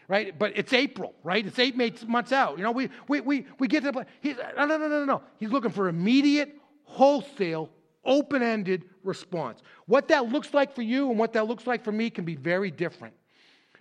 Right? 0.08 0.38
But 0.38 0.54
it's 0.56 0.72
April, 0.72 1.14
right? 1.24 1.46
It's 1.46 1.60
eight 1.60 1.76
months 2.08 2.32
out. 2.32 2.58
You 2.58 2.64
know, 2.64 2.72
we, 2.72 2.90
we, 3.08 3.20
we, 3.22 3.46
we 3.60 3.68
get 3.68 3.82
to 3.82 3.88
the 3.88 3.94
place. 3.94 4.08
He's, 4.22 4.38
no, 4.58 4.66
no, 4.66 4.78
no, 4.78 4.88
no, 4.88 5.06
no. 5.06 5.22
He's 5.40 5.52
looking 5.52 5.72
for 5.72 5.90
immediate, 5.90 6.56
wholesale, 6.86 7.70
open 8.06 8.42
ended 8.42 8.86
response. 9.04 9.62
What 9.88 10.08
that 10.08 10.30
looks 10.30 10.54
like 10.54 10.74
for 10.74 10.82
you 10.82 11.10
and 11.10 11.20
what 11.20 11.34
that 11.34 11.48
looks 11.48 11.68
like 11.68 11.84
for 11.84 11.92
me 11.92 12.10
can 12.10 12.24
be 12.24 12.36
very 12.36 12.72
different. 12.72 13.14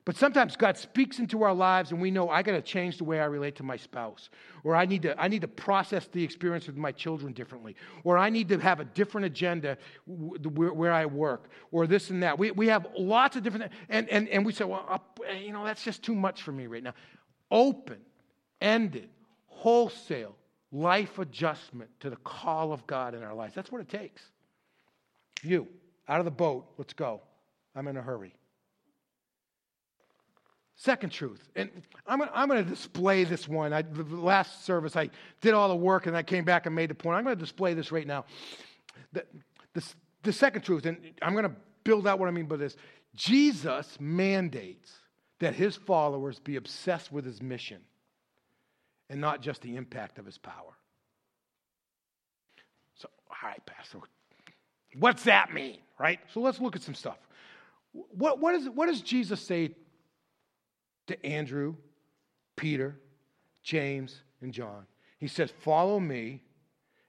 But 0.05 0.17
sometimes 0.17 0.57
God 0.57 0.79
speaks 0.79 1.19
into 1.19 1.43
our 1.43 1.53
lives 1.53 1.93
and 1.93 2.01
we 2.01 2.11
know 2.11 2.31
I 2.31 2.43
got 2.43 2.53
to 2.53 2.63
change 2.63 2.97
the 2.97 3.05
way 3.05 3.21
I 3.21 3.27
relate 3.27 3.57
to 3.57 3.63
my 3.63 3.77
spouse, 3.77 4.31
or 4.65 4.75
I 4.75 4.87
need, 4.87 5.03
to, 5.03 5.21
I 5.21 5.29
need 5.29 5.43
to 5.43 5.49
process 5.49 6.07
the 6.07 6.25
experience 6.25 6.67
with 6.67 6.77
my 6.77 6.91
children 6.91 7.33
differently, 7.33 7.77
or 8.03 8.17
I 8.17 8.31
need 8.31 8.49
to 8.49 8.59
have 8.59 8.81
a 8.81 8.85
different 8.85 9.27
agenda 9.27 9.77
where, 10.07 10.73
where 10.73 10.93
I 10.93 11.05
work, 11.05 11.51
or 11.71 11.87
this 11.87 12.11
and 12.11 12.23
that. 12.23 12.39
We, 12.39 12.51
we 12.51 12.69
have 12.69 12.87
lots 12.97 13.37
of 13.37 13.43
different, 13.43 13.73
and, 13.91 14.09
and, 14.09 14.29
and 14.31 14.45
we 14.45 14.53
say, 14.53 14.65
well, 14.65 14.87
uh, 14.89 15.33
you 15.33 15.53
know, 15.53 15.65
that's 15.65 15.85
just 15.85 16.03
too 16.03 16.15
much 16.15 16.43
for 16.43 16.53
me 16.53 16.67
right 16.67 16.83
now. 16.83 16.95
Open, 17.51 17.99
ended, 18.61 19.11
wholesale 19.47 20.35
life 20.73 21.19
adjustment 21.19 21.91
to 22.01 22.09
the 22.09 22.17
call 22.17 22.73
of 22.73 22.87
God 22.87 23.15
in 23.15 23.23
our 23.23 23.35
lives. 23.35 23.55
That's 23.55 23.71
what 23.71 23.81
it 23.83 23.89
takes. 23.89 24.23
You, 25.43 25.69
out 26.09 26.21
of 26.21 26.25
the 26.25 26.31
boat, 26.31 26.67
let's 26.79 26.95
go. 26.95 27.21
I'm 27.75 27.87
in 27.89 27.97
a 27.97 28.03
hurry. 28.03 28.35
Second 30.81 31.11
truth, 31.11 31.47
and 31.57 31.69
I'm, 32.07 32.23
I'm 32.33 32.49
going 32.49 32.65
to 32.65 32.71
display 32.71 33.25
this 33.25 33.47
one. 33.47 33.75
I, 33.75 33.83
the 33.83 34.03
last 34.03 34.65
service, 34.65 34.97
I 34.97 35.11
did 35.43 35.53
all 35.53 35.69
the 35.69 35.77
work 35.77 36.07
and 36.07 36.17
I 36.17 36.23
came 36.23 36.43
back 36.43 36.65
and 36.65 36.75
made 36.75 36.89
the 36.89 36.95
point. 36.95 37.19
I'm 37.19 37.25
going 37.25 37.37
to 37.37 37.41
display 37.41 37.75
this 37.75 37.93
right 37.93 38.07
now. 38.07 38.25
The, 39.13 39.27
the, 39.75 39.85
the 40.23 40.33
second 40.33 40.63
truth, 40.63 40.87
and 40.87 40.97
I'm 41.21 41.33
going 41.35 41.45
to 41.45 41.55
build 41.85 42.07
out 42.07 42.19
what 42.19 42.29
I 42.29 42.31
mean 42.31 42.47
by 42.47 42.57
this 42.57 42.79
Jesus 43.15 43.99
mandates 44.01 44.91
that 45.41 45.55
his 45.55 45.77
followers 45.77 46.39
be 46.39 46.57
obsessed 46.57 47.13
with 47.13 47.27
his 47.27 47.43
mission 47.43 47.83
and 49.11 49.21
not 49.21 49.43
just 49.43 49.61
the 49.61 49.77
impact 49.77 50.19
of 50.19 50.25
his 50.25 50.39
power. 50.39 50.73
So, 52.95 53.11
all 53.29 53.51
right, 53.51 53.61
Pastor, 53.67 53.99
what's 54.99 55.25
that 55.25 55.53
mean, 55.53 55.81
right? 55.99 56.21
So 56.33 56.41
let's 56.41 56.59
look 56.59 56.75
at 56.75 56.81
some 56.81 56.95
stuff. 56.95 57.19
What, 57.93 58.39
what, 58.39 58.55
is, 58.55 58.67
what 58.71 58.87
does 58.87 59.03
Jesus 59.03 59.43
say 59.43 59.75
to 61.11 61.27
Andrew, 61.27 61.75
Peter, 62.57 62.97
James, 63.63 64.23
and 64.41 64.53
John. 64.53 64.87
He 65.19 65.27
says, 65.27 65.53
Follow 65.63 65.99
me, 65.99 66.43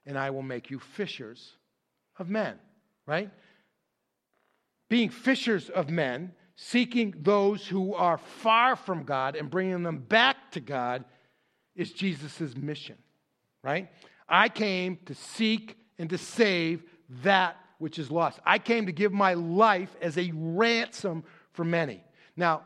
and 0.06 0.18
I 0.18 0.32
will 0.32 0.42
make 0.42 0.72
you 0.72 0.80
fishers 0.80 1.54
of 2.18 2.28
men, 2.28 2.58
right? 3.06 3.30
Being 4.90 5.10
fishers 5.10 5.70
of 5.70 5.90
men, 5.90 6.34
seeking 6.56 7.14
those 7.22 7.68
who 7.68 7.94
are 7.94 8.18
far 8.18 8.76
from 8.76 9.04
God 9.04 9.36
and 9.36 9.50
bringing 9.50 9.84
them 9.84 10.00
back 10.00 10.52
to 10.52 10.60
God 10.60 11.06
is 11.76 11.94
Jesus' 11.94 12.56
mission, 12.58 12.98
right? 13.64 13.90
I 14.28 14.50
came 14.50 14.98
to 15.06 15.14
seek 15.14 15.78
and 16.00 16.10
to 16.10 16.18
save 16.18 16.84
that 17.24 17.56
which 17.78 18.00
is 18.00 18.10
lost. 18.10 18.40
I 18.46 18.58
came 18.58 18.88
to 18.88 18.92
give 18.92 19.14
my 19.14 19.36
life 19.36 19.96
as 20.02 20.18
a 20.18 20.32
ransom 20.34 21.24
for 21.54 21.64
many. 21.64 22.04
Now, 22.36 22.64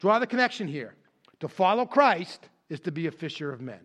Draw 0.00 0.18
the 0.18 0.26
connection 0.26 0.66
here. 0.66 0.94
To 1.40 1.48
follow 1.48 1.86
Christ 1.86 2.48
is 2.68 2.80
to 2.80 2.92
be 2.92 3.06
a 3.06 3.10
fisher 3.10 3.52
of 3.52 3.60
men. 3.60 3.80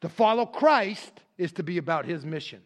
To 0.00 0.08
follow 0.08 0.46
Christ 0.46 1.20
is 1.36 1.52
to 1.52 1.62
be 1.62 1.78
about 1.78 2.04
his 2.04 2.24
mission. 2.24 2.62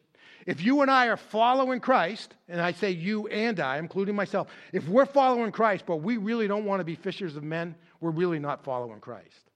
If 0.46 0.62
you 0.62 0.82
and 0.82 0.90
I 0.90 1.06
are 1.06 1.16
following 1.16 1.80
Christ, 1.80 2.34
and 2.48 2.60
I 2.60 2.72
say 2.72 2.90
you 2.90 3.28
and 3.28 3.60
I, 3.60 3.78
including 3.78 4.16
myself, 4.16 4.48
if 4.72 4.88
we're 4.88 5.06
following 5.06 5.52
Christ, 5.52 5.84
but 5.86 5.98
we 5.98 6.16
really 6.16 6.48
don't 6.48 6.64
want 6.64 6.80
to 6.80 6.84
be 6.84 6.96
fishers 6.96 7.36
of 7.36 7.44
men, 7.44 7.76
we're 8.00 8.10
really 8.10 8.40
not 8.40 8.64
following 8.64 9.00
Christ. 9.00 9.50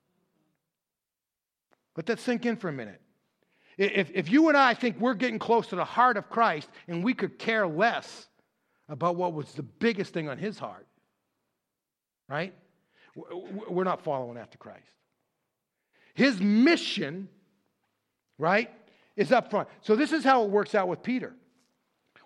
Let 1.96 2.06
that 2.06 2.20
sink 2.20 2.46
in 2.46 2.56
for 2.56 2.68
a 2.68 2.72
minute. 2.72 3.00
If, 3.78 4.10
if 4.14 4.30
you 4.30 4.48
and 4.48 4.56
I 4.56 4.74
think 4.74 4.98
we're 5.00 5.14
getting 5.14 5.38
close 5.38 5.66
to 5.68 5.76
the 5.76 5.84
heart 5.84 6.16
of 6.16 6.30
Christ 6.30 6.68
and 6.88 7.02
we 7.02 7.14
could 7.14 7.38
care 7.38 7.66
less 7.66 8.28
about 8.88 9.16
what 9.16 9.32
was 9.32 9.52
the 9.52 9.62
biggest 9.62 10.14
thing 10.14 10.28
on 10.28 10.38
his 10.38 10.58
heart, 10.58 10.85
right? 12.28 12.54
We're 13.68 13.84
not 13.84 14.02
following 14.02 14.36
after 14.36 14.58
Christ. 14.58 14.90
His 16.14 16.40
mission, 16.40 17.28
right, 18.38 18.70
is 19.16 19.32
up 19.32 19.50
front. 19.50 19.68
So 19.80 19.96
this 19.96 20.12
is 20.12 20.24
how 20.24 20.44
it 20.44 20.50
works 20.50 20.74
out 20.74 20.88
with 20.88 21.02
Peter. 21.02 21.34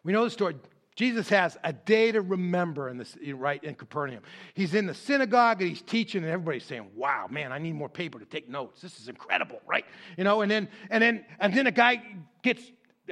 We 0.02 0.12
know 0.12 0.24
the 0.24 0.30
story. 0.30 0.56
Jesus 0.96 1.28
has 1.28 1.56
a 1.64 1.72
day 1.72 2.12
to 2.12 2.20
remember 2.20 2.88
in 2.88 2.98
this, 2.98 3.16
right 3.34 3.62
in 3.62 3.74
Capernaum. 3.74 4.22
He's 4.54 4.74
in 4.74 4.86
the 4.86 4.94
synagogue 4.94 5.60
and 5.60 5.70
he's 5.70 5.82
teaching, 5.82 6.22
and 6.24 6.30
everybody's 6.30 6.64
saying, 6.64 6.90
"Wow, 6.94 7.26
man, 7.30 7.52
I 7.52 7.58
need 7.58 7.74
more 7.74 7.88
paper 7.88 8.18
to 8.18 8.26
take 8.26 8.48
notes. 8.48 8.82
This 8.82 9.00
is 9.00 9.08
incredible, 9.08 9.60
right?" 9.66 9.84
You 10.18 10.24
know, 10.24 10.42
and 10.42 10.50
then 10.50 10.68
and 10.90 11.02
then 11.02 11.24
and 11.38 11.54
then 11.54 11.66
a 11.66 11.70
guy 11.70 12.02
gets 12.42 12.62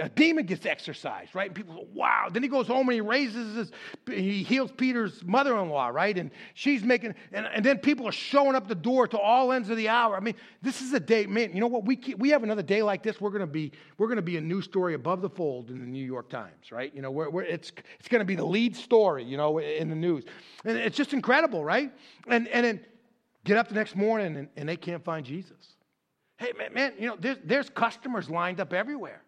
a 0.01 0.09
demon 0.09 0.47
gets 0.47 0.67
exorcised, 0.67 1.35
right? 1.35 1.47
And 1.47 1.55
people 1.55 1.75
go, 1.75 1.87
wow. 1.93 2.29
Then 2.31 2.43
he 2.43 2.49
goes 2.49 2.67
home 2.67 2.89
and 2.89 2.95
he 2.95 3.01
raises 3.01 3.57
his, 3.57 3.71
he 4.07 4.43
heals 4.43 4.71
Peter's 4.73 5.23
mother 5.25 5.59
in 5.59 5.69
law, 5.69 5.89
right? 5.89 6.17
And 6.17 6.31
she's 6.55 6.83
making, 6.83 7.15
and, 7.33 7.47
and 7.47 7.65
then 7.65 7.79
people 7.79 8.07
are 8.07 8.13
showing 8.13 8.55
up 8.55 8.69
the 8.69 8.75
door 8.75 9.07
to 9.09 9.19
all 9.19 9.53
ends 9.53 9.71
of 9.71 9.77
the 9.77 9.89
hour. 9.89 10.17
I 10.17 10.21
mean, 10.21 10.35
this 10.63 10.81
is 10.83 10.93
a 10.93 11.01
day, 11.01 11.27
man, 11.27 11.53
you 11.55 11.61
know 11.61 11.67
what? 11.67 11.85
We, 11.85 11.97
keep, 11.97 12.19
we 12.19 12.31
have 12.31 12.43
another 12.43 12.63
day 12.63 12.83
like 12.83 13.03
this. 13.03 13.21
We're 13.21 13.31
going 13.31 13.41
to 13.41 13.47
be, 13.47 13.73
we're 13.99 14.07
going 14.07 14.17
to 14.17 14.23
be 14.23 14.37
a 14.37 14.41
news 14.41 14.65
story 14.65 14.95
above 14.95 15.21
the 15.21 15.31
fold 15.31 15.71
in 15.71 15.81
the 15.81 15.87
New 15.87 16.05
York 16.05 16.29
Times, 16.29 16.73
right? 16.73 16.95
You 16.95 17.03
know, 17.03 17.11
we're, 17.11 17.31
we're, 17.31 17.43
it's, 17.43 17.73
it's 17.99 18.09
going 18.09 18.21
to 18.21 18.27
be 18.27 18.37
the 18.37 18.47
lead 18.47 18.77
story, 18.77 19.25
you 19.25 19.37
know, 19.37 19.59
in 19.59 19.89
the 19.89 19.97
news. 19.97 20.25
And 20.65 20.77
it's 20.77 20.97
just 20.97 21.13
incredible, 21.13 21.65
right? 21.65 21.93
And, 22.27 22.49
and 22.49 22.65
then 22.65 22.81
get 23.45 23.57
up 23.57 23.69
the 23.69 23.75
next 23.75 23.97
morning 23.97 24.37
and, 24.37 24.49
and 24.57 24.69
they 24.69 24.77
can't 24.77 25.05
find 25.05 25.25
Jesus. 25.25 25.77
Hey, 26.37 26.53
man, 26.57 26.73
man 26.73 26.93
you 26.99 27.09
know, 27.09 27.17
there's, 27.19 27.39
there's 27.45 27.71
customers 27.71 28.31
lined 28.31 28.61
up 28.61 28.73
everywhere 28.73 29.23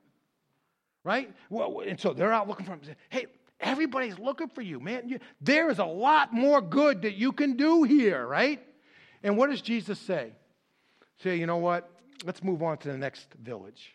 right? 1.05 1.33
Well, 1.49 1.83
and 1.87 1.99
so 1.99 2.13
they're 2.13 2.33
out 2.33 2.49
looking 2.49 2.67
for 2.67 2.73
him. 2.73 2.81
Hey, 3.09 3.27
everybody's 3.59 4.19
looking 4.19 4.49
for 4.49 4.63
you, 4.63 4.81
man. 4.81 5.09
You, 5.09 5.19
there 5.41 5.71
is 5.71 5.79
a 5.79 5.85
lot 5.85 6.33
more 6.33 6.61
good 6.61 7.03
that 7.03 7.15
you 7.15 7.33
can 7.33 7.57
do 7.57 7.83
here, 7.83 8.27
right? 8.27 8.61
And 9.23 9.37
what 9.37 9.51
does 9.51 9.61
Jesus 9.63 9.99
say? 9.99 10.33
Say, 11.23 11.37
you 11.37 11.47
know 11.47 11.59
what? 11.59 11.91
Let's 12.25 12.43
move 12.43 12.63
on 12.63 12.79
to 12.79 12.89
the 12.89 12.97
next 12.97 13.33
village. 13.35 13.95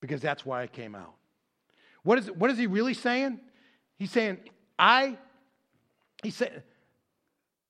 Because 0.00 0.20
that's 0.20 0.44
why 0.46 0.62
I 0.62 0.66
came 0.66 0.94
out. 0.94 1.14
What 2.02 2.18
is, 2.18 2.30
what 2.30 2.50
is 2.50 2.58
he 2.58 2.66
really 2.66 2.94
saying? 2.94 3.40
He's 3.98 4.10
saying, 4.12 4.38
I, 4.78 5.18
he 6.22 6.30
said, 6.30 6.62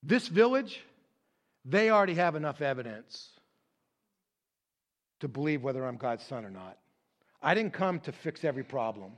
this 0.03 0.29
village, 0.29 0.83
they 1.65 1.91
already 1.91 2.15
have 2.15 2.35
enough 2.35 2.61
evidence 2.61 3.31
to 5.21 5.29
believe 5.29 5.63
whether 5.63 5.85
I'm 5.85 5.97
God's 5.97 6.25
son 6.25 6.45
or 6.45 6.51
not. 6.51 6.77
I 7.43 7.55
didn't 7.55 7.73
come 7.73 8.01
to 8.01 8.13
fix 8.13 8.45
every 8.45 8.65
problem. 8.65 9.13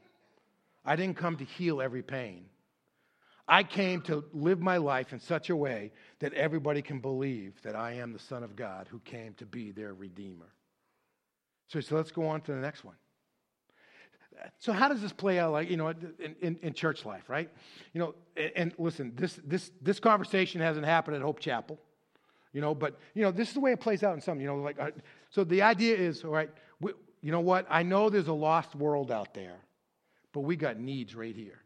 I 0.85 0.97
didn't 0.97 1.17
come 1.17 1.37
to 1.37 1.45
heal 1.45 1.81
every 1.81 2.03
pain. 2.03 2.47
I 3.47 3.63
came 3.63 4.03
to 4.03 4.25
live 4.35 4.61
my 4.61 4.77
life 4.77 5.13
in 5.13 5.21
such 5.21 5.49
a 5.49 5.57
way 5.57 5.93
that 6.19 6.35
everybody 6.35 6.83
can 6.83 7.01
believe 7.01 7.55
that 7.63 7.75
I 7.75 7.93
am 7.95 8.13
the 8.13 8.19
Son 8.19 8.43
of 8.43 8.57
God 8.57 8.89
who 8.91 8.99
came 9.01 9.33
to 9.35 9.47
be 9.47 9.71
their 9.71 9.95
Redeemer. 9.95 10.53
So, 11.69 11.81
so 11.81 11.97
let's 11.97 12.11
go 12.11 12.27
on 12.27 12.43
to 12.43 12.53
the 12.53 12.61
next 12.61 12.85
one. 12.85 12.97
So 14.59 14.73
how 14.73 14.89
does 14.89 15.01
this 15.01 15.13
play 15.13 15.39
out, 15.39 15.53
like 15.53 15.71
you 15.71 15.77
know, 15.77 15.89
in, 15.89 16.37
in, 16.41 16.59
in 16.63 16.73
church 16.75 17.05
life, 17.05 17.29
right? 17.29 17.51
You 17.93 18.01
know, 18.01 18.15
and, 18.37 18.53
and, 18.55 18.75
listen, 18.79 19.13
this 19.17 19.41
this 19.45 19.71
this 19.83 19.99
conversation 19.99 20.61
hasn't 20.61 20.87
happened 20.87 21.17
at 21.17 21.23
Hope 21.23 21.41
Chapel, 21.41 21.79
you 22.53 22.61
know, 22.61 22.75
but 22.75 22.99
you 23.15 23.23
know, 23.23 23.31
this 23.31 23.49
is 23.49 23.55
the 23.55 23.61
way 23.61 23.73
it 23.73 23.81
plays 23.81 24.03
out 24.03 24.15
in 24.15 24.21
some, 24.21 24.41
you 24.41 24.47
know, 24.47 24.57
like 24.57 24.79
uh, 24.79 24.91
so. 25.31 25.43
The 25.43 25.63
idea 25.63 25.97
is, 25.97 26.23
all 26.25 26.31
right, 26.31 26.51
you 27.23 27.33
know 27.33 27.41
what? 27.41 27.67
I 27.69 27.83
know 27.83 28.11
there's 28.11 28.29
a 28.29 28.33
lost 28.33 28.75
world 28.75 29.11
out 29.11 29.35
there, 29.35 29.57
but 30.33 30.41
we 30.41 30.57
got 30.57 30.79
needs 30.79 31.15
right 31.15 31.35
here. 31.35 31.61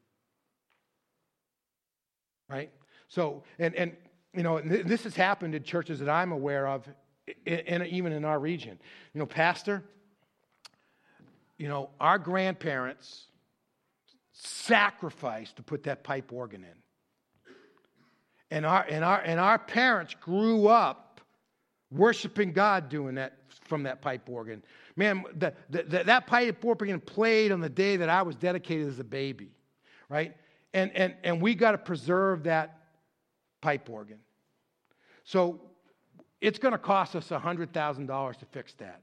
Right? 2.48 2.70
So, 3.08 3.42
and, 3.58 3.74
and 3.74 3.96
you 4.34 4.42
know, 4.42 4.60
this 4.60 5.04
has 5.04 5.14
happened 5.14 5.54
in 5.54 5.62
churches 5.62 5.98
that 6.00 6.08
I'm 6.08 6.32
aware 6.32 6.66
of, 6.66 6.88
and 7.46 7.86
even 7.86 8.12
in 8.12 8.24
our 8.24 8.38
region. 8.38 8.78
You 9.12 9.20
know, 9.20 9.26
Pastor, 9.26 9.84
you 11.58 11.68
know, 11.68 11.90
our 12.00 12.18
grandparents 12.18 13.26
sacrificed 14.32 15.56
to 15.56 15.62
put 15.62 15.84
that 15.84 16.02
pipe 16.02 16.32
organ 16.32 16.64
in. 16.64 17.54
And 18.50 18.66
our, 18.66 18.84
and 18.88 19.04
our, 19.04 19.20
and 19.20 19.38
our 19.38 19.58
parents 19.58 20.14
grew 20.20 20.66
up 20.68 21.20
worshiping 21.90 22.52
God 22.52 22.88
doing 22.88 23.14
that 23.16 23.38
from 23.66 23.84
that 23.84 24.02
pipe 24.02 24.28
organ. 24.28 24.62
Man, 24.96 25.24
the, 25.34 25.54
the, 25.70 26.04
that 26.04 26.26
pipe 26.26 26.64
organ 26.64 27.00
played 27.00 27.50
on 27.50 27.60
the 27.60 27.68
day 27.68 27.96
that 27.96 28.08
I 28.08 28.22
was 28.22 28.36
dedicated 28.36 28.88
as 28.88 28.98
a 28.98 29.04
baby, 29.04 29.50
right? 30.08 30.36
And, 30.74 30.90
and, 30.94 31.14
and 31.24 31.40
we 31.40 31.54
got 31.54 31.72
to 31.72 31.78
preserve 31.78 32.44
that 32.44 32.78
pipe 33.60 33.88
organ. 33.88 34.18
So 35.24 35.60
it's 36.40 36.58
going 36.58 36.72
to 36.72 36.78
cost 36.78 37.16
us 37.16 37.28
$100,000 37.28 38.38
to 38.38 38.44
fix 38.46 38.74
that. 38.74 39.00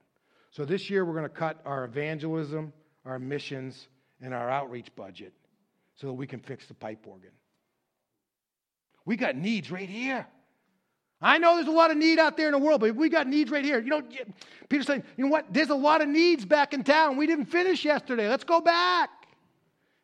So 0.51 0.65
this 0.65 0.89
year 0.89 1.05
we're 1.05 1.13
going 1.13 1.23
to 1.23 1.29
cut 1.29 1.61
our 1.65 1.85
evangelism, 1.85 2.73
our 3.05 3.19
missions, 3.19 3.87
and 4.21 4.33
our 4.33 4.49
outreach 4.49 4.93
budget 4.95 5.33
so 5.95 6.07
that 6.07 6.13
we 6.13 6.27
can 6.27 6.39
fix 6.39 6.67
the 6.67 6.73
pipe 6.73 7.05
organ. 7.07 7.31
We 9.05 9.15
got 9.15 9.35
needs 9.35 9.71
right 9.71 9.89
here. 9.89 10.27
I 11.21 11.37
know 11.37 11.55
there's 11.55 11.67
a 11.67 11.71
lot 11.71 11.91
of 11.91 11.97
need 11.97 12.17
out 12.17 12.37
there 12.37 12.47
in 12.47 12.53
the 12.53 12.59
world, 12.59 12.79
but 12.79 12.95
we 12.95 13.09
got 13.09 13.27
needs 13.27 13.51
right 13.51 13.63
here. 13.63 13.79
You 13.79 13.89
know, 13.89 14.01
Peter's 14.69 14.87
saying, 14.87 15.03
you 15.17 15.25
know 15.25 15.31
what? 15.31 15.47
There's 15.51 15.69
a 15.69 15.75
lot 15.75 16.01
of 16.01 16.07
needs 16.07 16.45
back 16.45 16.73
in 16.73 16.83
town. 16.83 17.17
We 17.17 17.27
didn't 17.27 17.47
finish 17.47 17.83
yesterday. 17.83 18.29
Let's 18.29 18.45
go 18.45 18.61
back. 18.61 19.09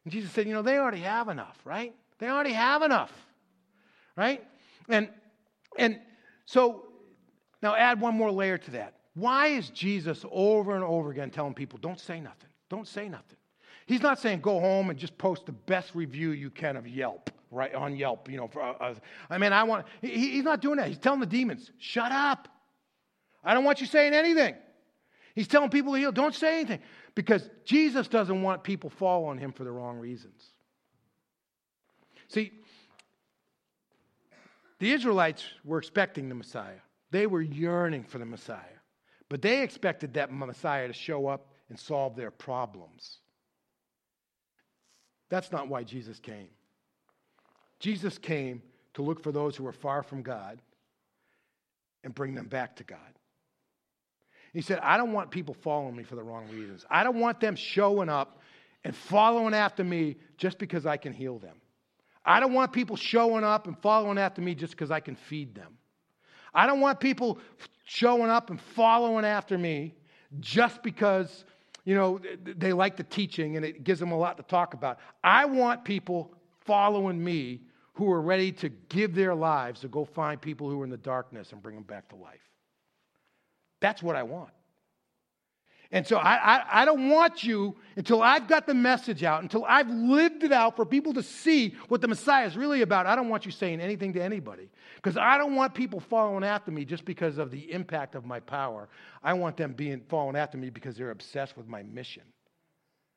And 0.04 0.12
Jesus 0.12 0.32
said, 0.32 0.46
you 0.46 0.54
know, 0.54 0.62
they 0.62 0.78
already 0.78 1.00
have 1.00 1.30
enough, 1.30 1.58
right? 1.64 1.96
They 2.20 2.28
already 2.28 2.52
have 2.52 2.82
enough, 2.82 3.12
right? 4.18 4.44
And 4.90 5.10
and 5.78 6.00
so 6.46 6.86
now 7.62 7.76
add 7.76 8.02
one 8.02 8.16
more 8.16 8.32
layer 8.32 8.58
to 8.58 8.72
that. 8.72 8.96
Why 9.14 9.48
is 9.48 9.70
Jesus 9.70 10.26
over 10.30 10.76
and 10.76 10.84
over 10.84 11.12
again 11.12 11.32
telling 11.32 11.54
people, 11.54 11.80
don't 11.82 12.00
say 12.00 12.20
nothing? 12.20 12.50
Don't 12.70 12.88
say 12.88 13.08
nothing. 13.08 13.38
He's 13.86 14.02
not 14.02 14.20
saying 14.20 14.42
go 14.42 14.60
home 14.60 14.90
and 14.90 15.00
just 15.00 15.18
post 15.18 15.46
the 15.46 15.54
best 15.54 15.96
review 15.96 16.32
you 16.32 16.50
can 16.50 16.76
of 16.76 16.88
Yelp 16.88 17.30
right 17.56 17.74
on 17.74 17.96
Yelp. 17.96 18.30
You 18.30 18.38
know, 18.38 18.48
for, 18.48 18.62
uh, 18.62 18.94
I 19.30 19.38
mean, 19.38 19.54
I 19.54 19.64
want. 19.64 19.88
He, 20.02 20.10
he's 20.10 20.44
not 20.44 20.62
doing 20.62 20.78
that. 20.78 20.88
He's 20.90 21.00
telling 21.00 21.20
the 21.20 21.26
demons, 21.26 21.72
"Shut 21.80 22.12
up! 22.12 22.48
I 23.44 23.54
don't 23.54 23.64
want 23.64 23.82
you 23.82 23.88
saying 23.88 24.14
anything." 24.14 24.56
He's 25.34 25.48
telling 25.48 25.70
people 25.70 25.94
to 25.94 26.00
heal, 26.00 26.12
"Don't 26.12 26.36
say 26.36 26.60
anything," 26.60 26.80
because 27.16 27.50
Jesus 27.64 28.08
doesn't 28.08 28.42
want 28.42 28.64
people 28.64 28.90
following 28.90 29.38
him 29.38 29.52
for 29.52 29.64
the 29.64 29.72
wrong 29.72 29.98
reasons. 29.98 30.52
See, 32.28 32.52
The 34.80 34.92
Israelites 34.92 35.46
were 35.64 35.78
expecting 35.78 36.30
the 36.30 36.36
Messiah, 36.36 36.80
they 37.12 37.28
were 37.28 37.42
yearning 37.42 38.04
for 38.04 38.18
the 38.18 38.26
Messiah. 38.26 38.60
But 39.30 39.42
they 39.42 39.64
expected 39.64 40.14
that 40.14 40.32
Messiah 40.32 40.88
to 40.88 40.94
show 40.94 41.28
up 41.28 41.48
and 41.70 41.80
solve 41.80 42.16
their 42.16 42.30
problems. 42.30 43.20
That's 45.30 45.52
not 45.52 45.68
why 45.68 45.84
Jesus 45.84 46.20
came. 46.20 46.50
Jesus 47.80 48.18
came 48.18 48.62
to 48.94 49.02
look 49.02 49.22
for 49.22 49.32
those 49.32 49.56
who 49.56 49.66
are 49.68 49.74
far 49.74 50.04
from 50.04 50.22
God 50.22 50.62
and 52.04 52.14
bring 52.14 52.36
them 52.36 52.48
back 52.48 52.76
to 52.78 52.84
God. 52.84 53.00
He 54.54 54.62
said, 54.62 54.80
I 54.80 54.96
don't 54.96 55.12
want 55.12 55.32
people 55.32 55.54
following 55.54 55.96
me 55.96 56.04
for 56.04 56.16
the 56.16 56.24
wrong 56.24 56.48
reasons. 56.50 56.86
I 56.90 57.04
don't 57.04 57.20
want 57.20 57.42
them 57.42 57.56
showing 57.56 58.08
up 58.08 58.40
and 58.86 58.96
following 58.96 59.54
after 59.54 59.84
me 59.84 60.16
just 60.38 60.60
because 60.60 60.86
I 60.86 60.96
can 60.96 61.12
heal 61.12 61.40
them. 61.40 61.58
I 62.24 62.40
don't 62.40 62.54
want 62.54 62.72
people 62.72 62.96
showing 62.96 63.44
up 63.44 63.68
and 63.68 63.78
following 63.80 64.18
after 64.18 64.42
me 64.42 64.56
just 64.56 64.72
because 64.72 64.92
I 64.92 65.00
can 65.00 65.16
feed 65.16 65.56
them. 65.56 65.78
I 66.54 66.68
don't 66.68 66.80
want 66.80 67.00
people 67.00 67.40
showing 67.84 68.30
up 68.30 68.50
and 68.50 68.60
following 68.60 69.26
after 69.26 69.58
me 69.58 69.94
just 70.40 70.82
because, 70.82 71.44
you 71.84 71.96
know, 71.96 72.20
they 72.44 72.72
like 72.74 72.96
the 72.96 73.04
teaching 73.04 73.58
and 73.58 73.66
it 73.66 73.84
gives 73.84 74.00
them 74.00 74.12
a 74.12 74.18
lot 74.18 74.38
to 74.38 74.44
talk 74.44 74.74
about. 74.74 75.00
I 75.24 75.46
want 75.46 75.84
people 75.84 76.32
following 76.66 77.24
me 77.24 77.62
who 77.94 78.12
are 78.12 78.22
ready 78.22 78.52
to 78.52 78.70
give 78.70 79.16
their 79.16 79.34
lives 79.34 79.82
to 79.82 79.88
go 79.88 80.04
find 80.06 80.42
people 80.42 80.70
who 80.70 80.82
are 80.82 80.84
in 80.84 80.90
the 80.90 80.98
darkness 80.98 81.52
and 81.52 81.64
bring 81.64 81.76
them 81.76 81.84
back 81.84 82.10
to 82.10 82.16
life. 82.16 82.42
That's 83.80 84.04
what 84.04 84.16
I 84.16 84.24
want. 84.24 84.52
And 85.92 86.06
so 86.06 86.18
I, 86.18 86.58
I, 86.58 86.82
I, 86.82 86.86
don't 86.86 87.10
want 87.10 87.44
you 87.44 87.76
until 87.96 88.22
I've 88.22 88.48
got 88.48 88.66
the 88.66 88.74
message 88.74 89.24
out, 89.24 89.44
until 89.44 89.64
I've 89.66 89.90
lived 89.90 90.44
it 90.44 90.52
out 90.52 90.76
for 90.76 90.86
people 90.86 91.14
to 91.14 91.24
see 91.24 91.76
what 91.88 92.02
the 92.02 92.08
Messiah 92.08 92.48
is 92.48 92.58
really 92.58 92.82
about. 92.82 93.06
I 93.06 93.16
don't 93.16 93.30
want 93.30 93.46
you 93.46 93.52
saying 93.52 93.80
anything 93.80 94.12
to 94.14 94.22
anybody 94.22 94.70
because 94.96 95.16
I 95.16 95.38
don't 95.38 95.56
want 95.56 95.74
people 95.76 96.00
following 96.00 96.44
after 96.44 96.72
me 96.72 96.86
just 96.86 97.06
because 97.06 97.38
of 97.38 97.52
the 97.52 97.72
impact 97.72 98.16
of 98.16 98.26
my 98.26 98.40
power. 98.40 98.90
I 99.24 99.34
want 99.34 99.58
them 99.58 99.74
being 99.74 100.02
following 100.10 100.36
after 100.36 100.58
me 100.58 100.70
because 100.70 100.98
they're 100.98 101.12
obsessed 101.12 101.56
with 101.56 101.68
my 101.68 101.84
mission, 101.84 102.24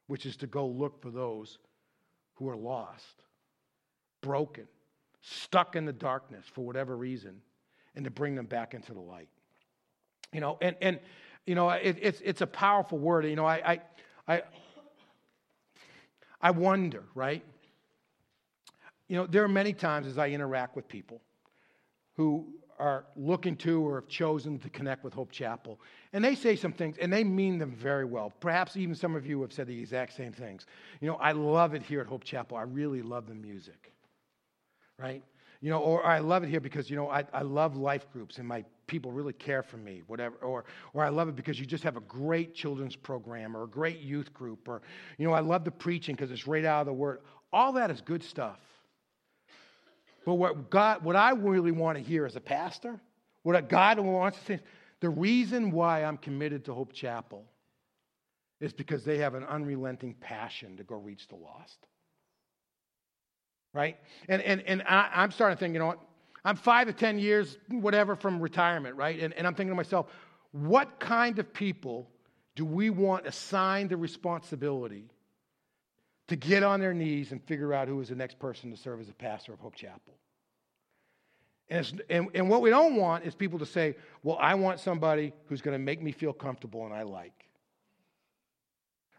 which 0.06 0.26
is 0.26 0.36
to 0.36 0.46
go 0.46 0.66
look 0.66 1.00
for 1.02 1.10
those 1.10 1.58
who 2.34 2.48
are 2.48 2.56
lost, 2.56 3.24
broken, 4.20 4.66
stuck 5.20 5.76
in 5.76 5.84
the 5.84 5.92
darkness 5.92 6.44
for 6.52 6.64
whatever 6.64 6.96
reason, 6.96 7.40
and 7.94 8.04
to 8.04 8.10
bring 8.10 8.34
them 8.34 8.46
back 8.46 8.74
into 8.74 8.92
the 8.94 9.00
light. 9.00 9.28
You 10.32 10.40
know, 10.40 10.58
and, 10.60 10.76
and 10.80 11.00
you 11.46 11.54
know, 11.54 11.70
it, 11.70 11.96
it's, 12.00 12.20
it's 12.24 12.40
a 12.40 12.46
powerful 12.46 12.98
word. 12.98 13.24
You 13.24 13.36
know, 13.36 13.46
I, 13.46 13.80
I, 14.26 14.34
I, 14.36 14.42
I 16.40 16.50
wonder, 16.50 17.04
right? 17.14 17.42
You 19.08 19.16
know, 19.16 19.26
there 19.26 19.42
are 19.42 19.48
many 19.48 19.72
times 19.72 20.06
as 20.06 20.18
I 20.18 20.28
interact 20.28 20.76
with 20.76 20.86
people 20.86 21.22
who 22.16 22.46
are 22.78 23.06
looking 23.16 23.56
to 23.56 23.80
or 23.80 23.96
have 23.96 24.08
chosen 24.08 24.58
to 24.58 24.68
connect 24.70 25.02
with 25.02 25.14
Hope 25.14 25.32
Chapel, 25.32 25.80
and 26.12 26.22
they 26.22 26.34
say 26.34 26.54
some 26.54 26.72
things, 26.72 26.96
and 26.98 27.12
they 27.12 27.24
mean 27.24 27.58
them 27.58 27.72
very 27.72 28.04
well. 28.04 28.32
Perhaps 28.40 28.76
even 28.76 28.94
some 28.94 29.16
of 29.16 29.26
you 29.26 29.40
have 29.40 29.52
said 29.52 29.66
the 29.66 29.80
exact 29.80 30.14
same 30.14 30.32
things. 30.32 30.66
You 31.00 31.08
know, 31.08 31.16
I 31.16 31.32
love 31.32 31.74
it 31.74 31.82
here 31.82 32.00
at 32.00 32.06
Hope 32.06 32.22
Chapel. 32.22 32.56
I 32.56 32.62
really 32.62 33.02
love 33.02 33.26
the 33.26 33.34
music, 33.34 33.92
right? 34.98 35.22
You 35.60 35.70
know, 35.70 35.80
or 35.80 36.04
I 36.06 36.20
love 36.20 36.44
it 36.44 36.50
here 36.50 36.60
because, 36.60 36.88
you 36.88 36.96
know, 36.96 37.10
I, 37.10 37.24
I 37.32 37.42
love 37.42 37.76
life 37.76 38.06
groups 38.12 38.38
and 38.38 38.46
my 38.46 38.64
people 38.86 39.10
really 39.10 39.32
care 39.32 39.62
for 39.62 39.76
me, 39.76 40.02
whatever. 40.06 40.36
Or, 40.36 40.64
or 40.92 41.04
I 41.04 41.08
love 41.08 41.28
it 41.28 41.36
because 41.36 41.58
you 41.58 41.66
just 41.66 41.82
have 41.84 41.96
a 41.96 42.02
great 42.02 42.54
children's 42.54 42.94
program 42.94 43.56
or 43.56 43.64
a 43.64 43.68
great 43.68 43.98
youth 43.98 44.32
group. 44.32 44.68
Or, 44.68 44.82
you 45.18 45.26
know, 45.26 45.32
I 45.32 45.40
love 45.40 45.64
the 45.64 45.70
preaching 45.70 46.14
because 46.14 46.30
it's 46.30 46.46
right 46.46 46.64
out 46.64 46.82
of 46.82 46.86
the 46.86 46.92
word. 46.92 47.20
All 47.52 47.72
that 47.72 47.90
is 47.90 48.00
good 48.00 48.22
stuff. 48.22 48.60
But 50.24 50.34
what 50.34 50.70
God, 50.70 51.02
what 51.02 51.16
I 51.16 51.30
really 51.30 51.72
want 51.72 51.98
to 51.98 52.04
hear 52.04 52.26
as 52.26 52.36
a 52.36 52.40
pastor, 52.40 53.00
what 53.42 53.68
God 53.68 53.98
wants 53.98 54.38
to 54.38 54.44
say, 54.44 54.60
the 55.00 55.08
reason 55.08 55.70
why 55.70 56.04
I'm 56.04 56.18
committed 56.18 56.64
to 56.66 56.74
Hope 56.74 56.92
Chapel 56.92 57.44
is 58.60 58.72
because 58.72 59.04
they 59.04 59.18
have 59.18 59.34
an 59.34 59.44
unrelenting 59.44 60.14
passion 60.14 60.76
to 60.76 60.84
go 60.84 60.96
reach 60.96 61.28
the 61.28 61.36
lost 61.36 61.78
right? 63.72 63.96
And, 64.28 64.42
and, 64.42 64.62
and 64.62 64.82
I, 64.82 65.10
I'm 65.14 65.30
starting 65.30 65.56
to 65.56 65.60
think, 65.60 65.74
you 65.74 65.80
know 65.80 65.86
what? 65.86 66.00
I'm 66.44 66.56
five 66.56 66.86
to 66.86 66.92
10 66.92 67.18
years, 67.18 67.58
whatever, 67.68 68.16
from 68.16 68.40
retirement, 68.40 68.96
right? 68.96 69.20
And, 69.20 69.34
and 69.34 69.46
I'm 69.46 69.54
thinking 69.54 69.72
to 69.72 69.76
myself, 69.76 70.06
what 70.52 70.98
kind 70.98 71.38
of 71.38 71.52
people 71.52 72.08
do 72.54 72.64
we 72.64 72.90
want 72.90 73.26
assigned 73.26 73.90
the 73.90 73.96
responsibility 73.96 75.04
to 76.28 76.36
get 76.36 76.62
on 76.62 76.80
their 76.80 76.94
knees 76.94 77.32
and 77.32 77.42
figure 77.44 77.74
out 77.74 77.88
who 77.88 78.00
is 78.00 78.08
the 78.08 78.14
next 78.14 78.38
person 78.38 78.70
to 78.70 78.76
serve 78.76 79.00
as 79.00 79.08
a 79.08 79.14
pastor 79.14 79.52
of 79.52 79.60
Hope 79.60 79.74
Chapel? 79.74 80.14
And, 81.70 82.02
and, 82.08 82.28
and 82.34 82.48
what 82.48 82.62
we 82.62 82.70
don't 82.70 82.96
want 82.96 83.24
is 83.24 83.34
people 83.34 83.58
to 83.58 83.66
say, 83.66 83.94
well, 84.22 84.38
I 84.40 84.54
want 84.54 84.80
somebody 84.80 85.32
who's 85.46 85.60
going 85.60 85.74
to 85.74 85.84
make 85.84 86.00
me 86.00 86.12
feel 86.12 86.32
comfortable 86.32 86.86
and 86.86 86.94
I 86.94 87.02
like. 87.02 87.44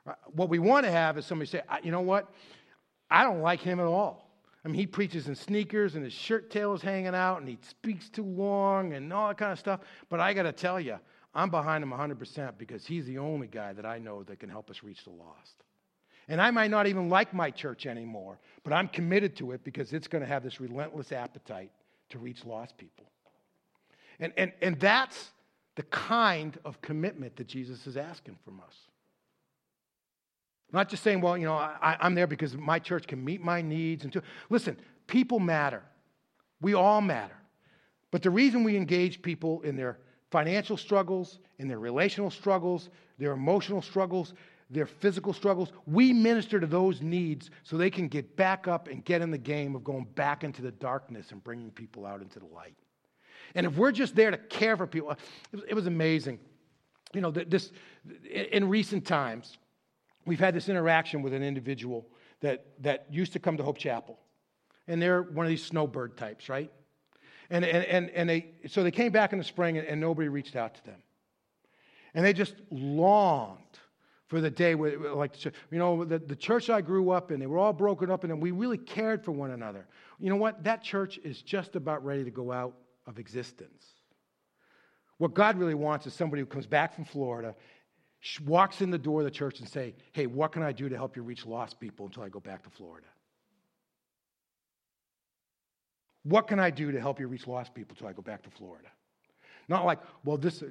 Uh, 0.07 0.13
what 0.31 0.49
we 0.49 0.57
want 0.57 0.85
to 0.85 0.91
have 0.91 1.17
is 1.17 1.25
somebody 1.25 1.49
say, 1.49 1.61
you 1.83 1.91
know 1.91 2.01
what? 2.01 2.33
I 3.11 3.23
don't 3.23 3.41
like 3.41 3.59
him 3.59 3.79
at 3.79 3.85
all. 3.85 4.28
I 4.63 4.67
mean, 4.67 4.75
he 4.75 4.87
preaches 4.87 5.27
in 5.27 5.35
sneakers 5.35 5.95
and 5.95 6.03
his 6.03 6.13
shirt 6.13 6.49
tail 6.49 6.73
is 6.73 6.81
hanging 6.81 7.15
out 7.15 7.39
and 7.39 7.47
he 7.47 7.57
speaks 7.61 8.09
too 8.09 8.23
long 8.23 8.93
and 8.93 9.11
all 9.13 9.29
that 9.29 9.37
kind 9.37 9.51
of 9.51 9.59
stuff. 9.59 9.81
But 10.09 10.19
I 10.19 10.33
got 10.33 10.43
to 10.43 10.51
tell 10.51 10.79
you, 10.79 10.99
I'm 11.33 11.49
behind 11.49 11.83
him 11.83 11.91
100% 11.91 12.57
because 12.57 12.85
he's 12.85 13.05
the 13.05 13.19
only 13.19 13.47
guy 13.47 13.73
that 13.73 13.85
I 13.85 13.99
know 13.99 14.23
that 14.23 14.39
can 14.39 14.49
help 14.49 14.69
us 14.69 14.83
reach 14.83 15.03
the 15.03 15.11
lost. 15.11 15.63
And 16.27 16.41
I 16.41 16.51
might 16.51 16.71
not 16.71 16.87
even 16.87 17.09
like 17.09 17.33
my 17.33 17.49
church 17.49 17.85
anymore, 17.85 18.39
but 18.63 18.73
I'm 18.73 18.87
committed 18.87 19.35
to 19.37 19.51
it 19.53 19.63
because 19.63 19.93
it's 19.93 20.07
going 20.07 20.21
to 20.21 20.27
have 20.27 20.43
this 20.43 20.59
relentless 20.59 21.11
appetite 21.11 21.71
to 22.09 22.19
reach 22.19 22.45
lost 22.45 22.77
people. 22.77 23.05
And, 24.19 24.33
and, 24.37 24.51
and 24.61 24.79
that's 24.79 25.31
the 25.75 25.83
kind 25.83 26.57
of 26.65 26.81
commitment 26.81 27.37
that 27.37 27.47
Jesus 27.47 27.87
is 27.87 27.95
asking 27.95 28.37
from 28.43 28.59
us. 28.59 28.75
Not 30.71 30.89
just 30.89 31.03
saying, 31.03 31.21
well, 31.21 31.37
you 31.37 31.45
know, 31.45 31.55
I, 31.55 31.97
am 32.01 32.13
there 32.13 32.27
because 32.27 32.55
my 32.55 32.79
church 32.79 33.07
can 33.07 33.23
meet 33.23 33.41
my 33.41 33.61
needs. 33.61 34.03
And 34.03 34.13
to, 34.13 34.21
listen, 34.49 34.77
people 35.07 35.39
matter. 35.39 35.83
We 36.61 36.73
all 36.73 37.01
matter. 37.01 37.35
But 38.11 38.21
the 38.21 38.29
reason 38.29 38.63
we 38.63 38.75
engage 38.75 39.21
people 39.21 39.61
in 39.61 39.75
their 39.75 39.99
financial 40.31 40.77
struggles, 40.77 41.39
in 41.57 41.67
their 41.67 41.79
relational 41.79 42.29
struggles, 42.29 42.89
their 43.17 43.31
emotional 43.31 43.81
struggles, 43.81 44.33
their 44.69 44.85
physical 44.85 45.33
struggles, 45.33 45.71
we 45.87 46.13
minister 46.13 46.59
to 46.59 46.67
those 46.67 47.01
needs 47.01 47.49
so 47.63 47.75
they 47.77 47.89
can 47.89 48.07
get 48.07 48.35
back 48.35 48.67
up 48.67 48.87
and 48.87 49.03
get 49.03 49.21
in 49.21 49.31
the 49.31 49.37
game 49.37 49.75
of 49.75 49.83
going 49.83 50.05
back 50.15 50.43
into 50.43 50.61
the 50.61 50.71
darkness 50.71 51.31
and 51.31 51.43
bringing 51.43 51.71
people 51.71 52.05
out 52.05 52.21
into 52.21 52.39
the 52.39 52.45
light. 52.45 52.75
And 53.55 53.65
if 53.65 53.75
we're 53.75 53.91
just 53.91 54.15
there 54.15 54.29
to 54.29 54.37
care 54.37 54.77
for 54.77 54.85
people, 54.85 55.15
it 55.67 55.73
was 55.73 55.87
amazing. 55.87 56.39
You 57.13 57.21
know, 57.21 57.31
this 57.31 57.71
in 58.29 58.69
recent 58.69 59.07
times, 59.07 59.57
we've 60.29 60.39
had 60.39 60.53
this 60.53 60.69
interaction 60.69 61.23
with 61.23 61.33
an 61.33 61.41
individual 61.41 62.05
that, 62.41 62.65
that 62.81 63.07
used 63.09 63.33
to 63.33 63.39
come 63.39 63.57
to 63.57 63.63
Hope 63.63 63.79
Chapel. 63.79 64.19
And 64.87 65.01
they're 65.01 65.23
one 65.23 65.45
of 65.45 65.49
these 65.49 65.63
snowbird 65.63 66.17
types, 66.17 66.47
right? 66.47 66.71
And, 67.49 67.65
and, 67.65 67.83
and, 67.85 68.09
and 68.11 68.29
they, 68.29 68.51
so 68.67 68.83
they 68.83 68.91
came 68.91 69.11
back 69.11 69.33
in 69.33 69.39
the 69.39 69.43
spring 69.43 69.77
and, 69.77 69.87
and 69.87 69.99
nobody 69.99 70.29
reached 70.29 70.55
out 70.55 70.75
to 70.75 70.85
them. 70.85 71.01
And 72.13 72.23
they 72.23 72.31
just 72.31 72.53
longed 72.69 73.57
for 74.27 74.39
the 74.39 74.51
day 74.51 74.75
where, 74.75 74.99
like, 75.15 75.43
you 75.43 75.51
know, 75.71 76.05
the, 76.05 76.19
the 76.19 76.35
church 76.35 76.69
I 76.69 76.81
grew 76.81 77.09
up 77.09 77.31
in, 77.31 77.39
they 77.39 77.47
were 77.47 77.57
all 77.57 77.73
broken 77.73 78.11
up 78.11 78.23
and 78.23 78.39
we 78.39 78.51
really 78.51 78.77
cared 78.77 79.25
for 79.25 79.31
one 79.31 79.51
another. 79.51 79.87
You 80.19 80.29
know 80.29 80.35
what? 80.35 80.63
That 80.63 80.83
church 80.83 81.19
is 81.23 81.41
just 81.41 81.75
about 81.75 82.05
ready 82.05 82.23
to 82.23 82.31
go 82.31 82.51
out 82.51 82.75
of 83.07 83.17
existence. 83.17 83.85
What 85.17 85.33
God 85.33 85.57
really 85.57 85.73
wants 85.73 86.05
is 86.05 86.13
somebody 86.13 86.41
who 86.41 86.45
comes 86.45 86.67
back 86.67 86.93
from 86.93 87.05
Florida 87.05 87.55
walks 88.45 88.81
in 88.81 88.91
the 88.91 88.97
door 88.97 89.21
of 89.21 89.25
the 89.25 89.31
church 89.31 89.59
and 89.59 89.69
say, 89.69 89.95
hey, 90.11 90.27
what 90.27 90.51
can 90.51 90.61
I 90.61 90.71
do 90.71 90.89
to 90.89 90.95
help 90.95 91.15
you 91.15 91.23
reach 91.23 91.45
lost 91.45 91.79
people 91.79 92.05
until 92.05 92.23
I 92.23 92.29
go 92.29 92.39
back 92.39 92.63
to 92.63 92.69
Florida? 92.69 93.07
What 96.23 96.47
can 96.47 96.59
I 96.59 96.69
do 96.69 96.91
to 96.91 96.99
help 96.99 97.19
you 97.19 97.27
reach 97.27 97.47
lost 97.47 97.73
people 97.73 97.95
until 97.95 98.07
I 98.07 98.13
go 98.13 98.21
back 98.21 98.43
to 98.43 98.49
Florida? 98.49 98.89
Not 99.69 99.85
like, 99.85 99.99
well, 100.25 100.37
this, 100.37 100.61
uh, 100.61 100.67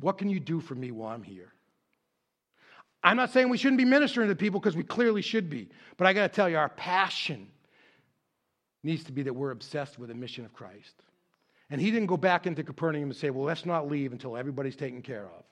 what 0.00 0.18
can 0.18 0.28
you 0.28 0.40
do 0.40 0.60
for 0.60 0.74
me 0.74 0.90
while 0.90 1.14
I'm 1.14 1.22
here? 1.22 1.52
I'm 3.02 3.16
not 3.16 3.32
saying 3.32 3.48
we 3.48 3.58
shouldn't 3.58 3.78
be 3.78 3.84
ministering 3.84 4.28
to 4.28 4.34
people 4.34 4.60
because 4.60 4.76
we 4.76 4.82
clearly 4.82 5.22
should 5.22 5.48
be. 5.48 5.68
But 5.96 6.06
I 6.06 6.12
got 6.12 6.22
to 6.22 6.34
tell 6.34 6.48
you, 6.48 6.56
our 6.56 6.70
passion 6.70 7.48
needs 8.82 9.04
to 9.04 9.12
be 9.12 9.22
that 9.22 9.32
we're 9.32 9.50
obsessed 9.52 9.98
with 9.98 10.08
the 10.08 10.14
mission 10.14 10.44
of 10.44 10.52
Christ. 10.52 11.02
And 11.70 11.80
he 11.80 11.90
didn't 11.90 12.06
go 12.06 12.16
back 12.16 12.46
into 12.46 12.62
Capernaum 12.62 13.04
and 13.04 13.16
say, 13.16 13.30
well, 13.30 13.44
let's 13.44 13.64
not 13.64 13.90
leave 13.90 14.12
until 14.12 14.36
everybody's 14.36 14.76
taken 14.76 15.00
care 15.00 15.24
of. 15.24 15.44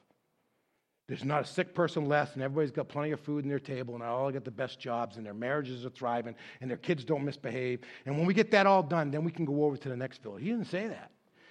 There's 1.12 1.26
not 1.26 1.42
a 1.42 1.44
sick 1.44 1.74
person 1.74 2.06
left, 2.06 2.36
and 2.36 2.42
everybody's 2.42 2.70
got 2.70 2.88
plenty 2.88 3.10
of 3.10 3.20
food 3.20 3.44
in 3.44 3.50
their 3.50 3.58
table, 3.58 3.92
and 3.92 4.02
all 4.02 4.30
got 4.30 4.46
the 4.46 4.50
best 4.50 4.80
jobs, 4.80 5.18
and 5.18 5.26
their 5.26 5.34
marriages 5.34 5.84
are 5.84 5.90
thriving, 5.90 6.34
and 6.62 6.70
their 6.70 6.78
kids 6.78 7.04
don't 7.04 7.22
misbehave. 7.22 7.80
And 8.06 8.16
when 8.16 8.24
we 8.24 8.32
get 8.32 8.50
that 8.52 8.66
all 8.66 8.82
done, 8.82 9.10
then 9.10 9.22
we 9.22 9.30
can 9.30 9.44
go 9.44 9.64
over 9.64 9.76
to 9.76 9.88
the 9.90 9.96
next 9.96 10.22
village. 10.22 10.42
He 10.42 10.48
didn't 10.48 10.68
say 10.68 10.88
that. 10.88 11.10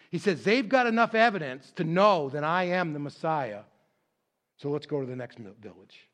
He 0.10 0.18
says, 0.18 0.44
they've 0.44 0.68
got 0.68 0.88
enough 0.88 1.14
evidence 1.14 1.72
to 1.76 1.84
know 1.84 2.30
that 2.30 2.44
I 2.44 2.64
am 2.70 2.94
the 2.94 2.98
Messiah, 2.98 3.60
so 4.58 4.72
let's 4.72 4.88
go 4.88 5.00
to 5.00 5.06
the 5.06 5.16
next 5.16 5.38
village. 5.38 6.10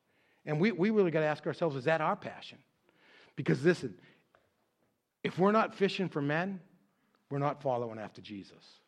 And 0.46 0.60
we, 0.60 0.74
we 0.74 0.90
really 0.90 1.12
got 1.12 1.22
to 1.22 1.28
ask 1.28 1.48
ourselves, 1.48 1.78
is 1.78 1.86
that 1.86 2.02
our 2.02 2.18
passion? 2.18 2.58
Because 3.38 3.64
listen, 3.64 3.96
if 5.24 5.40
we're 5.40 5.54
not 5.54 5.74
fishing 5.74 6.10
for 6.10 6.22
men, 6.22 6.60
we're 7.32 7.40
not 7.40 7.64
following 7.64 7.98
after 7.98 8.22
Jesus. 8.22 8.82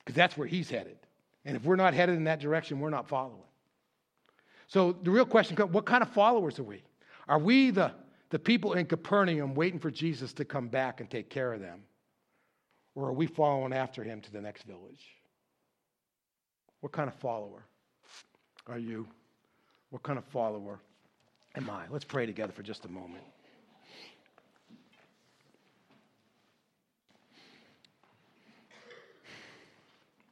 Because 0.00 0.16
that's 0.16 0.36
where 0.36 0.48
he's 0.48 0.70
headed. 0.70 0.98
And 1.44 1.56
if 1.56 1.64
we're 1.64 1.76
not 1.76 1.94
headed 1.94 2.16
in 2.16 2.24
that 2.24 2.40
direction, 2.40 2.80
we're 2.80 2.90
not 2.90 3.08
following. 3.08 3.42
So 4.66 4.92
the 4.92 5.10
real 5.10 5.26
question 5.26 5.56
what 5.56 5.84
kind 5.84 6.02
of 6.02 6.10
followers 6.10 6.58
are 6.58 6.64
we? 6.64 6.82
Are 7.28 7.38
we 7.38 7.70
the, 7.70 7.92
the 8.30 8.38
people 8.38 8.74
in 8.74 8.86
Capernaum 8.86 9.54
waiting 9.54 9.80
for 9.80 9.90
Jesus 9.90 10.32
to 10.34 10.44
come 10.44 10.68
back 10.68 11.00
and 11.00 11.10
take 11.10 11.30
care 11.30 11.52
of 11.52 11.60
them? 11.60 11.82
Or 12.94 13.08
are 13.08 13.12
we 13.12 13.26
following 13.26 13.72
after 13.72 14.02
him 14.02 14.20
to 14.20 14.32
the 14.32 14.40
next 14.40 14.64
village? 14.64 15.04
What 16.80 16.92
kind 16.92 17.08
of 17.08 17.14
follower 17.14 17.64
are 18.66 18.78
you? 18.78 19.06
What 19.90 20.02
kind 20.02 20.18
of 20.18 20.24
follower 20.26 20.80
am 21.56 21.68
I? 21.70 21.84
Let's 21.90 22.04
pray 22.04 22.26
together 22.26 22.52
for 22.52 22.62
just 22.62 22.84
a 22.84 22.88
moment. 22.88 23.24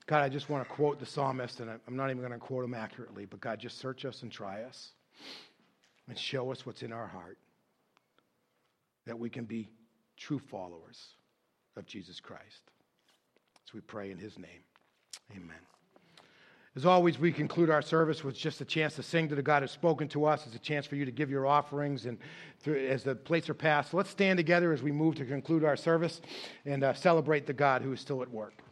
God, 0.09 0.23
I 0.23 0.31
just 0.31 0.49
want 0.49 0.67
to 0.67 0.75
quote 0.75 0.99
the 0.99 1.05
psalmist, 1.05 1.61
and 1.61 1.71
I'm 1.87 1.95
not 1.95 2.09
even 2.09 2.21
going 2.21 2.33
to 2.33 2.39
quote 2.39 2.65
him 2.65 2.73
accurately, 2.73 3.27
but 3.27 3.43
God, 3.43 3.61
just 3.61 3.79
search 3.79 4.07
us 4.07 4.23
and 4.23 4.33
try 4.33 4.63
us 4.63 4.93
and 6.09 6.19
show 6.19 6.51
us 6.51 6.65
what's 6.65 6.83
in 6.83 6.93
our 6.93 7.07
heart 7.07 7.37
that 9.07 9.19
we 9.19 9.29
can 9.29 9.45
be 9.45 9.69
true 10.17 10.39
followers 10.39 11.09
of 11.77 11.85
Jesus 11.85 12.21
Christ. 12.21 12.63
So 13.67 13.73
we 13.75 13.81
pray 13.81 14.11
in 14.11 14.17
his 14.17 14.39
name. 14.39 14.63
Amen. 15.37 15.61
As 16.75 16.87
always, 16.87 17.19
we 17.19 17.31
conclude 17.31 17.69
our 17.69 17.83
service 17.83 18.25
with 18.25 18.35
just 18.35 18.63
a 18.63 18.65
chance 18.65 18.95
to 18.97 19.03
sing 19.03 19.29
to 19.29 19.35
the 19.35 19.43
God 19.43 19.63
who's 19.63 19.73
spoken 19.73 20.09
to 20.09 20.25
us. 20.25 20.47
It's 20.47 20.57
a 20.57 20.59
chance 20.59 20.87
for 20.87 20.97
you 20.97 21.05
to 21.05 21.11
give 21.11 21.29
your 21.29 21.47
offerings 21.47 22.07
and 22.07 22.17
through, 22.61 22.87
as 22.87 23.03
the 23.03 23.15
plates 23.15 23.51
are 23.51 23.55
passed. 23.55 23.93
Let's 23.93 24.09
stand 24.09 24.39
together 24.39 24.73
as 24.73 24.83
we 24.83 24.91
move 24.91 25.17
to 25.17 25.27
conclude 25.27 25.65
our 25.65 25.77
service 25.77 26.23
and 26.65 26.83
uh, 26.83 26.95
celebrate 26.95 27.47
the 27.47 27.53
God 27.53 27.83
who 27.83 27.93
is 27.93 28.01
still 28.01 28.23
at 28.23 28.31
work. 28.31 28.63